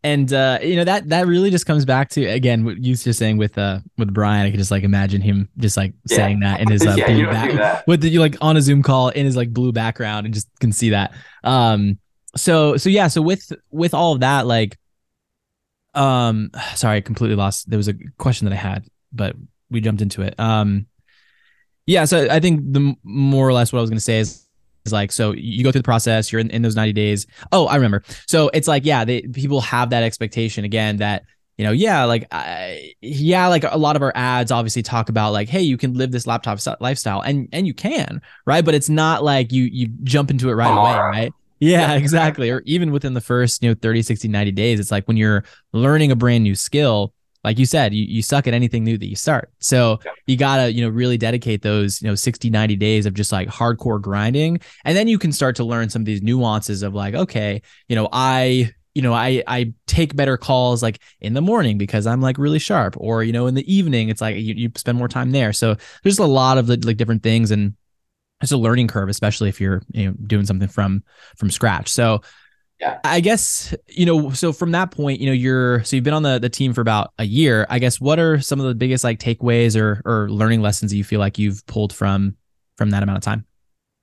and 0.04 0.34
uh, 0.34 0.60
you 0.64 0.78
know 0.78 0.84
that 0.86 1.10
that 1.10 1.28
really 1.28 1.52
just 1.52 1.68
comes 1.68 1.86
back 1.86 2.10
to 2.12 2.26
again 2.26 2.66
what 2.66 2.84
you 2.84 2.96
were 3.06 3.14
saying 3.14 3.38
with 3.38 3.56
uh 3.58 3.82
with 4.00 4.12
Brian. 4.12 4.48
I 4.48 4.50
could 4.50 4.60
just 4.60 4.72
like 4.72 4.84
imagine 4.84 5.22
him 5.22 5.50
just 5.58 5.78
like 5.78 5.94
yeah. 6.10 6.16
saying 6.16 6.40
that 6.40 6.62
in 6.62 6.72
his 6.72 6.84
uh, 6.88 6.96
yeah, 6.98 7.08
blue 7.08 7.26
back 7.28 7.86
with 7.86 8.02
the, 8.02 8.18
like 8.18 8.36
on 8.42 8.58
a 8.58 8.62
Zoom 8.62 8.82
call 8.82 9.10
in 9.10 9.26
his 9.28 9.36
like 9.36 9.54
blue 9.54 9.72
background 9.72 10.26
and 10.26 10.34
just 10.34 10.48
can 10.60 10.72
see 10.72 10.90
that. 10.90 11.14
Um, 11.44 12.00
so 12.36 12.78
so 12.78 12.90
yeah, 12.90 13.10
so 13.10 13.22
with 13.22 13.52
with 13.72 13.94
all 13.94 14.14
of 14.14 14.22
that, 14.22 14.48
like 14.48 14.79
um 15.96 16.52
sorry 16.76 16.98
i 16.98 17.02
completely 17.02 17.36
lost 17.36 17.70
there 17.70 17.78
was 17.78 17.88
a 17.88 17.94
question 18.18 18.46
that 18.46 18.54
i 18.54 18.58
had 18.58 18.86
but 19.12 19.36
we 19.72 19.82
jumped 19.82 20.02
into 20.02 20.22
it. 20.22 20.40
Um 20.40 20.88
yeah 21.86 22.06
so 22.06 22.28
i 22.30 22.40
think 22.40 22.62
the 22.74 22.96
more 23.04 23.48
or 23.48 23.54
less 23.54 23.74
what 23.74 23.80
i 23.80 23.82
was 23.82 23.90
going 23.90 23.98
to 23.98 24.04
say 24.04 24.20
is 24.20 24.48
is 24.86 24.94
like 24.94 25.12
so 25.12 25.34
you 25.34 25.64
go 25.64 25.72
through 25.72 25.80
the 25.82 25.86
process 25.86 26.32
you're 26.32 26.42
in, 26.42 26.50
in 26.52 26.62
those 26.62 26.76
90 26.76 26.94
days. 26.94 27.28
Oh 27.52 27.68
i 27.68 27.76
remember. 27.76 28.04
So 28.28 28.50
it's 28.54 28.68
like 28.68 28.86
yeah 28.86 29.06
they 29.06 29.22
people 29.22 29.62
have 29.62 29.90
that 29.92 30.04
expectation 30.04 30.64
again 30.64 30.98
that 30.98 31.24
you 31.58 31.66
know 31.66 31.72
yeah 31.72 32.06
like 32.06 32.26
I, 32.32 32.94
yeah 33.02 33.48
like 33.48 33.64
a 33.66 33.78
lot 33.78 33.96
of 33.96 34.02
our 34.02 34.14
ads 34.16 34.52
obviously 34.52 34.82
talk 34.82 35.10
about 35.10 35.34
like 35.34 35.50
hey 35.50 35.62
you 35.62 35.78
can 35.78 35.94
live 35.94 36.12
this 36.12 36.26
laptop 36.26 36.60
lifestyle 36.80 37.22
and 37.22 37.50
and 37.52 37.68
you 37.68 37.74
can 37.74 38.22
right? 38.46 38.64
But 38.64 38.76
it's 38.76 38.90
not 38.90 39.24
like 39.24 39.52
you 39.52 39.64
you 39.64 39.88
jump 40.04 40.32
into 40.32 40.50
it 40.50 40.54
right 40.54 40.72
away 40.72 40.98
right 40.98 41.34
yeah, 41.60 41.94
exactly. 41.94 42.50
Or 42.50 42.62
even 42.66 42.92
within 42.92 43.14
the 43.14 43.22
first, 43.22 43.62
you 43.62 43.70
know, 43.70 43.76
30, 43.82 44.02
60, 44.02 44.28
90 44.28 44.52
days, 44.52 44.80
it's 44.80 44.92
like 44.92 45.08
when 45.08 45.18
you're 45.18 45.44
learning 45.74 46.12
a 46.12 46.16
brand 46.16 46.44
new 46.44 46.56
skill, 46.56 47.14
like 47.44 47.58
you 47.58 47.66
said, 47.66 47.94
you, 47.94 48.04
you 48.04 48.22
suck 48.22 48.48
at 48.48 48.54
anything 48.54 48.84
new 48.84 48.98
that 48.98 49.08
you 49.08 49.16
start. 49.16 49.52
So 49.60 50.00
you 50.28 50.36
gotta, 50.38 50.72
you 50.72 50.82
know, 50.82 50.90
really 50.90 51.18
dedicate 51.18 51.62
those, 51.62 52.02
you 52.02 52.08
know, 52.08 52.16
60, 52.16 52.50
90 52.50 52.76
days 52.76 53.06
of 53.06 53.14
just 53.14 53.32
like 53.32 53.48
hardcore 53.48 54.02
grinding. 54.02 54.60
And 54.84 54.98
then 54.98 55.08
you 55.08 55.18
can 55.18 55.32
start 55.32 55.56
to 55.58 55.64
learn 55.64 55.90
some 55.90 56.02
of 56.02 56.06
these 56.06 56.22
nuances 56.22 56.84
of 56.84 56.94
like, 56.94 57.14
okay, 57.14 57.62
you 57.88 57.96
know, 57.96 58.10
I, 58.12 58.72
you 58.96 59.02
know, 59.02 59.14
I 59.14 59.44
I 59.48 59.74
take 59.88 60.16
better 60.16 60.36
calls 60.36 60.84
like 60.84 61.00
in 61.22 61.34
the 61.34 61.42
morning 61.42 61.78
because 61.78 62.06
I'm 62.08 62.22
like 62.22 62.38
really 62.38 62.60
sharp, 62.60 62.96
or 62.98 63.24
you 63.24 63.32
know, 63.32 63.48
in 63.48 63.56
the 63.56 63.74
evening 63.74 64.10
it's 64.10 64.20
like 64.20 64.36
you, 64.36 64.56
you 64.56 64.72
spend 64.76 64.98
more 64.98 65.08
time 65.08 65.32
there. 65.32 65.54
So 65.54 65.76
there's 66.04 66.20
a 66.20 66.26
lot 66.26 66.58
of 66.58 66.68
like 66.68 66.98
different 66.98 67.24
things, 67.24 67.52
and 67.52 67.76
it's 68.42 68.52
a 68.52 68.58
learning 68.58 68.88
curve, 68.88 69.10
especially 69.10 69.50
if 69.50 69.60
you're 69.60 69.82
you 69.92 70.08
know 70.08 70.16
doing 70.26 70.46
something 70.46 70.68
from 70.68 71.04
from 71.36 71.50
scratch. 71.50 71.90
So 71.90 72.22
yeah. 72.80 73.00
I 73.04 73.20
guess, 73.20 73.76
you 73.88 74.06
know, 74.06 74.32
so 74.32 74.54
from 74.54 74.72
that 74.72 74.92
point, 74.92 75.20
you 75.20 75.26
know, 75.28 75.34
you're 75.34 75.84
so 75.84 75.98
you've 75.98 76.06
been 76.06 76.14
on 76.14 76.24
the, 76.24 76.40
the 76.40 76.50
team 76.50 76.74
for 76.74 76.80
about 76.80 77.12
a 77.20 77.26
year. 77.26 77.68
I 77.70 77.78
guess 77.80 78.00
what 78.00 78.20
are 78.20 78.40
some 78.40 78.62
of 78.62 78.68
the 78.68 78.76
biggest 78.76 79.04
like 79.04 79.20
takeaways 79.20 79.80
or 79.80 80.02
or 80.06 80.30
learning 80.30 80.62
lessons 80.62 80.92
that 80.92 80.98
you 80.98 81.04
feel 81.04 81.20
like 81.20 81.38
you've 81.38 81.66
pulled 81.68 81.92
from 81.92 82.38
from 82.78 82.92
that 82.92 83.04
amount 83.04 83.18
of 83.18 83.24
time? 83.24 83.46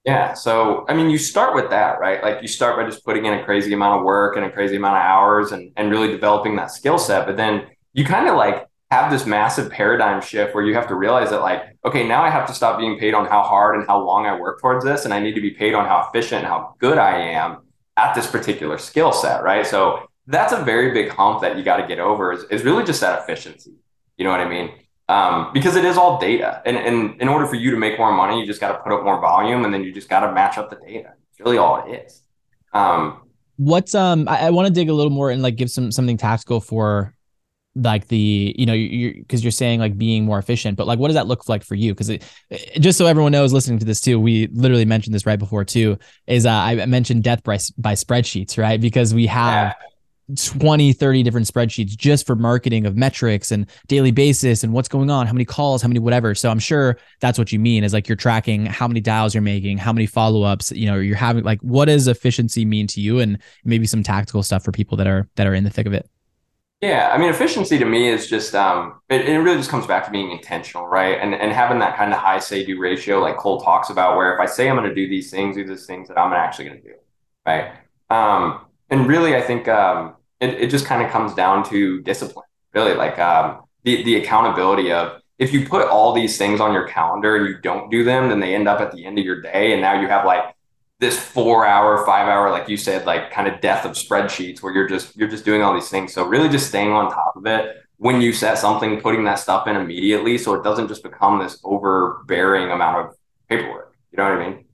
Yeah. 0.04 0.34
So, 0.34 0.84
I 0.88 0.94
mean, 0.94 1.10
you 1.10 1.18
start 1.18 1.54
with 1.54 1.70
that, 1.70 1.98
right? 1.98 2.22
Like 2.22 2.40
you 2.40 2.46
start 2.46 2.76
by 2.76 2.88
just 2.88 3.04
putting 3.04 3.24
in 3.24 3.34
a 3.34 3.44
crazy 3.44 3.72
amount 3.72 3.98
of 3.98 4.04
work 4.04 4.36
and 4.36 4.44
a 4.44 4.50
crazy 4.52 4.76
amount 4.76 4.96
of 4.96 5.02
hours 5.02 5.50
and, 5.50 5.72
and 5.76 5.90
really 5.90 6.08
developing 6.08 6.54
that 6.56 6.70
skill 6.70 6.96
set. 6.96 7.26
But 7.26 7.36
then 7.36 7.66
you 7.92 8.04
kind 8.04 8.28
of 8.28 8.36
like 8.36 8.68
have 8.90 9.10
this 9.10 9.26
massive 9.26 9.70
paradigm 9.70 10.20
shift 10.20 10.54
where 10.54 10.64
you 10.64 10.74
have 10.74 10.86
to 10.88 10.94
realize 10.94 11.30
that, 11.30 11.40
like, 11.40 11.76
okay, 11.84 12.06
now 12.06 12.22
I 12.22 12.30
have 12.30 12.46
to 12.46 12.54
stop 12.54 12.78
being 12.78 12.98
paid 12.98 13.14
on 13.14 13.26
how 13.26 13.42
hard 13.42 13.76
and 13.76 13.86
how 13.86 14.00
long 14.00 14.26
I 14.26 14.38
work 14.38 14.60
towards 14.60 14.84
this. 14.84 15.04
And 15.04 15.12
I 15.12 15.20
need 15.20 15.34
to 15.34 15.40
be 15.40 15.50
paid 15.50 15.74
on 15.74 15.86
how 15.86 16.06
efficient 16.08 16.40
and 16.40 16.46
how 16.46 16.74
good 16.78 16.98
I 16.98 17.18
am 17.18 17.58
at 17.96 18.14
this 18.14 18.26
particular 18.30 18.78
skill 18.78 19.12
set, 19.12 19.42
right? 19.42 19.66
So 19.66 20.08
that's 20.26 20.52
a 20.52 20.62
very 20.62 20.92
big 20.92 21.10
hump 21.10 21.40
that 21.40 21.56
you 21.56 21.64
got 21.64 21.78
to 21.78 21.86
get 21.86 21.98
over 21.98 22.32
is, 22.32 22.44
is 22.44 22.62
really 22.64 22.84
just 22.84 23.00
that 23.00 23.22
efficiency. 23.22 23.74
You 24.16 24.24
know 24.24 24.30
what 24.30 24.40
I 24.40 24.48
mean? 24.48 24.70
um, 25.08 25.50
because 25.52 25.76
it 25.76 25.84
is 25.84 25.96
all 25.96 26.18
data. 26.18 26.62
And, 26.64 26.76
and 26.76 27.20
in 27.20 27.28
order 27.28 27.46
for 27.46 27.56
you 27.56 27.70
to 27.70 27.76
make 27.76 27.98
more 27.98 28.12
money, 28.12 28.40
you 28.40 28.46
just 28.46 28.60
got 28.60 28.72
to 28.72 28.78
put 28.78 28.92
up 28.92 29.04
more 29.04 29.20
volume, 29.20 29.64
and 29.64 29.72
then 29.72 29.84
you 29.84 29.92
just 29.92 30.08
got 30.08 30.20
to 30.20 30.32
match 30.32 30.58
up 30.58 30.70
the 30.70 30.76
data. 30.76 31.12
It's 31.30 31.40
really 31.40 31.58
all 31.58 31.86
it 31.86 32.06
is. 32.06 32.22
Um, 32.72 33.22
What's 33.58 33.94
um? 33.94 34.28
I, 34.28 34.46
I 34.46 34.50
want 34.50 34.68
to 34.68 34.72
dig 34.72 34.90
a 34.90 34.92
little 34.92 35.10
more 35.10 35.30
and 35.30 35.40
like 35.40 35.56
give 35.56 35.70
some 35.70 35.90
something 35.90 36.18
tactical 36.18 36.60
for 36.60 37.14
like 37.76 38.08
the 38.08 38.54
you 38.56 38.64
know 38.64 38.72
you're 38.72 39.12
because 39.12 39.44
you're 39.44 39.50
saying 39.50 39.80
like 39.80 39.98
being 39.98 40.24
more 40.24 40.38
efficient 40.38 40.76
but 40.76 40.86
like 40.86 40.98
what 40.98 41.08
does 41.08 41.14
that 41.14 41.26
look 41.26 41.48
like 41.48 41.62
for 41.62 41.74
you? 41.74 41.94
Because 41.94 42.10
just 42.80 42.96
so 42.96 43.06
everyone 43.06 43.32
knows 43.32 43.52
listening 43.52 43.78
to 43.78 43.84
this 43.84 44.00
too 44.00 44.18
we 44.18 44.46
literally 44.48 44.86
mentioned 44.86 45.14
this 45.14 45.26
right 45.26 45.38
before 45.38 45.64
too 45.64 45.98
is 46.26 46.46
uh, 46.46 46.50
i 46.50 46.86
mentioned 46.86 47.22
death 47.22 47.42
by, 47.44 47.58
by 47.78 47.92
spreadsheets 47.92 48.56
right? 48.56 48.80
Because 48.80 49.14
we 49.14 49.26
have 49.26 49.74
yeah. 49.78 50.34
20 50.58 50.92
30 50.92 51.22
different 51.22 51.46
spreadsheets 51.46 51.96
just 51.96 52.26
for 52.26 52.34
marketing 52.34 52.86
of 52.86 52.96
metrics 52.96 53.52
and 53.52 53.70
daily 53.86 54.10
basis 54.10 54.64
and 54.64 54.72
what's 54.72 54.88
going 54.88 55.10
on 55.10 55.26
how 55.26 55.32
many 55.32 55.44
calls 55.44 55.82
how 55.82 55.88
many 55.88 56.00
whatever. 56.00 56.34
So 56.34 56.50
i'm 56.50 56.58
sure 56.58 56.98
that's 57.20 57.38
what 57.38 57.52
you 57.52 57.58
mean 57.60 57.84
is 57.84 57.92
like 57.92 58.08
you're 58.08 58.16
tracking 58.16 58.66
how 58.66 58.88
many 58.88 59.00
dials 59.00 59.34
you're 59.34 59.42
making 59.42 59.78
how 59.78 59.92
many 59.92 60.06
follow-ups 60.06 60.72
you 60.72 60.86
know 60.86 60.96
you're 60.96 61.14
having 61.14 61.44
like 61.44 61.60
what 61.60 61.84
does 61.84 62.08
efficiency 62.08 62.64
mean 62.64 62.86
to 62.88 63.00
you? 63.00 63.20
And 63.20 63.38
maybe 63.64 63.86
some 63.86 64.02
tactical 64.02 64.42
stuff 64.42 64.64
for 64.64 64.72
people 64.72 64.96
that 64.96 65.06
are 65.06 65.28
that 65.36 65.46
are 65.46 65.54
in 65.54 65.64
the 65.64 65.70
thick 65.70 65.86
of 65.86 65.92
it 65.92 66.08
yeah 66.86 67.10
i 67.12 67.18
mean 67.18 67.28
efficiency 67.28 67.78
to 67.78 67.84
me 67.84 68.08
is 68.08 68.28
just 68.28 68.54
um 68.54 69.00
it, 69.08 69.28
it 69.28 69.38
really 69.38 69.58
just 69.58 69.70
comes 69.70 69.86
back 69.86 70.04
to 70.04 70.10
being 70.10 70.30
intentional 70.30 70.86
right 70.86 71.18
and 71.20 71.34
and 71.34 71.52
having 71.52 71.78
that 71.78 71.96
kind 71.96 72.12
of 72.12 72.18
high 72.18 72.38
say 72.38 72.64
do 72.64 72.78
ratio 72.78 73.20
like 73.20 73.36
cole 73.36 73.60
talks 73.60 73.90
about 73.90 74.16
where 74.16 74.34
if 74.34 74.40
i 74.40 74.46
say 74.46 74.68
i'm 74.68 74.76
going 74.76 74.88
to 74.88 74.94
do 74.94 75.08
these 75.08 75.30
things 75.30 75.56
do 75.56 75.64
these 75.64 75.86
things 75.86 76.08
that 76.08 76.18
i'm 76.18 76.32
actually 76.32 76.64
going 76.64 76.80
to 76.80 76.88
do 76.88 76.94
right 77.46 77.72
um 78.10 78.66
and 78.90 79.08
really, 79.08 79.34
I 79.34 79.40
think 79.40 79.68
um, 79.68 80.14
it, 80.40 80.54
it 80.54 80.70
just 80.70 80.86
kind 80.86 81.04
of 81.04 81.10
comes 81.10 81.34
down 81.34 81.68
to 81.70 82.00
discipline, 82.02 82.46
really, 82.74 82.94
like 82.94 83.18
um, 83.18 83.62
the, 83.84 84.02
the 84.04 84.16
accountability 84.16 84.92
of 84.92 85.20
if 85.38 85.52
you 85.52 85.66
put 85.66 85.88
all 85.88 86.12
these 86.12 86.38
things 86.38 86.60
on 86.60 86.72
your 86.72 86.86
calendar 86.86 87.36
and 87.36 87.46
you 87.46 87.58
don't 87.60 87.90
do 87.90 88.04
them, 88.04 88.28
then 88.28 88.40
they 88.40 88.54
end 88.54 88.68
up 88.68 88.80
at 88.80 88.92
the 88.92 89.04
end 89.04 89.18
of 89.18 89.24
your 89.24 89.40
day. 89.40 89.72
And 89.72 89.82
now 89.82 90.00
you 90.00 90.08
have 90.08 90.24
like 90.24 90.54
this 90.98 91.18
four 91.18 91.66
hour, 91.66 92.04
five 92.06 92.28
hour, 92.28 92.50
like 92.50 92.68
you 92.68 92.76
said, 92.76 93.06
like 93.06 93.30
kind 93.30 93.48
of 93.48 93.60
death 93.60 93.84
of 93.84 93.92
spreadsheets 93.92 94.62
where 94.62 94.72
you're 94.72 94.88
just, 94.88 95.16
you're 95.16 95.28
just 95.28 95.44
doing 95.44 95.62
all 95.62 95.74
these 95.74 95.90
things. 95.90 96.12
So 96.12 96.26
really 96.26 96.48
just 96.48 96.68
staying 96.68 96.90
on 96.92 97.10
top 97.10 97.36
of 97.36 97.46
it 97.46 97.76
when 97.98 98.20
you 98.20 98.32
set 98.32 98.58
something, 98.58 99.00
putting 99.00 99.24
that 99.24 99.38
stuff 99.38 99.66
in 99.66 99.76
immediately. 99.76 100.38
So 100.38 100.54
it 100.54 100.64
doesn't 100.64 100.88
just 100.88 101.02
become 101.02 101.38
this 101.38 101.58
overbearing 101.64 102.70
amount 102.70 103.06
of 103.06 103.14
paperwork. 103.48 103.94
You 104.12 104.18
know 104.18 104.24
what 104.24 104.40
I 104.40 104.48
mean? 104.48 104.64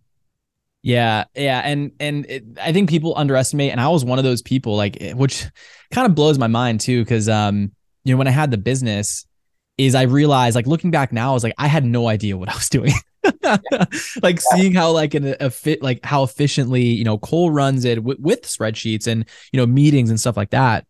Yeah, 0.82 1.24
yeah, 1.36 1.60
and 1.60 1.92
and 2.00 2.26
it, 2.26 2.44
I 2.60 2.72
think 2.72 2.90
people 2.90 3.14
underestimate, 3.16 3.70
and 3.70 3.80
I 3.80 3.88
was 3.88 4.04
one 4.04 4.18
of 4.18 4.24
those 4.24 4.42
people, 4.42 4.74
like 4.74 5.00
eh, 5.00 5.12
which 5.12 5.46
kind 5.92 6.08
of 6.08 6.16
blows 6.16 6.38
my 6.38 6.48
mind 6.48 6.80
too, 6.80 7.04
because 7.04 7.28
um, 7.28 7.70
you 8.02 8.12
know, 8.12 8.18
when 8.18 8.26
I 8.26 8.32
had 8.32 8.50
the 8.50 8.58
business, 8.58 9.24
is 9.78 9.94
I 9.94 10.02
realized 10.02 10.56
like 10.56 10.66
looking 10.66 10.90
back 10.90 11.12
now, 11.12 11.30
I 11.30 11.34
was 11.34 11.44
like 11.44 11.54
I 11.56 11.68
had 11.68 11.84
no 11.84 12.08
idea 12.08 12.36
what 12.36 12.48
I 12.48 12.54
was 12.54 12.68
doing. 12.68 12.92
like 14.22 14.40
seeing 14.40 14.74
how 14.74 14.90
like 14.90 15.14
an 15.14 15.36
a 15.40 15.50
fit 15.50 15.82
like 15.82 16.04
how 16.04 16.22
efficiently 16.22 16.82
you 16.82 17.04
know 17.04 17.18
Cole 17.18 17.50
runs 17.50 17.84
it 17.84 18.02
with, 18.02 18.18
with 18.18 18.42
spreadsheets 18.42 19.06
and 19.06 19.24
you 19.52 19.58
know 19.58 19.66
meetings 19.66 20.10
and 20.10 20.18
stuff 20.18 20.36
like 20.36 20.50
that. 20.50 20.86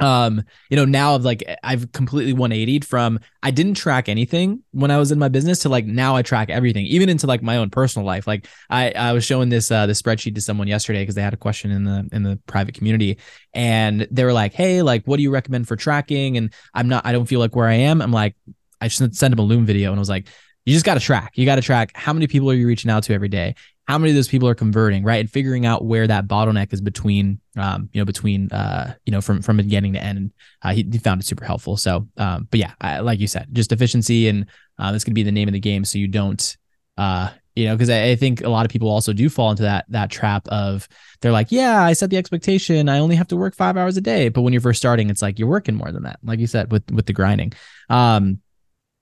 Um 0.00 0.42
you 0.70 0.76
know 0.76 0.84
now 0.84 1.14
i've 1.14 1.24
like 1.24 1.44
i've 1.62 1.92
completely 1.92 2.32
180 2.32 2.80
from 2.80 3.20
i 3.44 3.52
didn't 3.52 3.74
track 3.74 4.08
anything 4.08 4.64
when 4.72 4.90
i 4.90 4.98
was 4.98 5.12
in 5.12 5.20
my 5.20 5.28
business 5.28 5.60
to 5.60 5.68
like 5.68 5.86
now 5.86 6.16
i 6.16 6.22
track 6.22 6.50
everything 6.50 6.84
even 6.86 7.08
into 7.08 7.28
like 7.28 7.44
my 7.44 7.58
own 7.58 7.70
personal 7.70 8.04
life. 8.04 8.26
Like 8.26 8.48
i 8.68 8.90
i 8.90 9.12
was 9.12 9.24
showing 9.24 9.50
this 9.50 9.70
uh 9.70 9.86
the 9.86 9.92
spreadsheet 9.92 10.34
to 10.34 10.40
someone 10.40 10.66
yesterday 10.66 11.02
because 11.02 11.14
they 11.14 11.22
had 11.22 11.32
a 11.32 11.36
question 11.36 11.70
in 11.70 11.84
the 11.84 12.08
in 12.10 12.24
the 12.24 12.40
private 12.48 12.74
community 12.74 13.18
and 13.54 14.08
they 14.10 14.24
were 14.24 14.32
like 14.32 14.52
hey 14.52 14.82
like 14.82 15.04
what 15.04 15.16
do 15.16 15.22
you 15.22 15.30
recommend 15.30 15.68
for 15.68 15.76
tracking? 15.76 16.36
And 16.38 16.52
i'm 16.74 16.88
not 16.88 17.06
i 17.06 17.12
don't 17.12 17.26
feel 17.26 17.38
like 17.38 17.54
where 17.54 17.68
i 17.68 17.74
am. 17.74 18.02
I'm 18.02 18.12
like 18.12 18.34
i 18.80 18.88
just 18.88 19.14
sent 19.14 19.30
them 19.30 19.38
a 19.38 19.42
loom 19.42 19.64
video. 19.64 19.92
And 19.92 19.98
i 19.98 20.00
was 20.00 20.10
like 20.10 20.26
you 20.64 20.72
just 20.72 20.84
got 20.84 20.94
to 20.94 21.00
track. 21.00 21.32
You 21.34 21.44
got 21.44 21.56
to 21.56 21.62
track 21.62 21.92
how 21.94 22.12
many 22.12 22.26
people 22.26 22.50
are 22.50 22.54
you 22.54 22.66
reaching 22.66 22.90
out 22.90 23.02
to 23.04 23.14
every 23.14 23.28
day? 23.28 23.54
how 23.86 23.98
many 23.98 24.10
of 24.10 24.16
those 24.16 24.28
people 24.28 24.48
are 24.48 24.54
converting, 24.54 25.04
right? 25.04 25.20
And 25.20 25.30
figuring 25.30 25.66
out 25.66 25.84
where 25.84 26.06
that 26.06 26.26
bottleneck 26.26 26.72
is 26.72 26.80
between, 26.80 27.40
um, 27.56 27.90
you 27.92 28.00
know, 28.00 28.04
between, 28.04 28.50
uh, 28.50 28.94
you 29.04 29.12
know, 29.12 29.20
from 29.20 29.42
from 29.42 29.58
beginning 29.58 29.92
to 29.92 30.02
end. 30.02 30.32
Uh, 30.62 30.72
he, 30.72 30.88
he 30.90 30.98
found 30.98 31.20
it 31.20 31.26
super 31.26 31.44
helpful. 31.44 31.76
So, 31.76 32.08
um, 32.16 32.48
but 32.50 32.60
yeah, 32.60 32.72
I, 32.80 33.00
like 33.00 33.20
you 33.20 33.26
said, 33.26 33.48
just 33.52 33.72
efficiency, 33.72 34.28
and 34.28 34.46
uh, 34.78 34.90
that's 34.90 35.04
gonna 35.04 35.14
be 35.14 35.22
the 35.22 35.32
name 35.32 35.48
of 35.48 35.52
the 35.52 35.60
game. 35.60 35.84
So 35.84 35.98
you 35.98 36.08
don't, 36.08 36.56
uh, 36.96 37.30
you 37.54 37.66
know, 37.66 37.74
because 37.74 37.90
I, 37.90 38.10
I, 38.10 38.16
think 38.16 38.40
a 38.42 38.48
lot 38.48 38.64
of 38.64 38.72
people 38.72 38.88
also 38.88 39.12
do 39.12 39.28
fall 39.28 39.50
into 39.50 39.64
that 39.64 39.84
that 39.90 40.10
trap 40.10 40.48
of 40.48 40.88
they're 41.20 41.30
like, 41.30 41.52
yeah, 41.52 41.82
I 41.82 41.92
set 41.92 42.08
the 42.08 42.16
expectation, 42.16 42.88
I 42.88 42.98
only 43.00 43.16
have 43.16 43.28
to 43.28 43.36
work 43.36 43.54
five 43.54 43.76
hours 43.76 43.96
a 43.96 44.00
day, 44.00 44.30
but 44.30 44.42
when 44.42 44.52
you're 44.54 44.62
first 44.62 44.78
starting, 44.78 45.10
it's 45.10 45.22
like 45.22 45.38
you're 45.38 45.48
working 45.48 45.74
more 45.74 45.92
than 45.92 46.04
that, 46.04 46.20
like 46.22 46.40
you 46.40 46.46
said 46.46 46.72
with 46.72 46.90
with 46.90 47.04
the 47.04 47.12
grinding. 47.12 47.52
Um, 47.90 48.40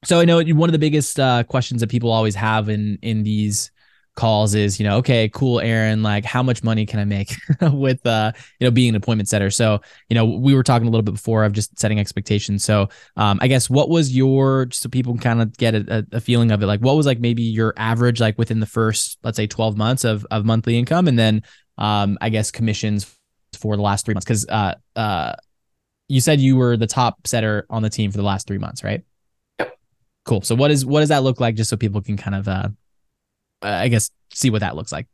so 0.04 0.20
I 0.20 0.24
know 0.24 0.42
one 0.42 0.68
of 0.68 0.72
the 0.72 0.78
biggest 0.78 1.18
uh, 1.20 1.44
questions 1.44 1.80
that 1.80 1.90
people 1.90 2.10
always 2.10 2.34
have 2.34 2.68
in 2.68 2.98
in 3.02 3.22
these 3.22 3.70
calls 4.14 4.54
is 4.54 4.78
you 4.78 4.86
know 4.86 4.98
okay 4.98 5.30
cool 5.30 5.58
aaron 5.60 6.02
like 6.02 6.22
how 6.22 6.42
much 6.42 6.62
money 6.62 6.84
can 6.84 7.00
i 7.00 7.04
make 7.04 7.34
with 7.72 8.04
uh 8.06 8.30
you 8.60 8.66
know 8.66 8.70
being 8.70 8.90
an 8.90 8.94
appointment 8.94 9.28
setter? 9.28 9.50
So 9.50 9.80
you 10.10 10.14
know 10.14 10.26
we 10.26 10.54
were 10.54 10.62
talking 10.62 10.86
a 10.86 10.90
little 10.90 11.02
bit 11.02 11.14
before 11.14 11.44
of 11.44 11.52
just 11.52 11.78
setting 11.78 11.98
expectations. 11.98 12.62
So 12.64 12.88
um 13.16 13.38
i 13.40 13.48
guess 13.48 13.70
what 13.70 13.88
was 13.88 14.14
your 14.14 14.68
so 14.70 14.88
people 14.88 15.14
can 15.14 15.22
kind 15.22 15.42
of 15.42 15.56
get 15.56 15.74
a, 15.74 16.06
a 16.12 16.20
feeling 16.20 16.50
of 16.50 16.62
it 16.62 16.66
like 16.66 16.80
what 16.80 16.96
was 16.96 17.06
like 17.06 17.20
maybe 17.20 17.42
your 17.42 17.72
average 17.76 18.20
like 18.20 18.36
within 18.38 18.60
the 18.60 18.66
first 18.66 19.18
let's 19.22 19.36
say 19.36 19.46
12 19.46 19.76
months 19.76 20.04
of 20.04 20.26
of 20.30 20.44
monthly 20.44 20.78
income? 20.78 21.08
And 21.08 21.18
then 21.18 21.42
um 21.78 22.18
i 22.20 22.28
guess 22.28 22.50
commissions 22.50 23.16
for 23.58 23.76
the 23.76 23.82
last 23.82 24.04
three 24.04 24.14
months 24.14 24.26
because 24.26 24.46
uh 24.48 24.74
uh 24.94 25.34
you 26.08 26.20
said 26.20 26.40
you 26.40 26.56
were 26.56 26.76
the 26.76 26.86
top 26.86 27.26
setter 27.26 27.66
on 27.70 27.82
the 27.82 27.88
team 27.88 28.10
for 28.10 28.18
the 28.18 28.22
last 28.22 28.46
three 28.46 28.58
months 28.58 28.84
right 28.84 29.04
cool 30.24 30.40
so 30.42 30.54
what 30.54 30.70
is 30.70 30.84
what 30.86 31.00
does 31.00 31.08
that 31.08 31.22
look 31.22 31.40
like 31.40 31.54
just 31.54 31.68
so 31.68 31.76
people 31.76 32.00
can 32.00 32.16
kind 32.16 32.34
of 32.34 32.48
uh 32.48 32.68
uh, 33.62 33.68
I 33.68 33.88
guess 33.88 34.10
see 34.32 34.50
what 34.50 34.60
that 34.60 34.76
looks 34.76 34.92
like. 34.92 35.06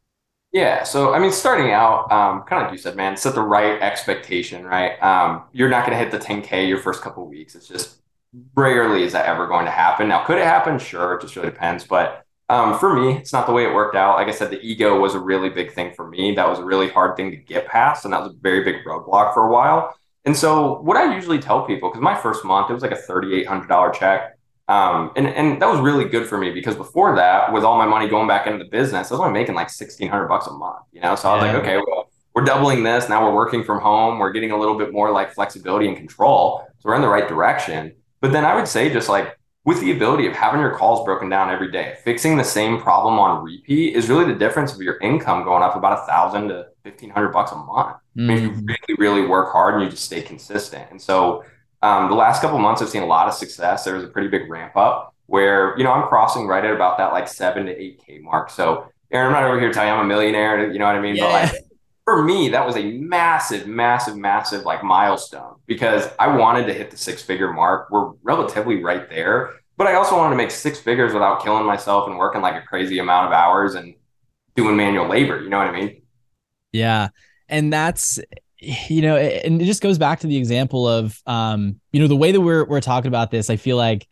Yeah. 0.53 0.83
So, 0.83 1.13
I 1.13 1.19
mean, 1.19 1.33
starting 1.33 1.73
out, 1.73 2.11
um, 2.11 2.43
kind 2.45 2.63
of 2.63 2.69
like 2.69 2.73
you 2.73 2.79
said, 2.79 2.97
man, 2.97 3.17
set 3.17 3.35
the 3.35 3.43
right 3.43 3.81
expectation, 3.83 4.65
right? 4.65 5.01
Um, 5.03 5.45
you're 5.53 5.69
not 5.69 5.87
going 5.87 5.97
to 5.99 6.03
hit 6.03 6.11
the 6.11 6.19
10K 6.19 6.67
your 6.67 6.79
first 6.79 7.03
couple 7.03 7.27
weeks. 7.29 7.55
It's 7.55 7.69
just 7.69 8.01
rarely 8.55 9.03
is 9.03 9.13
that 9.13 9.27
ever 9.27 9.47
going 9.47 9.67
to 9.67 9.71
happen. 9.71 10.09
Now, 10.09 10.25
could 10.25 10.39
it 10.39 10.45
happen? 10.45 10.79
Sure. 10.79 11.15
It 11.15 11.21
just 11.21 11.37
really 11.37 11.51
depends. 11.51 11.85
But 11.85 12.25
um, 12.49 12.79
for 12.79 12.99
me, 12.99 13.13
it's 13.19 13.33
not 13.33 13.47
the 13.47 13.53
way 13.53 13.65
it 13.65 13.75
worked 13.75 13.95
out. 13.95 14.17
Like 14.17 14.29
I 14.29 14.31
said, 14.31 14.51
the 14.51 14.61
ego 14.63 14.99
was 14.99 15.15
a 15.15 15.21
really 15.21 15.51
big 15.51 15.73
thing 15.73 15.93
for 15.95 16.09
me. 16.09 16.35
That 16.35 16.49
was 16.49 16.59
a 16.59 16.65
really 16.65 16.89
hard 16.89 17.17
thing 17.17 17.31
to 17.31 17.37
get 17.37 17.67
past. 17.67 18.07
And 18.07 18.15
that 18.15 18.23
was 18.23 18.33
a 18.33 18.37
very 18.41 18.65
big 18.65 18.77
roadblock 18.87 19.35
for 19.35 19.47
a 19.47 19.53
while. 19.53 19.95
And 20.25 20.35
so, 20.35 20.81
what 20.81 20.97
I 20.97 21.15
usually 21.15 21.39
tell 21.39 21.67
people, 21.67 21.91
because 21.91 22.03
my 22.03 22.15
first 22.15 22.45
month, 22.45 22.71
it 22.71 22.75
was 22.75 22.83
like 22.83 22.93
a 22.93 22.97
$3,800 22.97 23.95
check. 23.95 24.38
Um, 24.69 25.13
and, 25.17 25.27
and 25.27 25.63
that 25.63 25.69
was 25.69 25.81
really 25.81 26.05
good 26.05 26.27
for 26.27 26.37
me 26.37 26.51
because 26.53 26.77
before 26.77 27.17
that, 27.17 27.53
with 27.53 27.65
all 27.65 27.79
my 27.79 27.87
money 27.87 28.07
going 28.07 28.29
back 28.29 28.47
into 28.47 28.63
the 28.63 28.69
business, 28.71 29.11
I 29.11 29.15
was 29.15 29.21
only 29.21 29.33
making 29.33 29.55
like 29.55 29.69
1600 29.69 30.29
bucks 30.29 30.47
a 30.47 30.53
month, 30.53 30.85
you 30.93 31.01
know? 31.01 31.15
So 31.15 31.31
I 31.31 31.37
was 31.37 31.45
yeah. 31.45 31.53
like, 31.53 31.63
okay, 31.63 31.77
well, 31.77 32.11
we're 32.35 32.45
doubling 32.45 32.83
this. 32.83 33.09
Now 33.09 33.25
we're 33.27 33.35
working 33.35 33.65
from 33.65 33.81
home. 33.81 34.19
We're 34.19 34.33
getting 34.33 34.51
a 34.51 34.59
little 34.59 34.77
bit 34.77 34.93
more 34.93 35.11
like 35.11 35.33
flexibility 35.33 35.89
and 35.89 35.97
control. 35.97 36.67
So 36.79 36.91
we're 36.91 36.97
in 36.97 37.03
the 37.03 37.09
right 37.09 37.27
direction. 37.27 37.95
But 38.21 38.33
then 38.33 38.45
I 38.45 38.55
would 38.55 38.69
say 38.69 38.93
just 38.93 39.09
like 39.09 39.39
with 39.65 39.81
the 39.81 39.93
ability 39.93 40.27
of 40.27 40.35
having 40.35 40.61
your 40.61 40.77
calls 40.77 41.05
broken 41.05 41.29
down 41.29 41.51
every 41.51 41.71
day, 41.71 41.97
fixing 42.05 42.37
the 42.37 42.45
same 42.45 42.81
problem 42.81 43.19
on 43.19 43.43
repeat 43.43 43.97
is 43.97 44.09
really 44.09 44.25
the 44.25 44.39
difference 44.39 44.75
of 44.75 44.81
your 44.81 44.99
income 44.99 45.45
going 45.45 45.63
up 45.63 45.77
about 45.77 45.99
a 45.99 46.07
thousand 46.07 46.49
to 46.49 46.67
fifteen 46.83 47.11
hundred 47.11 47.31
bucks 47.31 47.53
a 47.53 47.57
month. 47.57 47.97
Mm-hmm. 48.17 48.31
I 48.31 48.35
mean, 48.35 48.43
you 48.43 48.51
mm-hmm. 48.51 48.67
really, 48.67 48.95
really 48.99 49.27
work 49.27 49.51
hard 49.51 49.75
and 49.75 49.83
you 49.83 49.91
just 49.91 50.05
stay 50.05 50.23
consistent. 50.23 50.91
And 50.91 51.01
so 51.01 51.43
um, 51.83 52.09
the 52.09 52.15
last 52.15 52.43
couple 52.43 52.59
months, 52.59 52.83
I've 52.83 52.89
seen 52.89 53.03
a 53.03 53.07
lot 53.07 53.29
of 53.29 53.35
success. 53.35 53.85
There 53.85 53.95
was 53.95 54.05
a 54.05 54.09
pretty 54.09 54.29
big 54.29 54.51
ramp 54.51 54.77
up 54.77 55.15
where, 55.27 55.77
you 55.79 55.85
know, 55.85 55.93
I'm 55.93 56.09
crossing 56.09 56.47
right 56.47 56.65
at 56.65 56.73
about 56.73 56.99
that 56.99 57.13
like 57.13 57.29
seven 57.29 57.67
to 57.67 57.73
eight 57.73 58.03
K 58.05 58.19
mark. 58.19 58.51
So, 58.51 58.91
Aaron, 59.11 59.35
I'm 59.35 59.43
not 59.43 59.49
over 59.49 59.61
here 59.61 59.73
telling 59.73 59.89
you 59.89 59.95
I'm 59.95 60.05
a 60.05 60.09
millionaire, 60.09 60.71
you 60.73 60.79
know 60.79 60.87
what 60.87 60.97
I 60.97 61.01
mean? 61.01 61.17
Yeah. 61.17 61.25
But 61.25 61.33
like, 61.33 61.65
for 62.05 62.23
me, 62.23 62.49
that 62.49 62.67
was 62.67 62.77
a 62.77 62.93
massive, 62.93 63.67
massive, 63.67 64.17
massive 64.17 64.65
like 64.65 64.83
milestone 64.83 65.57
because 65.67 66.09
I 66.19 66.35
wanted 66.35 66.67
to 66.67 66.73
hit 66.73 66.91
the 66.91 66.97
six 66.97 67.23
figure 67.23 67.53
mark. 67.53 67.91
We're 67.91 68.13
relatively 68.23 68.83
right 68.83 69.09
there, 69.11 69.51
but 69.77 69.87
I 69.87 69.95
also 69.95 70.17
wanted 70.17 70.31
to 70.31 70.37
make 70.37 70.51
six 70.51 70.81
figures 70.81 71.13
without 71.13 71.43
killing 71.43 71.67
myself 71.67 72.09
and 72.09 72.17
working 72.17 72.41
like 72.41 72.63
a 72.63 72.67
crazy 72.67 72.99
amount 72.99 73.27
of 73.27 73.33
hours 73.33 73.75
and 73.75 73.95
doing 74.57 74.75
manual 74.75 75.07
labor. 75.07 75.43
You 75.43 75.51
know 75.51 75.59
what 75.59 75.69
I 75.69 75.73
mean? 75.73 76.03
Yeah. 76.73 77.09
And 77.49 77.71
that's 77.71 78.19
you 78.61 79.03
know, 79.03 79.17
and 79.17 79.61
it 79.61 79.65
just 79.65 79.83
goes 79.83 79.99
back 79.99 80.21
to 80.21 80.27
the 80.27 80.37
example 80.37 80.89
of, 80.89 81.21
um, 81.27 81.81
you 81.93 82.01
know, 82.01 82.09
the 82.09 82.17
way 82.17 82.33
that 82.33 82.41
we're 82.41 82.65
we're 82.65 82.81
talking 82.81 83.09
about 83.09 83.31
this. 83.31 83.51
I 83.51 83.57
feel 83.57 83.77
like 83.77 84.07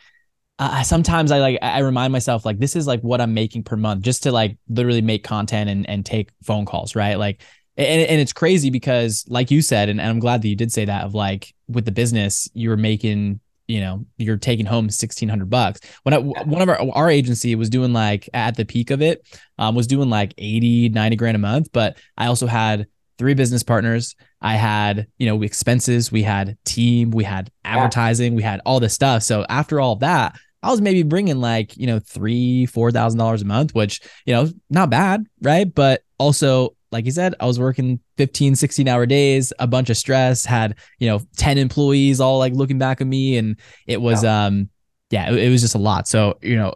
uh, 0.59 0.83
sometimes 0.83 1.31
I 1.31 1.39
like 1.39 1.59
I 1.63 1.81
remind 1.81 2.13
myself 2.13 2.45
like 2.47 2.59
this 2.59 2.77
is 2.77 2.87
like 2.87 3.01
what 3.01 3.21
I'm 3.21 3.35
making 3.35 3.65
per 3.65 3.77
month 3.77 4.03
just 4.03 4.23
to 4.23 4.33
like 4.33 4.57
literally 4.69 5.03
make 5.03 5.25
content 5.25 5.69
and 5.69 5.89
and 5.89 6.07
take 6.07 6.31
phone 6.43 6.65
calls, 6.65 6.95
right? 6.95 7.17
Like 7.17 7.43
and, 7.77 8.03
and 8.03 8.21
it's 8.21 8.33
crazy 8.33 8.71
because 8.71 9.25
like 9.29 9.51
you 9.51 9.63
said 9.63 9.89
and, 9.89 10.01
and 10.01 10.09
I'm 10.09 10.19
glad 10.19 10.43
that 10.43 10.49
you 10.49 10.57
did 10.57 10.73
say 10.73 10.85
that 10.85 11.05
of 11.05 11.15
like 11.15 11.55
with 11.69 11.85
the 11.85 11.93
business 11.93 12.49
you 12.55 12.71
were 12.71 12.77
making 12.77 13.41
you 13.67 13.81
know 13.81 14.07
you're 14.17 14.37
taking 14.37 14.65
home 14.65 14.85
1600 14.85 15.51
bucks 15.51 15.81
when 16.05 16.15
I, 16.15 16.19
one 16.19 16.63
of 16.63 16.69
our 16.69 16.81
our 16.95 17.11
agency 17.11 17.55
was 17.55 17.69
doing 17.69 17.93
like 17.93 18.29
at 18.33 18.57
the 18.57 18.65
peak 18.65 18.91
of 18.91 19.03
it 19.03 19.27
um, 19.59 19.75
was 19.75 19.87
doing 19.87 20.09
like 20.09 20.35
80 20.39 20.91
90 20.91 21.17
grand 21.17 21.35
a 21.35 21.39
month 21.39 21.71
but 21.73 21.99
I 22.17 22.29
also 22.29 22.47
had 22.47 22.87
three 23.19 23.35
business 23.35 23.63
partners. 23.63 24.15
I 24.41 24.55
had, 24.55 25.07
you 25.19 25.27
know, 25.27 25.43
expenses, 25.43 26.13
we 26.13 26.23
had 26.23 26.57
team, 26.65 27.11
we 27.11 27.25
had 27.25 27.51
advertising, 27.65 28.35
we 28.35 28.43
had 28.43 28.61
all 28.65 28.81
this 28.81 28.95
stuff. 28.95 29.23
So 29.23 29.47
after 29.49 29.81
all 29.81 29.97
that, 29.97 30.37
I 30.63 30.71
was 30.71 30.81
maybe 30.81 31.03
bringing 31.03 31.41
like, 31.41 31.77
you 31.77 31.87
know, 31.87 31.99
three, 31.99 32.67
four 32.67 32.91
thousand 32.91 33.19
dollars 33.19 33.43
a 33.43 33.45
month, 33.45 33.75
which, 33.75 34.01
you 34.25 34.35
know, 34.35 34.49
not 34.69 34.91
bad, 34.91 35.25
right? 35.43 35.73
But 35.73 36.03
also, 36.19 36.77
like 36.93 37.05
you 37.05 37.11
said, 37.11 37.35
I 37.41 37.47
was 37.47 37.59
working 37.59 38.01
15, 38.17 38.55
16 38.57 38.89
hour 38.89 39.07
days, 39.07 39.53
a 39.59 39.67
bunch 39.67 39.91
of 39.91 39.97
stress, 39.97 40.45
had, 40.45 40.77
you 40.99 41.09
know, 41.09 41.21
10 41.37 41.59
employees 41.59 42.21
all 42.21 42.39
like 42.39 42.53
looking 42.53 42.79
back 42.79 43.01
at 43.01 43.07
me. 43.07 43.37
And 43.37 43.57
it 43.87 44.01
was, 44.01 44.25
yeah. 44.25 44.47
um, 44.47 44.71
yeah, 45.11 45.31
it, 45.31 45.39
it, 45.39 45.51
was 45.51 45.61
just 45.61 45.75
a 45.75 45.79
lot. 45.79 46.09
So, 46.09 46.39
you 46.43 46.57
know, 46.57 46.75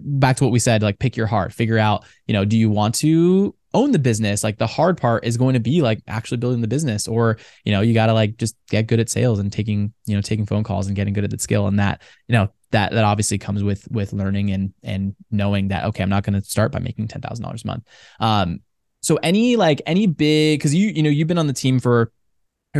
back 0.00 0.36
to 0.36 0.44
what 0.44 0.52
we 0.52 0.58
said, 0.58 0.82
like 0.82 0.98
pick 0.98 1.16
your 1.16 1.26
heart, 1.26 1.52
figure 1.52 1.78
out, 1.78 2.04
you 2.26 2.32
know, 2.32 2.44
do 2.44 2.56
you 2.56 2.70
want 2.70 2.94
to 2.96 3.54
own 3.74 3.92
the 3.92 3.98
business? 3.98 4.44
Like 4.44 4.58
the 4.58 4.66
hard 4.66 4.98
part 4.98 5.24
is 5.24 5.36
going 5.36 5.54
to 5.54 5.60
be 5.60 5.82
like 5.82 6.02
actually 6.08 6.38
building 6.38 6.60
the 6.60 6.68
business, 6.68 7.08
or, 7.08 7.38
you 7.64 7.72
know, 7.72 7.80
you 7.80 7.94
got 7.94 8.06
to 8.06 8.14
like 8.14 8.36
just 8.36 8.56
get 8.68 8.86
good 8.86 9.00
at 9.00 9.10
sales 9.10 9.38
and 9.38 9.52
taking, 9.52 9.92
you 10.06 10.14
know, 10.14 10.22
taking 10.22 10.46
phone 10.46 10.64
calls 10.64 10.86
and 10.86 10.96
getting 10.96 11.14
good 11.14 11.24
at 11.24 11.30
that 11.30 11.40
skill. 11.40 11.66
And 11.66 11.78
that, 11.78 12.02
you 12.28 12.34
know, 12.34 12.48
that 12.72 12.92
that 12.92 13.04
obviously 13.04 13.38
comes 13.38 13.62
with 13.62 13.86
with 13.90 14.12
learning 14.12 14.50
and 14.50 14.72
and 14.82 15.14
knowing 15.30 15.68
that 15.68 15.84
okay 15.84 16.02
i'm 16.02 16.08
not 16.08 16.24
going 16.24 16.38
to 16.38 16.42
start 16.42 16.72
by 16.72 16.78
making 16.78 17.06
$10000 17.06 17.64
a 17.64 17.66
month 17.66 17.84
um 18.18 18.60
so 19.00 19.16
any 19.22 19.56
like 19.56 19.80
any 19.86 20.06
big 20.06 20.58
because 20.58 20.74
you 20.74 20.88
you 20.88 21.02
know 21.02 21.10
you've 21.10 21.28
been 21.28 21.38
on 21.38 21.46
the 21.46 21.52
team 21.52 21.78
for 21.78 22.10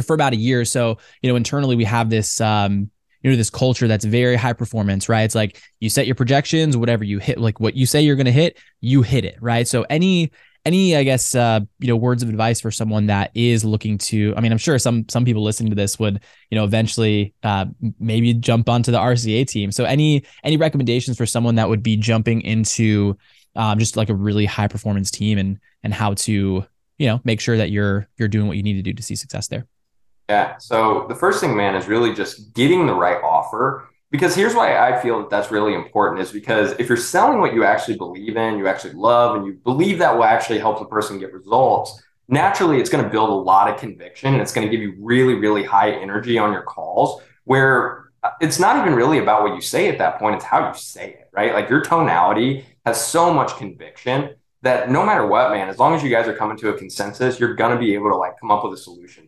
for 0.05 0.15
about 0.15 0.33
a 0.33 0.37
year 0.37 0.65
so 0.65 0.99
you 1.21 1.31
know 1.31 1.37
internally 1.37 1.77
we 1.77 1.85
have 1.85 2.11
this 2.11 2.41
um 2.41 2.91
you 3.23 3.31
know 3.31 3.37
this 3.37 3.51
culture 3.51 3.87
that's 3.87 4.05
very 4.05 4.37
high 4.37 4.53
performance 4.53 5.09
right 5.09 5.23
it's 5.23 5.35
like 5.35 5.63
you 5.79 5.89
set 5.89 6.07
your 6.07 6.15
projections 6.15 6.77
whatever 6.77 7.05
you 7.05 7.19
hit 7.19 7.39
like 7.39 7.61
what 7.61 7.77
you 7.77 7.87
say 7.87 8.01
you're 8.01 8.17
going 8.17 8.27
to 8.27 8.33
hit 8.33 8.59
you 8.81 9.03
hit 9.03 9.25
it 9.25 9.37
right 9.41 9.69
so 9.69 9.85
any 9.91 10.33
any 10.65 10.97
i 10.97 11.03
guess 11.03 11.35
uh, 11.35 11.61
you 11.79 11.89
know 11.89 11.97
words 11.97 12.23
of 12.23 12.29
advice 12.29 12.61
for 12.61 12.71
someone 12.71 13.07
that 13.07 13.31
is 13.35 13.65
looking 13.65 13.99
to 13.99 14.33
i 14.37 14.41
mean 14.41 14.53
i'm 14.53 14.59
sure 14.59 14.79
some 14.79 15.05
some 15.09 15.25
people 15.25 15.43
listening 15.43 15.71
to 15.71 15.77
this 15.77 15.99
would 15.99 16.21
you 16.51 16.57
know 16.57 16.65
eventually 16.65 17.35
uh, 17.43 17.67
maybe 17.99 18.33
jump 18.35 18.69
onto 18.69 18.93
the 18.93 18.99
rca 18.99 19.47
team. 19.47 19.73
So 19.73 19.85
any 19.85 20.25
any 20.45 20.57
recommendations 20.57 21.17
for 21.17 21.27
someone 21.27 21.57
that 21.57 21.69
would 21.69 21.83
be 21.83 21.97
jumping 21.97 22.41
into 22.43 23.17
um, 23.55 23.79
just 23.79 23.97
like 23.97 24.09
a 24.09 24.15
really 24.15 24.47
high 24.47 24.69
performance 24.69 25.11
team 25.11 25.39
and 25.39 25.59
and 25.83 25.93
how 25.93 26.15
to 26.15 26.65
you 26.99 27.07
know 27.07 27.21
make 27.25 27.41
sure 27.41 27.57
that 27.57 27.71
you're 27.71 28.09
you're 28.17 28.29
doing 28.29 28.47
what 28.47 28.57
you 28.57 28.63
need 28.63 28.75
to 28.75 28.83
do 28.83 28.93
to 28.93 29.03
see 29.03 29.15
success 29.15 29.49
there? 29.49 29.67
Yeah. 30.29 30.57
So 30.59 31.07
the 31.09 31.15
first 31.15 31.41
thing 31.41 31.57
man 31.57 31.75
is 31.75 31.89
really 31.89 32.15
just 32.15 32.55
getting 32.55 32.87
the 32.87 32.95
right 32.95 33.23
offer 33.23 33.89
because 34.13 34.35
here's 34.35 34.55
why 34.55 34.77
I 34.77 35.01
feel 35.01 35.21
that 35.21 35.31
that's 35.31 35.51
really 35.51 35.73
important 35.73 36.21
is 36.21 36.31
because 36.31 36.73
if 36.73 36.87
you're 36.87 36.99
selling 36.99 37.41
what 37.41 37.55
you 37.55 37.65
actually 37.65 37.97
believe 37.97 38.37
in, 38.37 38.59
you 38.59 38.69
actually 38.69 38.93
love, 38.93 39.37
and 39.37 39.47
you 39.47 39.55
believe 39.55 39.99
that 39.99 40.15
will 40.15 40.25
actually 40.25 40.59
help 40.59 40.79
the 40.79 40.85
person 40.85 41.19
get 41.19 41.33
results, 41.33 42.03
naturally 42.29 42.79
it's 42.79 42.91
going 42.91 43.03
to 43.03 43.09
build 43.09 43.31
a 43.31 43.33
lot 43.33 43.73
of 43.73 43.81
conviction 43.81 44.35
and 44.35 44.43
it's 44.43 44.53
going 44.53 44.67
to 44.67 44.71
give 44.71 44.83
you 44.83 44.95
really, 45.01 45.35
really 45.35 45.65
high 45.65 45.91
energy 45.91 46.37
on 46.37 46.53
your 46.53 46.63
calls 46.63 47.23
where 47.45 48.11
uh, 48.23 48.31
it's 48.43 48.61
not 48.61 48.77
even 48.77 48.95
really 48.95 49.19
about 49.19 49.43
what 49.43 49.55
you 49.55 49.63
say 49.63 49.89
at 49.89 49.97
that 49.97 50.19
point, 50.19 50.37
it's 50.37 50.45
how 50.45 50.69
you 50.69 50.75
say 50.79 51.09
it, 51.09 51.31
right? 51.33 51.55
Like 51.55 51.71
your 51.71 51.81
tonality 51.81 52.67
has 52.85 53.03
so 53.05 53.33
much 53.33 53.57
conviction 53.57 54.35
that 54.61 54.91
no 54.91 55.07
matter 55.07 55.27
what, 55.27 55.51
man, 55.51 55.71
as 55.71 55.79
long 55.79 55.95
as 55.95 56.03
you 56.03 56.11
guys 56.11 56.29
are 56.29 56.37
coming 56.37 56.59
to 56.59 56.69
a 56.69 56.75
consensus, 56.75 57.41
you're 57.41 57.55
going 57.55 57.73
to 57.73 57.81
be 57.81 57.95
able 57.95 58.11
to 58.11 58.17
like 58.17 58.39
come 58.39 58.51
up 58.51 58.63
with 58.63 58.75
a 58.75 58.77
solution 58.77 59.27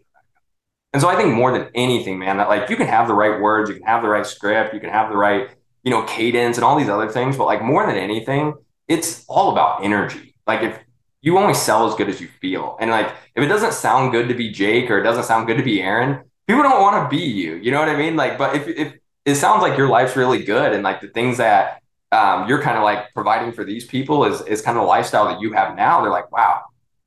and 0.94 1.02
so 1.02 1.08
I 1.08 1.16
think 1.16 1.34
more 1.34 1.52
than 1.52 1.68
anything, 1.74 2.20
man, 2.20 2.36
that 2.36 2.48
like 2.48 2.70
you 2.70 2.76
can 2.76 2.86
have 2.86 3.08
the 3.08 3.14
right 3.14 3.40
words, 3.40 3.68
you 3.68 3.74
can 3.74 3.84
have 3.84 4.00
the 4.00 4.08
right 4.08 4.24
script, 4.24 4.72
you 4.72 4.78
can 4.78 4.90
have 4.90 5.10
the 5.10 5.16
right, 5.16 5.50
you 5.82 5.90
know, 5.90 6.02
cadence 6.04 6.56
and 6.56 6.64
all 6.64 6.78
these 6.78 6.88
other 6.88 7.10
things, 7.10 7.36
but 7.36 7.46
like 7.46 7.62
more 7.62 7.84
than 7.84 7.96
anything, 7.96 8.54
it's 8.86 9.24
all 9.26 9.50
about 9.50 9.84
energy. 9.84 10.36
Like 10.46 10.62
if 10.62 10.78
you 11.20 11.36
only 11.36 11.54
sell 11.54 11.88
as 11.88 11.96
good 11.96 12.08
as 12.08 12.20
you 12.20 12.28
feel. 12.40 12.76
And 12.78 12.92
like 12.92 13.08
if 13.34 13.42
it 13.42 13.48
doesn't 13.48 13.72
sound 13.72 14.12
good 14.12 14.28
to 14.28 14.34
be 14.34 14.52
Jake 14.52 14.88
or 14.88 14.98
it 14.98 15.02
doesn't 15.02 15.24
sound 15.24 15.48
good 15.48 15.56
to 15.56 15.64
be 15.64 15.82
Aaron, 15.82 16.22
people 16.46 16.62
don't 16.62 16.80
want 16.80 17.02
to 17.02 17.16
be 17.16 17.24
you. 17.24 17.56
You 17.56 17.72
know 17.72 17.80
what 17.80 17.88
I 17.88 17.96
mean? 17.96 18.14
Like, 18.14 18.38
but 18.38 18.54
if 18.54 18.68
if 18.68 18.94
it 19.24 19.34
sounds 19.34 19.62
like 19.62 19.76
your 19.76 19.88
life's 19.88 20.14
really 20.14 20.44
good 20.44 20.72
and 20.72 20.84
like 20.84 21.00
the 21.00 21.08
things 21.08 21.38
that 21.38 21.82
um, 22.12 22.48
you're 22.48 22.62
kind 22.62 22.76
of 22.76 22.84
like 22.84 23.12
providing 23.14 23.52
for 23.52 23.64
these 23.64 23.84
people 23.84 24.26
is 24.26 24.42
is 24.42 24.62
kind 24.62 24.78
of 24.78 24.82
the 24.82 24.86
lifestyle 24.86 25.24
that 25.26 25.40
you 25.40 25.54
have 25.54 25.74
now, 25.74 26.02
they're 26.02 26.12
like, 26.12 26.30
wow, 26.30 26.62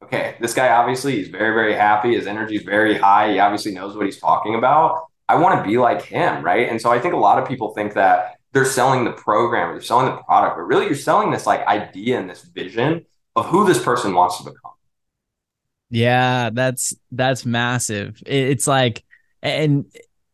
okay, 0.08 0.36
this 0.40 0.54
guy 0.54 0.70
obviously 0.70 1.18
he's 1.18 1.28
very, 1.28 1.54
very 1.54 1.74
happy. 1.74 2.16
His 2.16 2.28
energy 2.28 2.56
is 2.56 2.64
very 2.64 2.98
high. 2.98 3.34
He 3.34 3.40
obviously 3.40 3.74
knows 3.74 3.96
what 3.96 4.06
he's 4.06 4.20
talking 4.20 4.56
about. 4.56 5.08
I 5.30 5.36
want 5.36 5.60
to 5.60 5.70
be 5.70 5.78
like 5.78 6.02
him, 6.02 6.44
right? 6.44 6.70
And 6.70 6.82
so 6.82 6.90
I 6.90 7.00
think 7.00 7.14
a 7.14 7.18
lot 7.18 7.42
of 7.42 7.48
people 7.48 7.74
think 7.74 7.94
that 7.94 8.40
they're 8.54 8.66
selling 8.66 9.04
the 9.04 9.12
program 9.12 9.70
or 9.70 9.74
they're 9.74 9.82
selling 9.82 10.06
the 10.06 10.22
product, 10.24 10.56
but 10.56 10.64
really 10.64 10.86
you're 10.86 10.96
selling 10.96 11.32
this 11.32 11.46
like 11.46 11.66
idea 11.68 12.18
and 12.18 12.30
this 12.30 12.44
vision 12.44 13.06
of 13.36 13.46
who 13.48 13.68
this 13.68 13.84
person 13.84 14.14
wants 14.14 14.38
to 14.38 14.46
become. 14.46 14.72
Yeah, 15.90 16.50
that's 16.52 16.96
that's 17.12 17.46
massive. 17.46 18.22
It's 18.26 18.68
like, 18.68 19.04
and 19.42 19.86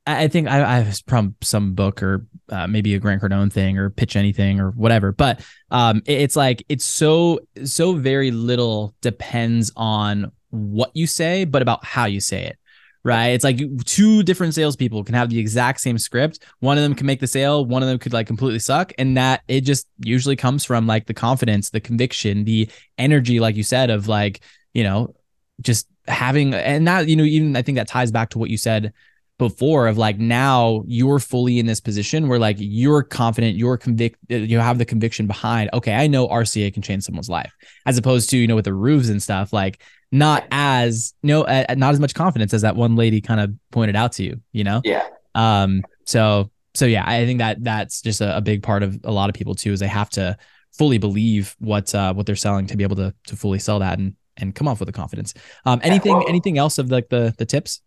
I 0.05 0.27
think 0.27 0.47
I, 0.47 0.61
I 0.61 0.79
was 0.83 1.03
from 1.07 1.35
some 1.41 1.73
book 1.73 2.03
or 2.03 2.25
uh, 2.53 2.67
maybe 2.67 2.93
a 2.93 2.99
Grant 2.99 3.21
Cardone 3.21 3.51
thing 3.51 3.77
or 3.77 3.89
pitch 3.89 4.15
anything 4.15 4.59
or 4.59 4.71
whatever. 4.71 5.11
But 5.11 5.43
um, 5.71 6.03
it's 6.05 6.35
like 6.35 6.63
it's 6.69 6.85
so 6.85 7.39
so 7.65 7.93
very 7.93 8.31
little 8.31 8.95
depends 9.01 9.71
on 9.75 10.31
what 10.51 10.91
you 10.93 11.07
say, 11.07 11.45
but 11.45 11.61
about 11.61 11.83
how 11.83 12.05
you 12.05 12.19
say 12.19 12.45
it. 12.45 12.57
Right. 13.05 13.29
It's 13.29 13.43
like 13.43 13.59
two 13.83 14.23
different 14.23 14.53
salespeople 14.53 15.03
can 15.03 15.15
have 15.15 15.29
the 15.29 15.37
exact 15.37 15.81
same 15.81 15.97
script. 15.97 16.39
One 16.59 16.77
of 16.77 16.83
them 16.83 16.95
can 16.95 17.05
make 17.05 17.19
the 17.19 17.27
sale, 17.27 17.65
one 17.65 17.83
of 17.83 17.89
them 17.89 17.99
could 17.99 18.13
like 18.13 18.27
completely 18.27 18.59
suck. 18.59 18.93
And 18.97 19.17
that 19.17 19.41
it 19.49 19.61
just 19.61 19.87
usually 20.05 20.37
comes 20.37 20.63
from 20.63 20.87
like 20.87 21.07
the 21.07 21.13
confidence, 21.13 21.69
the 21.69 21.81
conviction, 21.81 22.45
the 22.45 22.69
energy, 22.97 23.41
like 23.41 23.57
you 23.57 23.63
said, 23.63 23.89
of 23.89 24.07
like, 24.07 24.39
you 24.73 24.83
know, 24.83 25.15
just 25.59 25.85
having 26.07 26.53
and 26.53 26.87
that, 26.87 27.09
you 27.09 27.17
know, 27.17 27.23
even 27.23 27.57
I 27.57 27.61
think 27.61 27.75
that 27.75 27.89
ties 27.89 28.11
back 28.11 28.29
to 28.29 28.39
what 28.39 28.49
you 28.49 28.57
said 28.57 28.93
before 29.39 29.87
of 29.87 29.97
like 29.97 30.19
now 30.19 30.83
you're 30.85 31.19
fully 31.19 31.59
in 31.59 31.65
this 31.65 31.79
position 31.79 32.27
where 32.27 32.39
like 32.39 32.57
you're 32.59 33.03
confident, 33.03 33.57
you're 33.57 33.77
convict, 33.77 34.17
you 34.29 34.59
have 34.59 34.77
the 34.77 34.85
conviction 34.85 35.27
behind, 35.27 35.69
okay, 35.73 35.93
I 35.93 36.07
know 36.07 36.27
RCA 36.27 36.73
can 36.73 36.83
change 36.83 37.03
someone's 37.03 37.29
life, 37.29 37.51
as 37.85 37.97
opposed 37.97 38.29
to, 38.29 38.37
you 38.37 38.47
know, 38.47 38.55
with 38.55 38.65
the 38.65 38.73
roofs 38.73 39.09
and 39.09 39.21
stuff, 39.21 39.51
like 39.51 39.81
not 40.11 40.45
as, 40.51 41.13
you 41.23 41.29
know, 41.29 41.41
uh, 41.43 41.65
not 41.75 41.93
as 41.93 41.99
much 41.99 42.13
confidence 42.13 42.53
as 42.53 42.61
that 42.61 42.75
one 42.75 42.95
lady 42.95 43.21
kind 43.21 43.39
of 43.39 43.51
pointed 43.71 43.95
out 43.95 44.11
to 44.13 44.23
you, 44.23 44.39
you 44.51 44.63
know? 44.63 44.81
Yeah. 44.83 45.07
Um, 45.33 45.83
so, 46.05 46.51
so 46.75 46.85
yeah, 46.85 47.03
I 47.05 47.25
think 47.25 47.39
that 47.39 47.63
that's 47.63 48.01
just 48.01 48.21
a, 48.21 48.37
a 48.37 48.41
big 48.41 48.61
part 48.61 48.83
of 48.83 48.99
a 49.03 49.11
lot 49.11 49.29
of 49.29 49.35
people 49.35 49.55
too, 49.55 49.73
is 49.73 49.79
they 49.79 49.87
have 49.87 50.09
to 50.11 50.37
fully 50.77 50.99
believe 50.99 51.55
what, 51.59 51.93
uh, 51.95 52.13
what 52.13 52.27
they're 52.27 52.35
selling 52.35 52.67
to 52.67 52.77
be 52.77 52.83
able 52.83 52.95
to, 52.97 53.13
to 53.27 53.35
fully 53.35 53.59
sell 53.59 53.79
that 53.79 53.97
and, 53.97 54.15
and 54.37 54.53
come 54.53 54.67
off 54.67 54.79
with 54.79 54.87
the 54.87 54.93
confidence. 54.93 55.33
Um, 55.65 55.79
anything, 55.83 56.23
anything 56.27 56.59
else 56.59 56.77
of 56.77 56.91
like 56.91 57.09
the, 57.09 57.33
the 57.37 57.45
tips? 57.45 57.81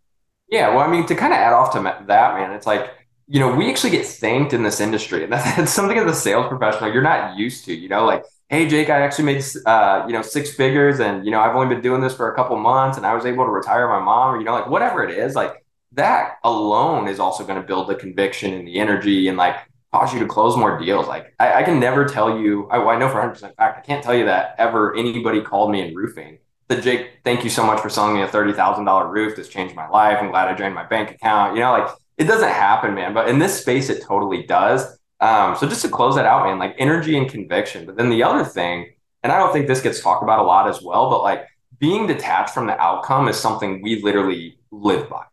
Yeah, 0.49 0.69
well, 0.71 0.81
I 0.81 0.89
mean, 0.89 1.07
to 1.07 1.15
kind 1.15 1.33
of 1.33 1.39
add 1.39 1.53
off 1.53 1.73
to 1.73 1.81
that, 2.07 2.35
man, 2.35 2.53
it's 2.53 2.67
like 2.67 2.91
you 3.29 3.41
know 3.41 3.55
we 3.55 3.69
actually 3.69 3.91
get 3.91 4.07
thanked 4.07 4.53
in 4.53 4.63
this 4.63 4.81
industry, 4.81 5.25
and 5.25 5.33
that's, 5.33 5.73
something 5.73 5.99
as 5.99 6.11
a 6.11 6.15
sales 6.15 6.49
professional 6.49 6.93
you're 6.93 7.03
not 7.03 7.37
used 7.37 7.65
to. 7.67 7.75
You 7.75 7.89
know, 7.89 8.05
like, 8.05 8.25
hey, 8.49 8.69
Jake, 8.69 8.89
I 8.89 9.01
actually 9.01 9.25
made 9.25 9.45
uh, 9.67 10.05
you 10.07 10.13
know 10.13 10.23
six 10.23 10.55
figures, 10.55 11.01
and 11.01 11.25
you 11.25 11.31
know 11.33 11.41
I've 11.41 11.57
only 11.57 11.75
been 11.75 11.83
doing 11.83 12.01
this 12.01 12.15
for 12.15 12.31
a 12.33 12.37
couple 12.37 12.57
months, 12.59 12.97
and 12.97 13.07
I 13.07 13.15
was 13.15 13.27
able 13.27 13.45
to 13.45 13.51
retire 13.51 13.89
my 13.89 14.01
mom, 14.01 14.35
or 14.35 14.39
you 14.39 14.45
know, 14.45 14.53
like 14.53 14.69
whatever 14.69 15.05
it 15.05 15.17
is, 15.19 15.35
like 15.35 15.65
that 15.93 16.37
alone 16.45 17.09
is 17.09 17.19
also 17.19 17.45
going 17.45 17.61
to 17.61 17.67
build 17.67 17.89
the 17.89 17.95
conviction 17.95 18.53
and 18.55 18.67
the 18.69 18.79
energy 18.79 19.29
and 19.29 19.37
like 19.39 19.57
cause 19.93 20.13
you 20.13 20.21
to 20.21 20.27
close 20.27 20.57
more 20.57 20.79
deals. 20.79 21.07
Like 21.09 21.35
I, 21.41 21.61
I 21.61 21.63
can 21.63 21.81
never 21.81 22.05
tell 22.05 22.39
you, 22.39 22.69
I, 22.69 22.79
I 22.79 22.99
know 22.99 23.09
for 23.09 23.15
100% 23.21 23.57
fact, 23.57 23.79
I 23.79 23.81
can't 23.81 24.03
tell 24.05 24.15
you 24.15 24.27
that 24.27 24.55
ever 24.59 24.95
anybody 24.95 25.41
called 25.41 25.71
me 25.71 25.81
in 25.81 25.95
roofing 25.95 26.39
that 26.69 26.83
Jake, 26.83 27.21
thank 27.25 27.45
you 27.45 27.51
so 27.51 27.65
much 27.65 27.81
for 27.81 27.89
selling 27.89 28.15
me 28.15 28.23
a 28.23 28.29
thirty 28.29 28.53
thousand 28.53 28.85
dollar 28.85 29.09
roof. 29.11 29.37
This 29.37 29.49
changed 29.49 29.75
my 29.75 29.89
life. 29.89 30.19
I'm 30.21 30.31
glad 30.31 30.49
I 30.49 30.55
drained 30.55 30.75
my 30.75 30.87
bank 30.87 31.11
account. 31.11 31.55
You 31.55 31.61
know, 31.61 31.73
like 31.73 31.91
it 32.19 32.25
doesn't 32.25 32.49
happen, 32.49 32.95
man. 32.95 33.15
But 33.15 33.29
in 33.29 33.39
this 33.39 33.61
space, 33.61 33.89
it 33.89 34.03
totally 34.03 34.45
does. 34.45 34.99
Um, 35.21 35.57
so 35.57 35.67
just 35.69 35.83
to 35.83 35.89
close 35.89 36.17
that 36.17 36.27
out, 36.27 36.45
man, 36.45 36.59
like 36.59 36.75
energy 36.79 37.17
and 37.17 37.31
conviction. 37.31 37.87
But 37.87 37.97
then 37.97 38.11
the 38.11 38.23
other 38.23 38.45
thing, 38.45 38.93
and 39.23 39.33
I 39.33 39.39
don't 39.39 39.53
think 39.53 39.67
this 39.67 39.81
gets 39.81 40.03
talked 40.03 40.23
about 40.23 40.41
a 40.41 40.43
lot 40.43 40.69
as 40.69 40.83
well, 40.83 41.09
but 41.09 41.23
like 41.23 41.47
being 41.79 42.07
detached 42.07 42.51
from 42.51 42.67
the 42.67 42.79
outcome 42.79 43.29
is 43.29 43.37
something 43.37 43.83
we 43.83 44.03
literally 44.03 44.59
live 44.71 45.09
by. 45.09 45.25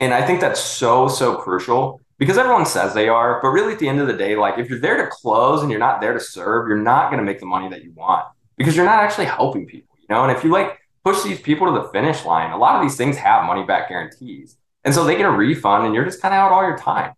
And 0.00 0.12
I 0.12 0.24
think 0.24 0.40
that's 0.40 0.60
so, 0.60 1.08
so 1.08 1.36
crucial 1.36 2.00
because 2.18 2.38
everyone 2.38 2.66
says 2.66 2.94
they 2.94 3.08
are, 3.08 3.40
but 3.42 3.48
really 3.48 3.72
at 3.72 3.78
the 3.78 3.88
end 3.88 4.00
of 4.00 4.06
the 4.06 4.12
day, 4.12 4.36
like 4.36 4.58
if 4.58 4.68
you're 4.68 4.80
there 4.80 4.96
to 4.96 5.08
close 5.10 5.62
and 5.62 5.70
you're 5.70 5.80
not 5.80 6.00
there 6.00 6.12
to 6.12 6.20
serve, 6.20 6.68
you're 6.68 6.78
not 6.78 7.10
going 7.10 7.18
to 7.18 7.24
make 7.24 7.40
the 7.40 7.46
money 7.46 7.68
that 7.68 7.82
you 7.82 7.92
want 7.92 8.26
because 8.56 8.76
you're 8.76 8.84
not 8.84 9.02
actually 9.02 9.26
helping 9.26 9.66
people 9.66 9.93
know, 10.14 10.24
and 10.24 10.36
if 10.36 10.44
you 10.44 10.50
like 10.50 10.78
push 11.04 11.22
these 11.22 11.40
people 11.40 11.66
to 11.66 11.72
the 11.80 11.88
finish 11.88 12.24
line, 12.24 12.50
a 12.50 12.56
lot 12.56 12.76
of 12.76 12.82
these 12.82 12.96
things 12.96 13.16
have 13.18 13.44
money 13.44 13.64
back 13.64 13.88
guarantees. 13.88 14.56
And 14.84 14.94
so 14.94 15.04
they 15.04 15.16
get 15.16 15.26
a 15.26 15.30
refund 15.30 15.86
and 15.86 15.94
you're 15.94 16.04
just 16.04 16.20
kind 16.22 16.34
of 16.34 16.38
out 16.38 16.52
all 16.52 16.62
your 16.62 16.78
time, 16.78 17.12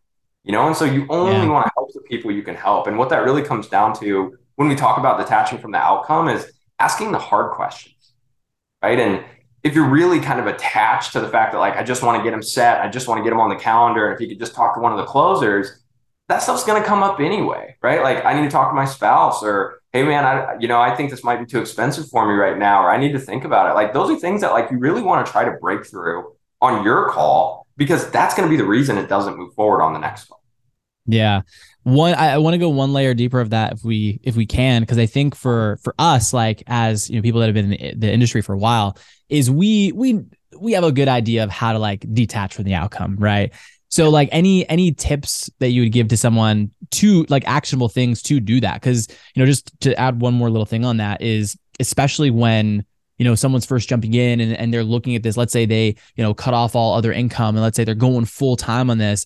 you 0.45 0.53
know? 0.53 0.67
And 0.67 0.77
so 0.77 0.85
you 0.85 1.07
only 1.09 1.33
yeah. 1.33 1.49
want 1.49 1.67
to 1.67 1.73
help 1.77 1.93
the 1.93 2.01
people 2.01 2.31
you 2.31 2.43
can 2.43 2.55
help. 2.55 2.87
And 2.87 2.99
what 2.99 3.09
that 3.11 3.25
really 3.25 3.43
comes 3.43 3.69
down 3.69 3.95
to 4.01 4.37
when 4.57 4.69
we 4.69 4.75
talk 4.75 4.99
about 4.99 5.19
detaching 5.19 5.59
from 5.59 5.73
the 5.73 5.79
outcome 5.79 6.29
is 6.29 6.53
asking 6.79 7.13
the 7.13 7.19
hard 7.19 7.53
questions, 7.53 8.13
right? 8.83 8.99
And 8.99 9.25
if 9.63 9.75
you're 9.75 9.89
really 9.89 10.21
kind 10.21 10.39
of 10.39 10.47
attached 10.47 11.13
to 11.13 11.21
the 11.21 11.29
fact 11.29 11.53
that 11.53 11.59
like 11.59 11.77
I 11.77 11.83
just 11.83 12.03
want 12.03 12.19
to 12.19 12.25
get 12.25 12.33
him 12.33 12.43
set, 12.43 12.81
I 12.81 12.89
just 12.89 13.09
want 13.09 13.19
to 13.19 13.25
get 13.25 13.33
him 13.33 13.41
on 13.41 13.49
the 13.49 13.57
calendar, 13.57 14.07
and 14.07 14.15
if 14.15 14.21
you 14.21 14.29
could 14.29 14.39
just 14.39 14.55
talk 14.55 14.75
to 14.75 14.81
one 14.81 14.93
of 14.93 14.99
the 14.99 15.05
closers, 15.05 15.83
that 16.29 16.43
stuff's 16.43 16.65
going 16.65 16.81
to 16.81 16.87
come 16.87 17.03
up 17.03 17.19
anyway, 17.19 17.77
right? 17.83 18.03
Like 18.03 18.25
I 18.25 18.35
need 18.35 18.47
to 18.47 18.51
talk 18.51 18.71
to 18.71 18.75
my 18.75 18.85
spouse, 18.85 19.43
or 19.43 19.81
hey 19.97 20.03
man, 20.03 20.25
I 20.25 20.57
you 20.61 20.69
know 20.69 20.81
I 20.81 20.95
think 20.95 21.11
this 21.11 21.25
might 21.25 21.39
be 21.39 21.47
too 21.47 21.61
expensive 21.61 22.09
for 22.09 22.27
me 22.27 22.35
right 22.35 22.59
now, 22.59 22.83
or 22.83 22.91
I 22.91 22.99
need 22.99 23.13
to 23.13 23.19
think 23.19 23.45
about 23.45 23.71
it. 23.71 23.75
Like 23.75 23.95
those 23.95 24.11
are 24.11 24.17
things 24.19 24.43
that 24.43 24.53
like 24.53 24.71
you 24.71 24.79
really 24.79 25.03
want 25.03 25.25
to 25.25 25.33
try 25.33 25.45
to 25.45 25.53
break 25.53 25.87
through 25.87 26.33
on 26.61 26.85
your 26.85 27.11
call 27.11 27.67
because 27.77 28.11
that's 28.11 28.35
going 28.35 28.49
to 28.49 28.51
be 28.51 28.57
the 28.57 28.69
reason 28.69 28.99
it 28.99 29.09
doesn't 29.09 29.37
move 29.37 29.55
forward 29.55 29.83
on 29.83 29.93
the 29.93 29.99
next 29.99 30.25
call. 30.27 30.43
Yeah. 31.07 31.43
One 31.85 32.15
I, 32.15 32.33
I 32.33 32.39
want 32.39 32.55
to 32.55 32.59
go 32.59 32.69
one 32.69 32.93
layer 32.93 33.15
deeper 33.15 33.41
of 33.41 33.51
that 33.51 33.75
if 33.75 33.85
we 33.85 34.21
if 34.23 34.37
we 34.37 34.45
can 34.45 34.83
because 34.83 34.99
I 34.99 35.07
think 35.07 35.35
for 35.35 35.79
for 35.83 35.95
us 35.99 36.33
like 36.33 36.63
as 36.67 37.09
you 37.09 37.17
know 37.17 37.23
people 37.23 37.41
that 37.41 37.47
have 37.47 37.55
been 37.55 37.73
in 37.73 38.01
the 38.01 38.13
industry 38.13 38.43
for 38.43 38.55
a 38.55 38.59
while 38.59 38.99
is 39.29 39.51
we 39.51 39.93
we 39.93 40.21
we 40.59 40.73
have 40.73 40.85
a 40.85 40.93
good 40.93 41.09
idea 41.09 41.45
of 41.45 41.51
how 41.51 41.73
to 41.73 41.79
like 41.79 42.05
detach 42.13 42.55
from 42.55 42.65
the 42.65 42.75
outcome, 42.75 43.17
right? 43.17 43.53
So 43.97 44.11
like 44.11 44.29
any 44.31 44.69
any 44.69 44.93
tips 44.93 45.49
that 45.59 45.71
you 45.71 45.81
would 45.81 45.93
give 45.93 46.09
to 46.09 46.19
someone 46.19 46.71
to 46.91 47.25
like 47.31 47.49
actionable 47.49 47.89
things 47.89 48.21
to 48.25 48.41
do 48.41 48.61
that 48.61 48.83
cuz 48.83 49.09
you 49.35 49.41
know 49.41 49.47
just 49.47 49.73
to 49.81 49.99
add 49.99 50.21
one 50.21 50.35
more 50.35 50.51
little 50.51 50.67
thing 50.67 50.85
on 50.85 50.99
that 50.99 51.23
is 51.23 51.57
especially 51.81 52.31
when 52.31 52.85
you 53.17 53.25
know 53.25 53.35
someone's 53.35 53.65
first 53.65 53.89
jumping 53.89 54.13
in 54.13 54.39
and, 54.39 54.55
and 54.55 54.75
they're 54.75 54.85
looking 54.85 55.17
at 55.17 55.23
this 55.23 55.39
let's 55.39 55.51
say 55.51 55.65
they 55.65 55.97
you 56.15 56.23
know 56.23 56.35
cut 56.35 56.53
off 56.53 56.77
all 56.77 56.93
other 56.93 57.11
income 57.11 57.57
and 57.57 57.63
let's 57.63 57.75
say 57.75 57.85
they're 57.85 57.95
going 57.95 58.27
full 58.27 58.55
time 58.55 58.91
on 58.91 58.99
this 58.99 59.25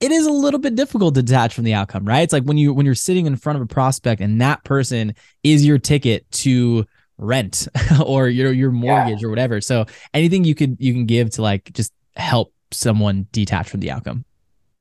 it 0.00 0.10
is 0.10 0.26
a 0.26 0.32
little 0.32 0.58
bit 0.58 0.74
difficult 0.74 1.14
to 1.14 1.22
detach 1.22 1.54
from 1.54 1.64
the 1.64 1.74
outcome, 1.74 2.06
right? 2.06 2.22
It's 2.22 2.32
like 2.32 2.44
when 2.44 2.58
you 2.58 2.72
when 2.72 2.86
you're 2.86 2.96
sitting 2.96 3.26
in 3.26 3.36
front 3.36 3.58
of 3.58 3.62
a 3.62 3.66
prospect 3.66 4.20
and 4.20 4.40
that 4.40 4.64
person 4.64 5.14
is 5.44 5.64
your 5.64 5.78
ticket 5.78 6.28
to 6.32 6.84
rent 7.16 7.68
or 8.04 8.26
your 8.26 8.50
your 8.50 8.72
mortgage 8.72 9.20
yeah. 9.20 9.26
or 9.26 9.30
whatever. 9.30 9.60
So 9.60 9.84
anything 10.14 10.42
you 10.42 10.56
could 10.56 10.78
you 10.80 10.94
can 10.94 11.06
give 11.06 11.30
to 11.32 11.42
like 11.42 11.70
just 11.74 11.92
help 12.16 12.52
someone 12.72 13.26
detached 13.32 13.70
from 13.70 13.80
the 13.80 13.90
outcome. 13.90 14.24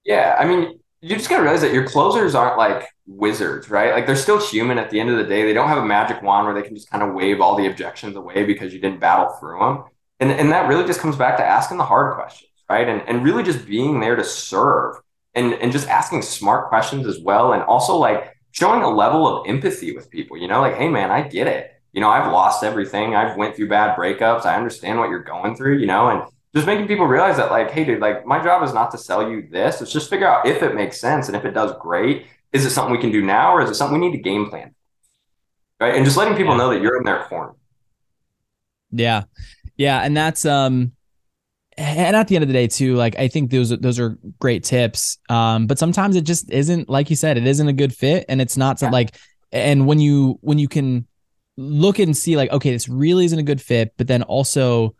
Yeah, 0.05 0.35
I 0.39 0.45
mean, 0.45 0.79
you 1.01 1.15
just 1.15 1.29
gotta 1.29 1.43
realize 1.43 1.61
that 1.61 1.73
your 1.73 1.87
closers 1.87 2.35
aren't 2.35 2.57
like 2.57 2.87
wizards, 3.05 3.69
right? 3.69 3.93
Like 3.93 4.05
they're 4.05 4.15
still 4.15 4.39
human 4.39 4.77
at 4.77 4.89
the 4.89 4.99
end 4.99 5.09
of 5.09 5.17
the 5.17 5.23
day. 5.23 5.43
They 5.43 5.53
don't 5.53 5.67
have 5.67 5.77
a 5.77 5.85
magic 5.85 6.21
wand 6.21 6.45
where 6.45 6.55
they 6.55 6.65
can 6.67 6.75
just 6.75 6.89
kind 6.89 7.03
of 7.03 7.13
wave 7.13 7.41
all 7.41 7.55
the 7.55 7.67
objections 7.67 8.15
away 8.15 8.45
because 8.45 8.73
you 8.73 8.79
didn't 8.79 8.99
battle 8.99 9.29
through 9.39 9.59
them. 9.59 9.83
And 10.19 10.31
and 10.31 10.51
that 10.51 10.67
really 10.67 10.85
just 10.85 10.99
comes 10.99 11.15
back 11.15 11.37
to 11.37 11.45
asking 11.45 11.77
the 11.77 11.85
hard 11.85 12.15
questions, 12.15 12.51
right? 12.69 12.87
And 12.87 13.01
and 13.07 13.23
really 13.23 13.43
just 13.43 13.65
being 13.65 13.99
there 13.99 14.15
to 14.15 14.23
serve 14.23 14.97
and 15.35 15.53
and 15.55 15.71
just 15.71 15.87
asking 15.87 16.21
smart 16.21 16.69
questions 16.69 17.07
as 17.07 17.19
well 17.19 17.53
and 17.53 17.63
also 17.63 17.95
like 17.95 18.35
showing 18.51 18.81
a 18.81 18.89
level 18.89 19.27
of 19.27 19.47
empathy 19.47 19.93
with 19.95 20.09
people 20.09 20.37
you 20.37 20.47
know 20.47 20.61
like 20.61 20.75
hey 20.75 20.87
man 20.87 21.11
i 21.11 21.21
get 21.21 21.47
it 21.47 21.71
you 21.93 22.01
know 22.01 22.09
i've 22.09 22.31
lost 22.31 22.63
everything 22.63 23.15
i've 23.15 23.37
went 23.37 23.55
through 23.55 23.69
bad 23.69 23.97
breakups 23.97 24.45
i 24.45 24.55
understand 24.55 24.99
what 24.99 25.09
you're 25.09 25.23
going 25.23 25.55
through 25.55 25.77
you 25.77 25.85
know 25.85 26.09
and 26.09 26.23
just 26.55 26.65
making 26.65 26.87
people 26.87 27.05
realize 27.05 27.37
that 27.37 27.51
like 27.51 27.71
hey 27.71 27.83
dude 27.83 27.99
like 27.99 28.25
my 28.25 28.41
job 28.43 28.63
is 28.63 28.73
not 28.73 28.91
to 28.91 28.97
sell 28.97 29.29
you 29.29 29.47
this. 29.49 29.81
It's 29.81 29.91
just 29.91 30.09
figure 30.09 30.27
out 30.27 30.45
if 30.45 30.63
it 30.63 30.75
makes 30.75 30.99
sense 30.99 31.27
and 31.27 31.35
if 31.35 31.45
it 31.45 31.51
does 31.51 31.71
great 31.79 32.27
is 32.51 32.65
it 32.65 32.71
something 32.71 32.91
we 32.91 32.99
can 32.99 33.11
do 33.11 33.21
now 33.21 33.53
or 33.53 33.61
is 33.61 33.69
it 33.69 33.75
something 33.75 33.99
we 33.99 34.07
need 34.07 34.17
to 34.17 34.23
game 34.23 34.49
plan? 34.49 34.73
Right? 35.79 35.95
And 35.95 36.03
just 36.03 36.17
letting 36.17 36.35
people 36.35 36.55
know 36.55 36.71
that 36.73 36.81
you're 36.81 36.97
in 36.97 37.03
their 37.03 37.23
corner. 37.25 37.53
Yeah. 38.91 39.23
Yeah 39.77 39.99
and 39.99 40.17
that's 40.17 40.45
um 40.45 40.91
and 41.77 42.15
at 42.15 42.27
the 42.27 42.35
end 42.35 42.43
of 42.43 42.49
the 42.49 42.53
day 42.53 42.67
too 42.67 42.95
like 42.95 43.17
i 43.17 43.27
think 43.27 43.49
those 43.49 43.69
those 43.79 43.99
are 43.99 44.17
great 44.39 44.63
tips 44.63 45.17
um 45.29 45.65
but 45.65 45.79
sometimes 45.79 46.15
it 46.15 46.25
just 46.25 46.51
isn't 46.51 46.89
like 46.89 47.09
you 47.09 47.15
said 47.15 47.37
it 47.37 47.47
isn't 47.47 47.69
a 47.69 47.73
good 47.73 47.93
fit 47.93 48.25
and 48.27 48.41
it's 48.41 48.57
not 48.57 48.81
yeah. 48.81 48.89
like 48.89 49.15
and 49.51 49.87
when 49.87 49.99
you 49.99 50.37
when 50.41 50.59
you 50.59 50.67
can 50.67 51.07
look 51.55 51.99
and 51.99 52.15
see 52.15 52.35
like 52.35 52.51
okay 52.51 52.71
this 52.71 52.89
really 52.89 53.25
isn't 53.25 53.39
a 53.39 53.43
good 53.43 53.61
fit 53.61 53.93
but 53.97 54.07
then 54.07 54.23
also 54.23 54.93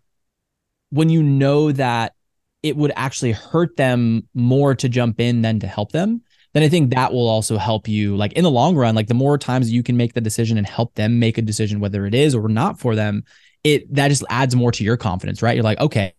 when 0.92 1.10
you 1.10 1.24
know 1.24 1.72
that 1.72 2.14
it 2.62 2.76
would 2.76 2.92
actually 2.96 3.32
hurt 3.32 3.78
them 3.78 4.28
more 4.34 4.76
to 4.76 4.90
jump 4.90 5.20
in 5.20 5.42
than 5.42 5.60
to 5.60 5.68
help 5.68 5.92
them 5.92 6.22
then 6.54 6.64
i 6.64 6.70
think 6.70 6.94
that 6.94 7.14
will 7.14 7.28
also 7.28 7.58
help 7.58 7.88
you 7.88 8.16
like 8.16 8.34
in 8.34 8.44
the 8.44 8.52
long 8.52 8.76
run 8.76 8.96
like 8.96 9.08
the 9.08 9.14
more 9.14 9.38
times 9.38 9.72
you 9.72 9.84
can 9.84 9.98
make 9.98 10.14
the 10.14 10.22
decision 10.22 10.58
and 10.58 10.68
help 10.68 10.94
them 10.96 11.20
make 11.20 11.38
a 11.38 11.42
decision 11.42 11.80
whether 11.80 12.06
it 12.06 12.14
is 12.14 12.36
or 12.36 12.48
not 12.48 12.80
for 12.80 12.96
them 12.96 13.24
it 13.64 13.94
that 13.94 14.08
just 14.08 14.24
adds 14.30 14.56
more 14.56 14.72
to 14.72 14.84
your 14.84 14.98
confidence 14.98 15.42
right? 15.42 15.56
You're 15.56 15.64
like 15.64 15.80
okay 15.80 16.14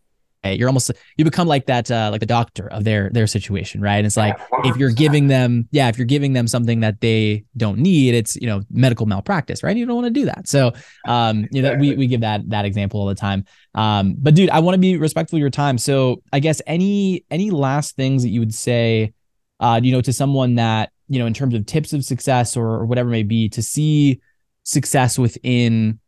you're 0.44 0.68
almost 0.68 0.90
you 1.16 1.24
become 1.24 1.46
like 1.46 1.66
that 1.66 1.90
uh, 1.90 2.08
like 2.10 2.20
the 2.20 2.26
doctor 2.26 2.68
of 2.68 2.84
their 2.84 3.10
their 3.10 3.26
situation 3.26 3.80
right? 3.80 3.96
And 3.96 4.06
it's 4.06 4.16
like 4.16 4.38
if 4.64 4.76
you're 4.76 4.90
giving 4.90 5.26
them 5.28 5.68
yeah 5.70 5.88
if 5.88 5.98
you're 5.98 6.06
giving 6.06 6.32
them 6.32 6.48
something 6.48 6.80
that 6.80 7.00
they 7.00 7.44
don't 7.56 7.78
need 7.78 8.14
it's 8.14 8.36
you 8.36 8.46
know 8.46 8.62
medical 8.70 9.06
malpractice 9.06 9.62
right? 9.62 9.76
You 9.76 9.86
don't 9.86 9.96
want 9.96 10.06
to 10.06 10.20
do 10.20 10.26
that. 10.26 10.48
So 10.48 10.72
um 11.06 11.46
you 11.50 11.62
know 11.62 11.74
we, 11.74 11.94
we 11.94 12.06
give 12.06 12.22
that 12.22 12.48
that 12.50 12.64
example 12.64 13.00
all 13.00 13.06
the 13.06 13.14
time. 13.14 13.44
Um 13.74 14.14
but 14.18 14.34
dude 14.34 14.50
i 14.50 14.60
want 14.60 14.74
to 14.74 14.78
be 14.80 14.96
respectful 14.96 15.36
of 15.36 15.40
your 15.40 15.50
time. 15.50 15.78
So 15.78 16.22
i 16.32 16.40
guess 16.40 16.62
any 16.66 17.24
any 17.30 17.50
last 17.50 17.96
things 17.96 18.22
that 18.22 18.30
you 18.30 18.40
would 18.40 18.54
say 18.54 19.12
uh 19.60 19.80
you 19.82 19.92
know 19.92 20.00
to 20.00 20.12
someone 20.12 20.54
that 20.54 20.90
you 21.08 21.18
know 21.18 21.26
in 21.26 21.34
terms 21.34 21.54
of 21.54 21.66
tips 21.66 21.92
of 21.92 22.04
success 22.04 22.56
or, 22.56 22.66
or 22.66 22.86
whatever 22.86 23.10
may 23.10 23.24
be 23.24 23.48
to 23.50 23.62
see 23.62 24.20
success 24.62 25.18
within 25.18 25.98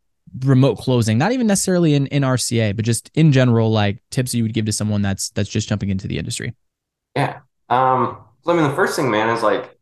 remote 0.41 0.77
closing, 0.79 1.19
not 1.19 1.33
even 1.33 1.47
necessarily 1.47 1.95
in, 1.95 2.07
in 2.09 2.23
RCA, 2.23 2.75
but 2.75 2.85
just 2.85 3.11
in 3.15 3.33
general, 3.33 3.71
like 3.71 4.03
tips 4.11 4.35
you 4.35 4.43
would 4.43 4.55
give 4.55 4.67
to 4.67 4.73
someone 4.73 5.03
that's 5.03 5.31
that's 5.31 5.49
just 5.49 5.69
jumping 5.69 5.91
into 5.91 6.09
the 6.09 6.19
industry? 6.19 6.55
Yeah. 7.15 7.41
Um, 7.69 8.19
so 8.43 8.53
I 8.53 8.57
mean 8.57 8.69
the 8.69 8.75
first 8.75 8.97
thing, 8.97 9.11
man, 9.11 9.29
is 9.29 9.43
like 9.43 9.79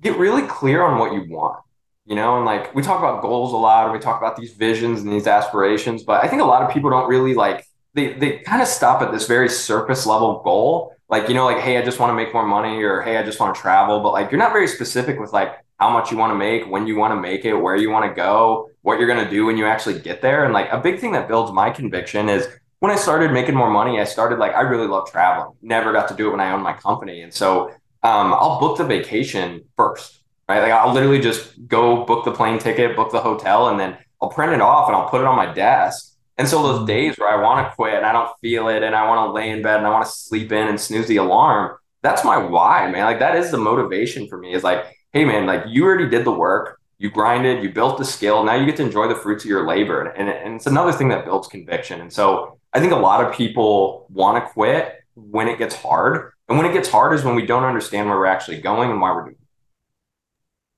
get 0.00 0.16
really 0.18 0.42
clear 0.42 0.82
on 0.82 0.98
what 0.98 1.12
you 1.12 1.26
want. 1.28 1.62
You 2.06 2.16
know, 2.16 2.36
and 2.36 2.44
like 2.44 2.74
we 2.74 2.82
talk 2.82 2.98
about 2.98 3.22
goals 3.22 3.52
a 3.52 3.56
lot 3.56 3.84
and 3.84 3.92
we 3.92 4.00
talk 4.00 4.20
about 4.20 4.36
these 4.36 4.52
visions 4.52 5.02
and 5.02 5.12
these 5.12 5.26
aspirations, 5.26 6.02
but 6.02 6.24
I 6.24 6.28
think 6.28 6.42
a 6.42 6.44
lot 6.44 6.62
of 6.62 6.72
people 6.72 6.90
don't 6.90 7.08
really 7.08 7.34
like 7.34 7.64
they 7.94 8.14
they 8.14 8.38
kind 8.38 8.62
of 8.62 8.68
stop 8.68 9.02
at 9.02 9.12
this 9.12 9.26
very 9.26 9.48
surface 9.48 10.06
level 10.06 10.40
goal. 10.42 10.94
Like, 11.08 11.28
you 11.28 11.34
know, 11.34 11.44
like, 11.44 11.58
hey, 11.58 11.76
I 11.76 11.82
just 11.82 11.98
want 11.98 12.10
to 12.10 12.14
make 12.14 12.32
more 12.32 12.46
money 12.46 12.82
or 12.82 13.00
hey, 13.02 13.16
I 13.16 13.24
just 13.24 13.40
want 13.40 13.54
to 13.54 13.60
travel. 13.60 14.00
But 14.00 14.12
like 14.12 14.30
you're 14.30 14.38
not 14.38 14.52
very 14.52 14.68
specific 14.68 15.18
with 15.18 15.32
like 15.32 15.54
how 15.80 15.90
much 15.90 16.12
you 16.12 16.18
want 16.18 16.30
to 16.30 16.36
make, 16.36 16.66
when 16.66 16.86
you 16.86 16.94
want 16.96 17.12
to 17.12 17.20
make 17.20 17.44
it, 17.44 17.54
where 17.54 17.74
you 17.74 17.90
want 17.90 18.08
to 18.08 18.14
go 18.14 18.70
what 18.82 18.98
you're 18.98 19.08
going 19.08 19.24
to 19.24 19.30
do 19.30 19.46
when 19.46 19.56
you 19.56 19.66
actually 19.66 19.98
get 19.98 20.22
there. 20.22 20.44
And 20.44 20.54
like 20.54 20.70
a 20.70 20.78
big 20.78 21.00
thing 21.00 21.12
that 21.12 21.28
builds 21.28 21.52
my 21.52 21.70
conviction 21.70 22.28
is 22.28 22.48
when 22.78 22.90
I 22.90 22.96
started 22.96 23.30
making 23.30 23.54
more 23.54 23.70
money, 23.70 24.00
I 24.00 24.04
started 24.04 24.38
like, 24.38 24.54
I 24.54 24.62
really 24.62 24.86
love 24.86 25.10
traveling. 25.10 25.54
Never 25.60 25.92
got 25.92 26.08
to 26.08 26.14
do 26.14 26.28
it 26.28 26.30
when 26.30 26.40
I 26.40 26.52
owned 26.52 26.62
my 26.62 26.72
company. 26.72 27.22
And 27.22 27.32
so 27.32 27.68
um, 28.02 28.32
I'll 28.32 28.58
book 28.58 28.78
the 28.78 28.84
vacation 28.84 29.64
first, 29.76 30.20
right? 30.48 30.60
Like 30.60 30.72
I'll 30.72 30.92
literally 30.92 31.20
just 31.20 31.66
go 31.66 32.04
book 32.04 32.24
the 32.24 32.32
plane 32.32 32.58
ticket, 32.58 32.96
book 32.96 33.12
the 33.12 33.20
hotel, 33.20 33.68
and 33.68 33.78
then 33.78 33.98
I'll 34.22 34.30
print 34.30 34.54
it 34.54 34.62
off 34.62 34.88
and 34.88 34.96
I'll 34.96 35.08
put 35.08 35.20
it 35.20 35.26
on 35.26 35.36
my 35.36 35.52
desk. 35.52 36.16
And 36.38 36.48
so 36.48 36.62
those 36.62 36.86
days 36.86 37.16
where 37.18 37.28
I 37.30 37.42
want 37.42 37.68
to 37.68 37.74
quit 37.74 37.92
and 37.92 38.06
I 38.06 38.12
don't 38.12 38.30
feel 38.40 38.68
it 38.68 38.82
and 38.82 38.94
I 38.94 39.06
want 39.06 39.28
to 39.28 39.32
lay 39.32 39.50
in 39.50 39.60
bed 39.60 39.76
and 39.76 39.86
I 39.86 39.90
want 39.90 40.06
to 40.06 40.10
sleep 40.10 40.50
in 40.52 40.68
and 40.68 40.80
snooze 40.80 41.06
the 41.06 41.16
alarm, 41.16 41.76
that's 42.02 42.24
my 42.24 42.38
why, 42.38 42.90
man. 42.90 43.04
Like 43.04 43.18
that 43.18 43.36
is 43.36 43.50
the 43.50 43.58
motivation 43.58 44.26
for 44.26 44.38
me 44.38 44.54
is 44.54 44.64
like, 44.64 44.86
hey 45.12 45.24
man, 45.24 45.46
like 45.46 45.64
you 45.68 45.84
already 45.84 46.08
did 46.08 46.24
the 46.24 46.32
work 46.32 46.80
you 47.00 47.10
grinded, 47.10 47.62
you 47.62 47.70
built 47.70 47.96
the 47.96 48.04
skill. 48.04 48.44
Now 48.44 48.54
you 48.54 48.66
get 48.66 48.76
to 48.76 48.82
enjoy 48.82 49.08
the 49.08 49.14
fruits 49.14 49.42
of 49.42 49.48
your 49.48 49.66
labor. 49.66 50.02
And, 50.02 50.28
and 50.28 50.54
it's 50.54 50.66
another 50.66 50.92
thing 50.92 51.08
that 51.08 51.24
builds 51.24 51.48
conviction. 51.48 51.98
And 52.02 52.12
so 52.12 52.58
I 52.74 52.78
think 52.78 52.92
a 52.92 52.96
lot 52.96 53.24
of 53.24 53.34
people 53.34 54.06
want 54.10 54.44
to 54.44 54.52
quit 54.52 55.02
when 55.14 55.48
it 55.48 55.56
gets 55.56 55.74
hard. 55.74 56.32
And 56.46 56.58
when 56.58 56.66
it 56.66 56.74
gets 56.74 56.90
hard 56.90 57.14
is 57.14 57.24
when 57.24 57.34
we 57.34 57.46
don't 57.46 57.64
understand 57.64 58.06
where 58.06 58.18
we're 58.18 58.26
actually 58.26 58.60
going 58.60 58.90
and 58.90 59.00
why 59.00 59.12
we're 59.12 59.22
doing 59.22 59.36
it. 59.36 59.46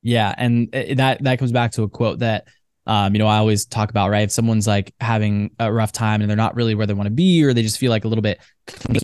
Yeah. 0.02 0.32
And 0.38 0.70
that, 0.70 1.24
that 1.24 1.40
comes 1.40 1.50
back 1.50 1.72
to 1.72 1.82
a 1.82 1.88
quote 1.88 2.20
that 2.20 2.46
um, 2.86 3.14
you 3.14 3.20
know, 3.20 3.28
I 3.28 3.38
always 3.38 3.64
talk 3.64 3.90
about, 3.90 4.10
right? 4.10 4.24
If 4.24 4.32
someone's 4.32 4.66
like 4.66 4.92
having 5.00 5.52
a 5.58 5.72
rough 5.72 5.92
time 5.92 6.20
and 6.20 6.28
they're 6.28 6.36
not 6.36 6.56
really 6.56 6.74
where 6.74 6.86
they 6.86 6.94
want 6.94 7.06
to 7.06 7.12
be, 7.12 7.44
or 7.44 7.54
they 7.54 7.62
just 7.62 7.78
feel 7.78 7.90
like 7.90 8.04
a 8.04 8.08
little 8.08 8.22
bit, 8.22 8.40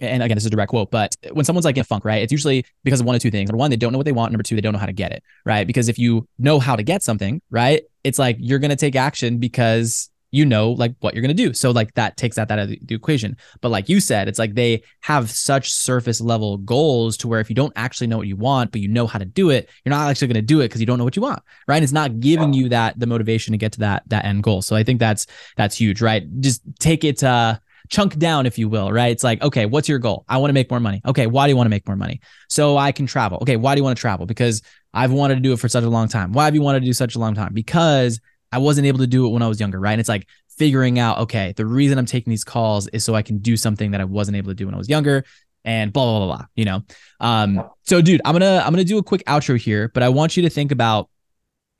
and 0.00 0.22
again, 0.22 0.36
this 0.36 0.44
is 0.44 0.46
a 0.46 0.50
direct 0.50 0.70
quote, 0.70 0.90
but 0.90 1.16
when 1.32 1.44
someone's 1.44 1.64
like 1.64 1.76
in 1.76 1.84
funk, 1.84 2.04
right? 2.04 2.22
It's 2.22 2.32
usually 2.32 2.64
because 2.84 3.00
of 3.00 3.06
one 3.06 3.16
of 3.16 3.22
two 3.22 3.30
things. 3.30 3.48
Number 3.48 3.58
one, 3.58 3.70
they 3.70 3.76
don't 3.76 3.92
know 3.92 3.98
what 3.98 4.04
they 4.04 4.12
want. 4.12 4.32
Number 4.32 4.42
two, 4.42 4.54
they 4.54 4.60
don't 4.60 4.72
know 4.72 4.78
how 4.78 4.86
to 4.86 4.92
get 4.92 5.12
it, 5.12 5.22
right? 5.44 5.66
Because 5.66 5.88
if 5.88 5.98
you 5.98 6.28
know 6.38 6.58
how 6.58 6.76
to 6.76 6.82
get 6.82 7.02
something, 7.02 7.42
right, 7.50 7.82
it's 8.04 8.18
like 8.18 8.36
you're 8.38 8.58
going 8.58 8.70
to 8.70 8.76
take 8.76 8.96
action 8.96 9.38
because 9.38 10.10
you 10.30 10.44
know 10.44 10.72
like 10.72 10.94
what 11.00 11.14
you're 11.14 11.22
going 11.22 11.34
to 11.34 11.42
do 11.42 11.54
so 11.54 11.70
like 11.70 11.94
that 11.94 12.16
takes 12.16 12.36
that 12.36 12.50
out 12.50 12.58
of 12.58 12.68
the, 12.68 12.78
the, 12.82 12.94
equation 12.94 13.36
but 13.60 13.70
like 13.70 13.88
you 13.88 13.98
said 13.98 14.28
it's 14.28 14.38
like 14.38 14.54
they 14.54 14.82
have 15.00 15.30
such 15.30 15.72
surface 15.72 16.20
level 16.20 16.58
goals 16.58 17.16
to 17.16 17.26
where 17.26 17.40
if 17.40 17.48
you 17.48 17.56
don't 17.56 17.72
actually 17.76 18.06
know 18.06 18.18
what 18.18 18.26
you 18.26 18.36
want 18.36 18.70
but 18.70 18.80
you 18.80 18.88
know 18.88 19.06
how 19.06 19.18
to 19.18 19.24
do 19.24 19.50
it 19.50 19.70
you're 19.84 19.90
not 19.90 20.10
actually 20.10 20.28
going 20.28 20.34
to 20.34 20.42
do 20.42 20.60
it 20.60 20.64
because 20.64 20.80
you 20.80 20.86
don't 20.86 20.98
know 20.98 21.04
what 21.04 21.16
you 21.16 21.22
want 21.22 21.42
right 21.66 21.76
And 21.76 21.84
it's 21.84 21.92
not 21.92 22.20
giving 22.20 22.52
you 22.52 22.68
that 22.68 22.98
the 22.98 23.06
motivation 23.06 23.52
to 23.52 23.58
get 23.58 23.72
to 23.72 23.80
that 23.80 24.02
that 24.08 24.24
end 24.24 24.42
goal 24.42 24.60
so 24.60 24.76
i 24.76 24.82
think 24.82 25.00
that's 25.00 25.26
that's 25.56 25.76
huge 25.76 26.02
right 26.02 26.24
just 26.40 26.60
take 26.78 27.04
it 27.04 27.24
uh 27.24 27.58
chunk 27.88 28.16
down 28.18 28.46
if 28.46 28.58
you 28.58 28.68
will 28.68 28.92
right 28.92 29.10
it's 29.12 29.24
like 29.24 29.40
okay 29.42 29.66
what's 29.66 29.88
your 29.88 29.98
goal 29.98 30.24
i 30.28 30.36
want 30.36 30.48
to 30.48 30.54
make 30.54 30.70
more 30.70 30.80
money 30.80 31.00
okay 31.06 31.26
why 31.26 31.46
do 31.46 31.50
you 31.50 31.56
want 31.56 31.66
to 31.66 31.70
make 31.70 31.86
more 31.86 31.96
money 31.96 32.20
so 32.48 32.76
i 32.76 32.92
can 32.92 33.06
travel 33.06 33.38
okay 33.42 33.56
why 33.56 33.74
do 33.74 33.80
you 33.80 33.84
want 33.84 33.96
to 33.96 34.00
travel 34.00 34.26
because 34.26 34.62
i've 34.94 35.12
wanted 35.12 35.34
to 35.34 35.40
do 35.40 35.52
it 35.52 35.58
for 35.58 35.68
such 35.68 35.84
a 35.84 35.88
long 35.88 36.08
time 36.08 36.32
why 36.32 36.44
have 36.44 36.54
you 36.54 36.62
wanted 36.62 36.80
to 36.80 36.86
do 36.86 36.92
such 36.92 37.14
a 37.14 37.18
long 37.18 37.34
time 37.34 37.52
because 37.52 38.20
I 38.50 38.58
wasn't 38.58 38.86
able 38.86 39.00
to 39.00 39.06
do 39.06 39.26
it 39.26 39.30
when 39.30 39.42
I 39.42 39.46
was 39.48 39.60
younger, 39.60 39.78
right? 39.78 39.92
And 39.92 40.00
it's 40.00 40.08
like 40.08 40.26
figuring 40.48 40.98
out, 40.98 41.18
okay, 41.18 41.52
the 41.56 41.66
reason 41.66 41.98
I'm 41.98 42.06
taking 42.06 42.30
these 42.30 42.44
calls 42.44 42.88
is 42.88 43.04
so 43.04 43.14
I 43.14 43.20
can 43.20 43.38
do 43.38 43.56
something 43.58 43.90
that 43.90 44.00
I 44.00 44.04
wasn't 44.04 44.38
able 44.38 44.48
to 44.50 44.54
do 44.54 44.64
when 44.64 44.74
I 44.74 44.78
was 44.78 44.88
younger. 44.88 45.24
and 45.64 45.92
blah 45.92 46.04
blah 46.04 46.26
blah 46.26 46.36
blah. 46.36 46.46
You 46.54 46.64
know. 46.64 46.82
Um. 47.20 47.62
So, 47.82 48.00
dude, 48.00 48.22
I'm 48.24 48.32
gonna 48.32 48.62
I'm 48.64 48.72
gonna 48.72 48.84
do 48.84 48.98
a 48.98 49.02
quick 49.02 49.22
outro 49.26 49.58
here, 49.58 49.90
but 49.92 50.02
I 50.02 50.08
want 50.08 50.36
you 50.36 50.44
to 50.44 50.50
think 50.50 50.72
about 50.72 51.10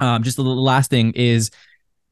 um 0.01 0.23
just 0.23 0.37
the 0.37 0.43
last 0.43 0.91
thing 0.91 1.13
is 1.15 1.51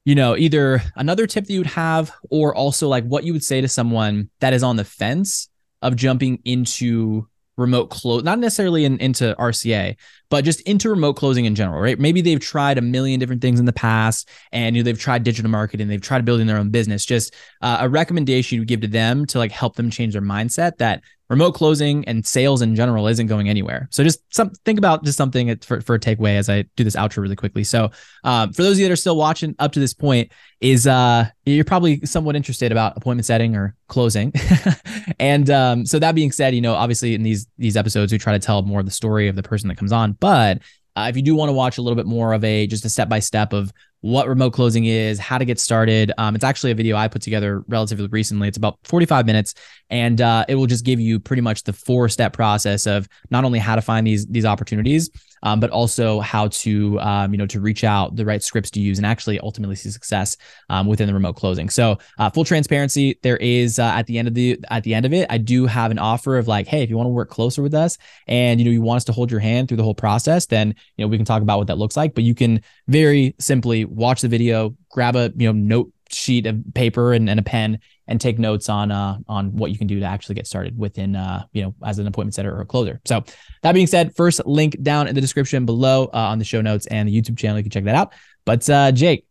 you 0.07 0.15
know, 0.15 0.37
either 0.37 0.81
another 0.95 1.27
tip 1.27 1.45
that 1.45 1.53
you 1.53 1.59
would 1.59 1.67
have, 1.67 2.13
or 2.31 2.55
also 2.55 2.87
like 2.89 3.05
what 3.05 3.25
you 3.25 3.33
would 3.33 3.43
say 3.43 3.61
to 3.61 3.67
someone 3.67 4.31
that 4.39 4.55
is 4.55 4.63
on 4.63 4.77
the 4.77 4.85
fence 4.85 5.49
of 5.83 5.97
jumping 5.97 6.41
into 6.45 7.27
remote 7.57 7.91
close, 7.91 8.23
not 8.23 8.39
necessarily 8.39 8.85
in, 8.85 8.99
into 8.99 9.35
RCA, 9.37 9.97
but 10.31 10.45
just 10.45 10.61
into 10.61 10.91
remote 10.91 11.15
closing 11.15 11.45
in 11.45 11.57
general, 11.57 11.81
right? 11.81 11.99
Maybe 11.99 12.21
they've 12.21 12.39
tried 12.39 12.79
a 12.79 12.83
million 12.83 13.19
different 13.19 13.43
things 13.43 13.59
in 13.59 13.67
the 13.67 13.73
past 13.73 14.29
and 14.53 14.77
you 14.77 14.83
know, 14.83 14.85
they've 14.85 14.99
tried 14.99 15.25
digital 15.25 15.51
marketing, 15.51 15.89
they've 15.89 16.01
tried 16.01 16.25
building 16.25 16.47
their 16.47 16.59
own 16.59 16.71
business. 16.71 17.05
Just 17.05 17.35
uh, 17.63 17.79
a 17.81 17.89
recommendation 17.89 18.57
you 18.57 18.61
would 18.61 18.69
give 18.69 18.83
to 18.83 18.89
them 18.89 19.27
to 19.27 19.39
like 19.39 19.51
help 19.51 19.75
them 19.75 19.91
change 19.91 20.13
their 20.13 20.23
mindset 20.23 20.77
that 20.79 21.03
remote 21.29 21.53
closing 21.53 22.05
and 22.07 22.25
sales 22.25 22.63
in 22.63 22.77
general 22.77 23.07
isn't 23.09 23.27
going 23.27 23.49
anywhere. 23.49 23.89
So 23.91 24.05
just 24.05 24.23
some 24.35 24.51
think 24.65 24.79
about 24.79 25.05
just 25.05 25.19
something 25.19 25.57
for, 25.59 25.81
for 25.81 25.95
a 25.95 25.99
takeaway 25.99 26.37
as 26.37 26.49
I 26.49 26.63
do 26.77 26.85
this 26.85 26.97
outro 26.97 27.19
really 27.19 27.37
quickly. 27.37 27.65
So 27.65 27.91
um, 28.25 28.53
for 28.53 28.63
those 28.63 28.77
of 28.77 28.81
you 28.81 28.87
that 28.87 28.93
are 28.93 28.97
still 28.97 29.17
watching 29.17 29.55
up 29.59 29.73
to 29.73 29.81
this 29.81 29.95
point, 29.95 30.33
is 30.61 30.87
uh, 30.87 31.27
you're 31.45 31.65
probably 31.65 32.01
somewhat 32.07 32.35
interested 32.35 32.73
about 32.73 32.97
appointment 32.97 33.27
setting 33.27 33.57
or 33.57 33.75
closing. 33.89 34.33
and 35.19 35.51
um, 35.51 35.85
so 35.85 35.99
that 35.99 36.15
being 36.15 36.33
said, 36.33 36.55
you 36.55 36.63
know, 36.63 36.75
obviously 36.75 37.15
in 37.15 37.23
these 37.23 37.47
these 37.59 37.77
episodes 37.77 38.11
we 38.11 38.19
try 38.19 38.33
to 38.33 38.39
tell 38.39 38.63
more 38.63 38.81
of 38.81 38.87
the 38.87 38.93
story 38.93 39.29
of 39.29 39.37
the 39.37 39.43
person 39.43 39.69
that 39.69 39.77
comes 39.77 39.93
on, 39.93 40.13
but 40.13 40.63
uh, 40.97 41.09
if 41.11 41.17
you 41.17 41.23
do 41.23 41.35
want 41.35 41.51
to 41.51 41.53
watch 41.53 41.77
a 41.77 41.83
little 41.83 41.97
bit 41.97 42.07
more 42.07 42.33
of 42.33 42.43
a 42.43 42.67
just 42.67 42.85
a 42.85 42.89
step 42.89 43.09
by 43.09 43.19
step 43.19 43.53
of 43.53 43.71
what 44.07 44.29
remote 44.29 44.53
closing 44.53 44.85
is, 44.85 45.19
how 45.19 45.37
to 45.37 45.45
get 45.45 45.59
started. 45.59 46.13
Um, 46.17 46.37
it's 46.37 46.45
actually 46.45 46.71
a 46.71 46.77
video 46.77 46.97
I 46.97 47.09
put 47.09 47.23
together 47.23 47.65
relatively 47.67 48.07
recently. 48.07 48.47
It's 48.47 48.57
about 48.57 48.79
45 48.85 49.27
minutes, 49.27 49.55
and 49.91 50.21
uh, 50.21 50.45
it 50.49 50.55
will 50.55 50.67
just 50.67 50.85
give 50.85 51.01
you 51.01 51.19
pretty 51.19 51.43
much 51.43 51.65
the 51.65 51.73
four 51.73 52.09
step 52.09 52.33
process 52.33 52.87
of 52.87 53.09
not 53.31 53.45
only 53.45 53.59
how 53.59 53.75
to 53.75 53.83
find 53.83 54.07
these 54.07 54.25
these 54.27 54.45
opportunities, 54.45 55.11
um, 55.43 55.61
but 55.61 55.71
also 55.71 56.21
how 56.21 56.49
to 56.49 56.99
um, 57.01 57.33
you 57.33 57.39
know 57.39 57.47
to 57.47 57.61
reach 57.61 57.85
out, 57.85 58.17
the 58.17 58.25
right 58.25 58.43
scripts 58.43 58.71
to 58.73 58.81
use, 58.81 58.99
and 58.99 59.07
actually 59.07 59.39
ultimately 59.41 59.77
see 59.77 59.91
success 59.91 60.37
um, 60.69 60.87
within 60.87 61.07
the 61.07 61.15
remote 61.15 61.35
closing. 61.35 61.69
So 61.69 61.99
uh, 62.19 62.31
full 62.31 62.45
transparency, 62.45 63.19
there 63.23 63.37
is 63.39 63.79
uh, 63.79 63.85
at 63.85 64.07
the 64.07 64.19
end 64.19 64.29
of 64.29 64.35
the 64.35 64.59
at 64.71 64.83
the 64.85 64.95
end 64.95 65.07
of 65.07 65.13
it, 65.13 65.27
I 65.31 65.39
do 65.39 65.67
have 65.67 65.91
an 65.91 65.99
offer 65.99 66.39
of 66.39 66.49
like, 66.49 66.67
hey, 66.67 66.83
if 66.83 66.91
you 66.91 66.97
want 66.97 67.07
to 67.07 67.13
work 67.13 67.31
closer 67.31 67.63
with 67.63 67.75
us, 67.75 67.99
and 68.27 68.61
you 68.61 68.65
know 68.65 68.73
you 68.73 68.83
want 68.83 68.99
us 68.99 69.05
to 69.05 69.13
hold 69.13 69.31
your 69.31 69.41
hand 69.41 69.69
through 69.69 69.79
the 69.79 69.85
whole 69.85 69.95
process, 69.95 70.47
then 70.47 70.75
you 70.97 71.05
know 71.05 71.09
we 71.09 71.17
can 71.17 71.27
talk 71.27 71.43
about 71.43 71.59
what 71.59 71.67
that 71.69 71.79
looks 71.79 71.97
like. 71.97 72.15
But 72.15 72.25
you 72.25 72.35
can 72.35 72.63
very 72.89 73.35
simply 73.39 73.85
watch 73.85 74.21
the 74.21 74.29
video, 74.29 74.77
grab 74.91 75.17
a 75.17 75.33
you 75.37 75.53
know 75.53 75.53
note 75.53 75.93
sheet 76.11 76.47
of 76.47 76.63
paper 76.75 77.13
and, 77.13 77.29
and 77.29 77.41
a 77.41 77.43
pen 77.43 77.81
and 78.09 78.21
take 78.21 78.39
notes 78.39 78.69
on 78.69 78.91
uh, 78.91 79.19
on 79.29 79.57
what 79.57 79.71
you 79.71 79.79
can 79.79 79.87
do 79.87 80.01
to 80.01 80.07
actually 80.07 80.35
get 80.35 80.47
started 80.47 80.79
within 80.79 81.17
uh, 81.17 81.45
you 81.53 81.63
know 81.63 81.75
as 81.85 81.99
an 81.99 82.07
appointment 82.07 82.35
setter 82.35 82.55
or 82.55 82.61
a 82.61 82.67
closer. 82.67 83.01
So 83.05 83.25
that 83.63 83.73
being 83.73 83.87
said, 83.87 84.15
first 84.15 84.45
link 84.47 84.81
down 84.83 85.09
in 85.09 85.15
the 85.15 85.21
description 85.21 85.67
below 85.67 86.05
uh, 86.07 86.29
on 86.29 86.39
the 86.39 86.45
show 86.45 86.61
notes 86.61 86.87
and 86.87 87.09
the 87.09 87.21
YouTube 87.21 87.39
channel. 87.39 87.59
You 87.59 87.65
can 87.65 87.71
check 87.71 87.85
that 87.85 87.95
out. 87.95 88.13
But 88.45 88.69
uh, 88.71 88.93
Jake, 88.93 89.27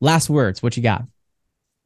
last 0.00 0.28
words. 0.28 0.62
What 0.62 0.76
you 0.76 0.82
got? 0.82 1.04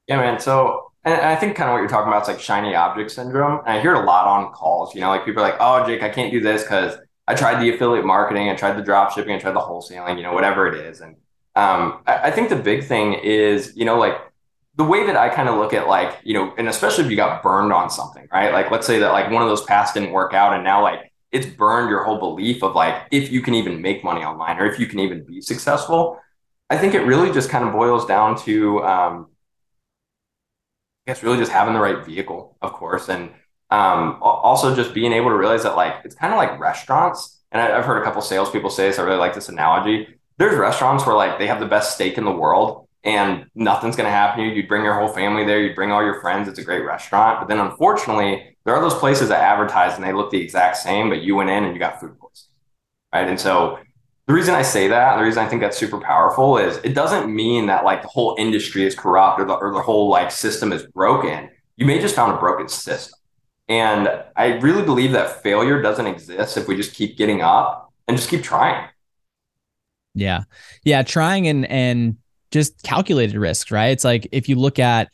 Yeah, 0.09 0.17
man. 0.17 0.41
So 0.41 0.93
and 1.05 1.15
I 1.15 1.37
think 1.37 1.57
kind 1.57 1.69
of 1.69 1.75
what 1.75 1.81
you're 1.81 1.89
talking 1.89 2.09
about 2.09 2.23
is 2.23 2.29
like 2.29 2.41
shiny 2.41 2.75
object 2.75 3.11
syndrome. 3.11 3.61
And 3.67 3.79
I 3.79 3.81
hear 3.81 3.95
it 3.95 4.03
a 4.03 4.05
lot 4.05 4.27
on 4.27 4.53
calls. 4.53 4.95
You 4.95 5.01
know, 5.01 5.09
like 5.09 5.25
people 5.25 5.43
are 5.43 5.49
like, 5.49 5.59
"Oh, 5.61 5.85
Jake, 5.87 6.03
I 6.03 6.09
can't 6.09 6.31
do 6.31 6.41
this 6.41 6.63
because 6.63 6.97
I 7.27 7.35
tried 7.35 7.63
the 7.63 7.75
affiliate 7.75 8.05
marketing, 8.05 8.51
I 8.51 8.55
tried 8.55 8.77
the 8.77 8.83
drop 8.83 9.13
shipping, 9.13 9.35
I 9.35 9.39
tried 9.39 9.55
the 9.55 9.61
wholesaling, 9.61 10.17
you 10.17 10.23
know, 10.23 10.33
whatever 10.33 10.67
it 10.67 10.75
is." 10.75 11.01
And 11.01 11.17
um, 11.57 12.03
I, 12.07 12.29
I 12.29 12.31
think 12.31 12.49
the 12.51 12.57
big 12.57 12.85
thing 12.85 13.15
is, 13.15 13.73
you 13.77 13.85
know, 13.85 13.99
like 13.99 14.17
the 14.83 14.89
way 14.89 15.07
that 15.07 15.17
I 15.17 15.29
kind 15.29 15.49
of 15.49 15.59
look 15.59 15.73
at 15.73 15.87
like, 15.87 16.19
you 16.25 16.35
know, 16.35 16.53
and 16.59 16.69
especially 16.69 17.05
if 17.05 17.11
you 17.11 17.17
got 17.17 17.41
burned 17.41 17.73
on 17.73 17.89
something, 17.89 18.27
right? 18.33 18.53
Like 18.53 18.73
let's 18.73 18.85
say 18.85 18.99
that 18.99 19.13
like 19.13 19.31
one 19.31 19.41
of 19.41 19.49
those 19.49 19.63
paths 19.65 19.93
didn't 19.93 20.11
work 20.11 20.35
out 20.35 20.55
and 20.55 20.65
now 20.65 20.83
like 20.83 21.13
it's 21.31 21.47
burned 21.47 21.89
your 21.89 22.03
whole 22.03 22.19
belief 22.19 22.65
of 22.65 22.75
like 22.75 23.07
if 23.13 23.31
you 23.31 23.43
can 23.43 23.55
even 23.55 23.81
make 23.81 24.03
money 24.03 24.23
online 24.25 24.59
or 24.59 24.67
if 24.67 24.81
you 24.81 24.87
can 24.87 24.99
even 24.99 25.25
be 25.25 25.41
successful. 25.41 26.19
I 26.69 26.79
think 26.79 26.95
it 26.95 27.03
really 27.03 27.31
just 27.33 27.49
kind 27.49 27.65
of 27.65 27.73
boils 27.73 28.07
down 28.07 28.37
to 28.43 28.83
um 28.83 29.29
I 31.07 31.13
guess 31.13 31.23
really 31.23 31.39
just 31.39 31.53
having 31.53 31.75
the 31.75 31.81
right 31.81 32.05
vehicle, 32.05 32.57
of 32.61 32.73
course, 32.73 33.09
and 33.09 33.31
um 33.71 34.19
also 34.21 34.75
just 34.75 34.93
being 34.93 35.13
able 35.13 35.31
to 35.31 35.37
realize 35.37 35.63
that 35.63 35.77
like 35.77 35.95
it's 36.05 36.17
kind 36.17 36.33
of 36.33 36.39
like 36.39 36.59
restaurants. 36.59 37.41
And 37.53 37.63
I, 37.63 37.79
I've 37.79 37.85
heard 37.85 38.03
a 38.03 38.05
couple 38.05 38.21
salespeople 38.21 38.71
say 38.71 38.89
this. 38.89 38.99
I 38.99 39.03
really 39.03 39.19
like 39.19 39.35
this 39.35 39.49
analogy. 39.49 40.09
There's 40.39 40.57
restaurants 40.59 41.07
where 41.07 41.15
like 41.15 41.39
they 41.39 41.47
have 41.47 41.61
the 41.61 41.67
best 41.67 41.95
steak 41.95 42.19
in 42.19 42.25
the 42.25 42.33
world 42.33 42.82
and 43.05 43.47
nothing's 43.55 43.97
going 43.97 44.07
to 44.07 44.13
happen 44.13 44.45
to 44.45 44.49
you. 44.49 44.55
You'd 44.55 44.69
bring 44.69 44.85
your 44.85 44.99
whole 44.99 45.09
family 45.09 45.45
there, 45.45 45.61
you'd 45.61 45.75
bring 45.75 45.91
all 45.91 46.05
your 46.05 46.21
friends. 46.21 46.49
It's 46.49 46.59
a 46.59 46.65
great 46.65 46.85
restaurant. 46.85 47.41
But 47.41 47.49
then 47.49 47.59
unfortunately, 47.59 48.57
there 48.65 48.75
are 48.75 48.81
those 48.81 48.95
places 48.95 49.29
that 49.29 49.41
advertise 49.41 49.97
and 49.97 50.05
they 50.05 50.13
look 50.13 50.31
the 50.31 50.41
exact 50.41 50.77
same, 50.77 51.09
but 51.09 51.23
you 51.23 51.35
went 51.35 51.51
in 51.51 51.65
and 51.65 51.75
you 51.75 51.81
got 51.81 52.01
food 52.01 52.17
poisoning. 52.19 52.57
Right. 53.13 53.29
And 53.29 53.39
so 53.39 53.79
the 54.27 54.33
reason 54.33 54.55
I 54.55 54.63
say 54.63 54.89
that, 54.89 55.17
the 55.17 55.25
reason 55.25 55.45
I 55.45 55.49
think 55.49 55.61
that's 55.61 55.77
super 55.77 55.99
powerful 56.01 56.59
is 56.59 56.79
it 56.79 56.95
doesn't 56.95 57.35
mean 57.35 57.67
that 57.67 57.85
like 57.85 58.03
the 58.03 58.09
whole 58.09 58.37
industry 58.39 58.85
is 58.85 58.95
corrupt 58.95 59.41
or 59.41 59.45
the, 59.45 59.55
or 59.55 59.73
the 59.73 59.83
whole 59.83 60.09
like 60.09 60.31
system 60.31 60.73
is 60.73 60.85
broken. 60.85 61.51
You 61.77 61.87
may 61.87 61.99
just 61.99 62.15
found 62.15 62.33
a 62.33 62.39
broken 62.39 62.69
system. 62.69 63.19
And 63.69 64.09
I 64.37 64.59
really 64.59 64.83
believe 64.83 65.13
that 65.13 65.43
failure 65.43 65.83
doesn't 65.83 66.07
exist 66.07 66.57
if 66.57 66.69
we 66.69 66.77
just 66.77 66.95
keep 66.95 67.17
getting 67.17 67.43
up 67.43 67.93
and 68.07 68.17
just 68.17 68.31
keep 68.31 68.43
trying. 68.43 68.89
Yeah. 70.15 70.45
Yeah. 70.85 71.03
Trying 71.03 71.49
and, 71.49 71.69
and 71.71 72.17
just 72.53 72.83
calculated 72.83 73.37
risks, 73.37 73.71
right? 73.71 73.89
It's 73.89 74.05
like 74.05 74.29
if 74.33 74.49
you 74.49 74.57
look 74.57 74.79
at, 74.79 75.09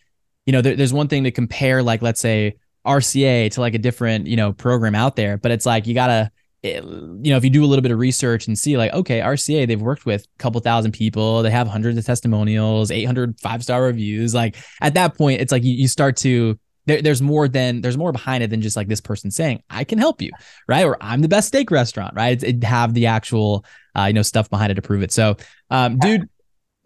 you 0.46 0.52
know, 0.52 0.60
there, 0.60 0.76
there's 0.76 0.92
one 0.92 1.08
thing 1.08 1.24
to 1.24 1.30
compare, 1.30 1.82
like 1.82 2.02
let's 2.02 2.20
say 2.20 2.56
RCA 2.86 3.50
to 3.52 3.60
like 3.60 3.74
a 3.74 3.78
different, 3.78 4.26
you 4.26 4.36
know, 4.36 4.52
program 4.52 4.94
out 4.94 5.16
there, 5.16 5.38
but 5.38 5.50
it's 5.50 5.66
like 5.66 5.86
you 5.86 5.94
gotta, 5.94 6.30
it, 6.62 6.82
you 6.82 7.30
know, 7.30 7.36
if 7.36 7.44
you 7.44 7.50
do 7.50 7.64
a 7.64 7.66
little 7.66 7.82
bit 7.82 7.92
of 7.92 7.98
research 7.98 8.48
and 8.48 8.58
see, 8.58 8.76
like, 8.76 8.92
okay, 8.92 9.20
RCA, 9.20 9.66
they've 9.66 9.80
worked 9.80 10.04
with 10.04 10.24
a 10.24 10.38
couple 10.38 10.60
thousand 10.60 10.92
people, 10.92 11.42
they 11.42 11.50
have 11.50 11.68
hundreds 11.68 11.96
of 11.96 12.04
testimonials, 12.04 12.90
800 12.90 13.38
five 13.40 13.62
star 13.62 13.82
reviews. 13.82 14.34
Like 14.34 14.56
at 14.80 14.94
that 14.94 15.16
point, 15.16 15.40
it's 15.40 15.52
like 15.52 15.64
you, 15.64 15.72
you 15.72 15.88
start 15.88 16.16
to 16.18 16.58
there, 16.88 17.02
there's 17.02 17.22
more 17.22 17.46
than 17.46 17.82
there's 17.82 17.98
more 17.98 18.12
behind 18.12 18.42
it 18.42 18.50
than 18.50 18.62
just 18.62 18.74
like 18.74 18.88
this 18.88 19.00
person 19.00 19.30
saying 19.30 19.62
I 19.70 19.84
can 19.84 19.98
help 19.98 20.20
you, 20.22 20.30
right? 20.66 20.84
Or 20.84 20.96
I'm 21.00 21.20
the 21.20 21.28
best 21.28 21.48
steak 21.48 21.70
restaurant, 21.70 22.14
right? 22.16 22.42
It, 22.42 22.56
it 22.56 22.64
have 22.64 22.94
the 22.94 23.06
actual 23.06 23.64
uh, 23.96 24.04
you 24.04 24.14
know 24.14 24.22
stuff 24.22 24.50
behind 24.50 24.72
it 24.72 24.76
to 24.76 24.82
prove 24.82 25.02
it. 25.02 25.12
So, 25.12 25.36
um, 25.70 25.98
dude, 25.98 26.28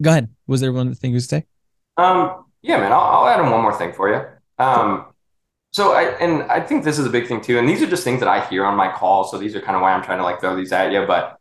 go 0.01 0.09
ahead. 0.09 0.29
Was 0.47 0.61
there 0.61 0.73
one 0.73 0.93
thing 0.95 1.11
you 1.11 1.15
would 1.15 1.23
say? 1.23 1.45
Um, 1.97 2.45
yeah, 2.61 2.77
man. 2.77 2.91
I'll, 2.91 2.99
I'll 2.99 3.27
add 3.27 3.39
in 3.39 3.51
one 3.51 3.61
more 3.61 3.77
thing 3.77 3.93
for 3.93 4.09
you. 4.09 4.21
Um, 4.63 5.05
so 5.71 5.93
I 5.93 6.03
and 6.19 6.43
I 6.43 6.61
think 6.61 6.83
this 6.83 6.99
is 6.99 7.05
a 7.05 7.09
big 7.09 7.27
thing 7.27 7.41
too. 7.41 7.57
And 7.57 7.67
these 7.67 7.81
are 7.81 7.87
just 7.87 8.03
things 8.03 8.19
that 8.19 8.29
I 8.29 8.45
hear 8.45 8.63
on 8.63 8.77
my 8.77 8.91
calls. 8.91 9.31
So 9.31 9.37
these 9.37 9.55
are 9.55 9.61
kind 9.61 9.75
of 9.75 9.81
why 9.81 9.91
I'm 9.91 10.03
trying 10.03 10.19
to 10.19 10.23
like 10.23 10.39
throw 10.39 10.55
these 10.55 10.71
at 10.71 10.91
you. 10.91 11.05
But 11.05 11.37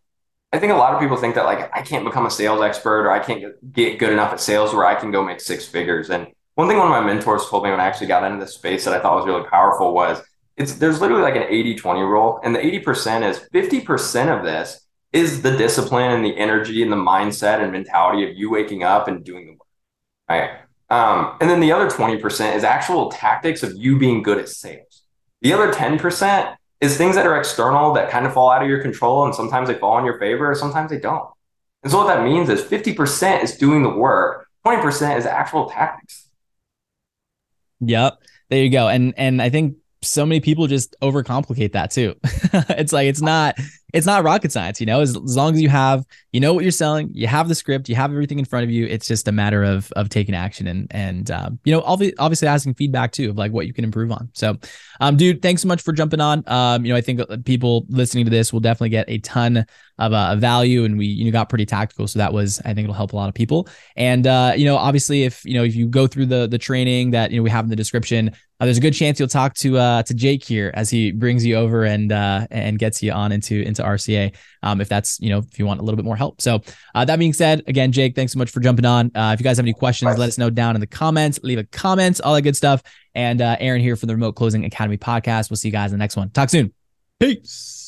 I 0.53 0.59
think 0.59 0.73
a 0.73 0.77
lot 0.77 0.95
of 0.95 1.01
people 1.01 1.17
think 1.17 1.35
that 1.35 1.45
like 1.45 1.71
I 1.77 1.83
can't 1.83 2.05
become 2.05 2.27
a 2.27 2.31
sales 2.31 2.63
expert 2.63 3.07
or 3.07 3.11
I 3.11 3.19
can't 3.19 3.43
get, 3.73 3.99
good 3.99 4.11
enough 4.11 4.33
at 4.33 4.41
sales 4.41 4.75
where 4.75 4.87
I 4.87 4.95
can 4.95 5.11
go 5.11 5.23
make 5.23 5.41
six 5.41 5.67
figures. 5.67 6.11
And 6.11 6.29
one 6.55 6.67
thing 6.67 6.79
one 6.79 6.87
of 6.87 6.93
my 6.93 7.01
mentors 7.01 7.47
told 7.47 7.65
me 7.65 7.71
when 7.71 7.81
I 7.81 7.85
actually 7.85 8.07
got 8.07 8.25
into 8.25 8.43
this 8.43 8.55
space 8.55 8.85
that 8.87 8.95
I 8.95 9.01
thought 9.01 9.17
was 9.17 9.27
really 9.27 9.49
powerful 9.49 9.95
was 9.95 10.23
it's 10.57 10.75
there's 10.75 11.01
literally 11.01 11.23
like 11.23 11.37
an 11.37 11.43
80-20 11.43 12.09
rule. 12.09 12.41
And 12.43 12.55
the 12.55 12.59
80% 12.59 13.29
is 13.29 13.39
50% 13.53 14.39
of 14.39 14.45
this 14.45 14.87
is 15.13 15.43
the 15.43 15.57
discipline 15.57 16.11
and 16.11 16.25
the 16.25 16.37
energy 16.37 16.83
and 16.83 16.91
the 16.91 16.97
mindset 16.97 17.63
and 17.63 17.73
mentality 17.73 18.29
of 18.29 18.37
you 18.37 18.51
waking 18.51 18.83
up 18.83 19.09
and 19.09 19.25
doing 19.25 19.47
the 19.47 19.53
work. 19.53 19.61
Right. 20.29 20.51
Um, 20.89 21.37
and 21.41 21.49
then 21.49 21.61
the 21.61 21.73
other 21.73 21.89
20% 21.89 22.57
is 22.57 22.65
actual 22.65 23.11
tactics 23.11 23.63
of 23.63 23.75
you 23.77 23.99
being 23.99 24.23
good 24.23 24.39
at 24.39 24.49
sales. 24.49 25.03
The 25.41 25.53
other 25.53 25.73
10% 25.73 26.57
is 26.81 26.97
things 26.97 27.15
that 27.15 27.27
are 27.27 27.39
external 27.39 27.93
that 27.95 28.11
kind 28.11 28.27
of 28.27 28.33
fall 28.33 28.51
out 28.51 28.63
of 28.63 28.69
your 28.69 28.83
control. 28.83 29.25
And 29.25 29.35
sometimes 29.35 29.69
they 29.69 29.75
fall 29.75 29.99
in 29.99 30.05
your 30.05 30.19
favor, 30.19 30.51
or 30.51 30.55
sometimes 30.55 30.91
they 30.91 30.99
don't. 30.99 31.29
And 31.83 31.91
so 31.91 31.99
what 31.99 32.07
that 32.09 32.25
means 32.25 32.49
is 32.49 32.63
50% 32.63 33.43
is 33.43 33.57
doing 33.57 33.83
the 33.83 33.89
work, 33.89 34.49
20% 34.67 35.17
is 35.17 35.27
actual 35.27 35.69
tactics. 35.69 36.29
Yep. 37.81 38.19
There 38.51 38.63
you 38.63 38.71
go. 38.71 38.89
And 38.89 39.15
and 39.17 39.43
I 39.43 39.51
think 39.51 39.77
so 40.03 40.27
many 40.27 40.41
people 40.41 40.67
just 40.67 40.95
overcomplicate 41.01 41.73
that 41.73 41.91
too. 41.91 42.15
it's 42.53 42.93
like 42.93 43.07
it's 43.07 43.23
not 43.23 43.57
it's 43.93 44.07
not 44.07 44.25
rocket 44.25 44.53
science, 44.53 44.81
you 44.81 44.87
know. 44.87 45.01
As, 45.01 45.11
as 45.17 45.37
long 45.37 45.55
as 45.55 45.61
you 45.61 45.69
have 45.69 46.05
you 46.33 46.41
know 46.41 46.55
what 46.55 46.65
you're 46.65 46.71
selling, 46.73 47.11
you 47.13 47.27
have 47.27 47.49
the 47.49 47.55
script, 47.55 47.89
you 47.89 47.95
have 47.95 48.11
everything 48.11 48.39
in 48.39 48.45
front 48.45 48.65
of 48.65 48.71
you. 48.71 48.87
It's 48.87 49.07
just 49.07 49.29
a 49.29 49.33
matter 49.33 49.63
of 49.63 49.93
of 49.93 50.09
taking 50.09 50.35
action 50.35 50.67
and 50.67 50.87
and 50.91 51.31
um, 51.31 51.59
you 51.65 51.73
know 51.73 51.83
obviously 51.83 52.49
asking 52.49 52.75
feedback 52.75 53.13
too 53.13 53.31
of 53.31 53.37
like 53.37 53.53
what 53.53 53.67
you 53.67 53.73
can 53.73 53.85
improve 53.85 54.11
on. 54.11 54.31
So, 54.33 54.57
um, 55.01 55.17
dude, 55.17 55.43
thanks 55.43 55.63
so 55.63 55.69
much 55.69 55.83
for 55.83 55.93
jumping 55.93 56.21
on. 56.21 56.43
Um, 56.47 56.85
you 56.85 56.93
know, 56.93 56.97
I 56.97 57.03
think 57.03 57.21
people 57.45 57.85
listening 57.89 58.25
to 58.25 58.31
this 58.31 58.53
will 58.53 58.61
definitely 58.61 58.91
get 58.91 59.09
a 59.09 59.19
ton 59.19 59.67
of 59.99 60.13
uh, 60.13 60.37
value, 60.37 60.85
and 60.85 60.97
we 60.97 61.07
you 61.07 61.25
know 61.27 61.31
got 61.31 61.49
pretty 61.49 61.67
tactical, 61.67 62.07
so 62.09 62.19
that 62.19 62.33
was 62.33 62.61
I 62.61 62.75
think 62.75 62.85
it'll 62.85 62.95
help 62.95 63.13
a 63.13 63.17
lot 63.17 63.29
of 63.29 63.35
people. 63.35 63.69
And 63.97 64.27
uh, 64.27 64.55
you 64.57 64.65
know, 64.65 64.77
obviously, 64.77 65.25
if 65.25 65.45
you 65.45 65.55
know 65.55 65.65
if 65.65 65.75
you 65.75 65.87
go 65.87 66.07
through 66.07 66.27
the 66.27 66.47
the 66.47 66.59
training 66.59 67.11
that 67.11 67.31
you 67.31 67.37
know 67.37 67.43
we 67.43 67.51
have 67.51 67.65
in 67.65 67.71
the 67.71 67.77
description, 67.77 68.31
uh, 68.63 68.65
there's 68.65 68.79
a 68.79 68.81
good 68.81 68.95
chance 68.95 69.19
you'll 69.19 69.29
talk 69.29 69.55
to 69.55 69.77
uh, 69.77 70.03
to 70.05 70.15
Jake 70.15 70.45
here 70.45 70.71
as 70.75 70.89
he 70.89 71.11
brings 71.11 71.45
you 71.45 71.57
over 71.57 71.85
and 71.85 72.13
uh, 72.13 72.47
and 72.51 72.79
gets 72.79 73.03
you 73.03 73.13
on 73.13 73.33
into 73.33 73.61
into 73.63 73.82
to 73.83 73.89
RCA 73.89 74.35
um, 74.63 74.81
if 74.81 74.89
that's, 74.89 75.21
you 75.21 75.31
know, 75.31 75.39
if 75.39 75.59
you 75.59 75.67
want 75.67 75.81
a 75.81 75.83
little 75.83 75.97
bit 75.97 76.05
more 76.05 76.17
help. 76.17 76.41
So 76.41 76.63
uh, 76.95 77.05
that 77.05 77.19
being 77.19 77.33
said, 77.33 77.63
again, 77.67 77.93
Jake, 77.93 78.15
thanks 78.15 78.33
so 78.33 78.39
much 78.39 78.51
for 78.51 78.61
jumping 78.61 78.85
on. 78.85 79.11
Uh, 79.15 79.33
if 79.35 79.41
you 79.41 79.45
guys 79.45 79.57
have 79.57 79.65
any 79.65 79.75
questions, 79.75 80.17
let 80.19 80.29
us 80.29 80.39
know 80.39 80.51
down 80.51 80.75
in 80.75 80.81
the 80.81 80.87
comments, 80.87 81.41
leave 81.43 81.59
a 81.59 81.65
comment, 81.65 82.21
all 82.23 82.35
that 82.35 82.43
good 82.43 82.57
stuff. 82.57 82.83
And 83.15 83.41
uh, 83.41 83.57
Aaron 83.61 83.81
here 83.81 83.97
from 83.97 84.07
the 84.07 84.15
Remote 84.15 84.33
Closing 84.33 84.65
Academy 84.65 84.97
podcast. 84.97 85.51
We'll 85.51 85.57
see 85.57 85.69
you 85.69 85.73
guys 85.73 85.93
in 85.93 85.99
the 85.99 86.03
next 86.03 86.17
one. 86.17 86.31
Talk 86.31 86.51
soon. 86.51 86.73
Peace. 87.21 87.82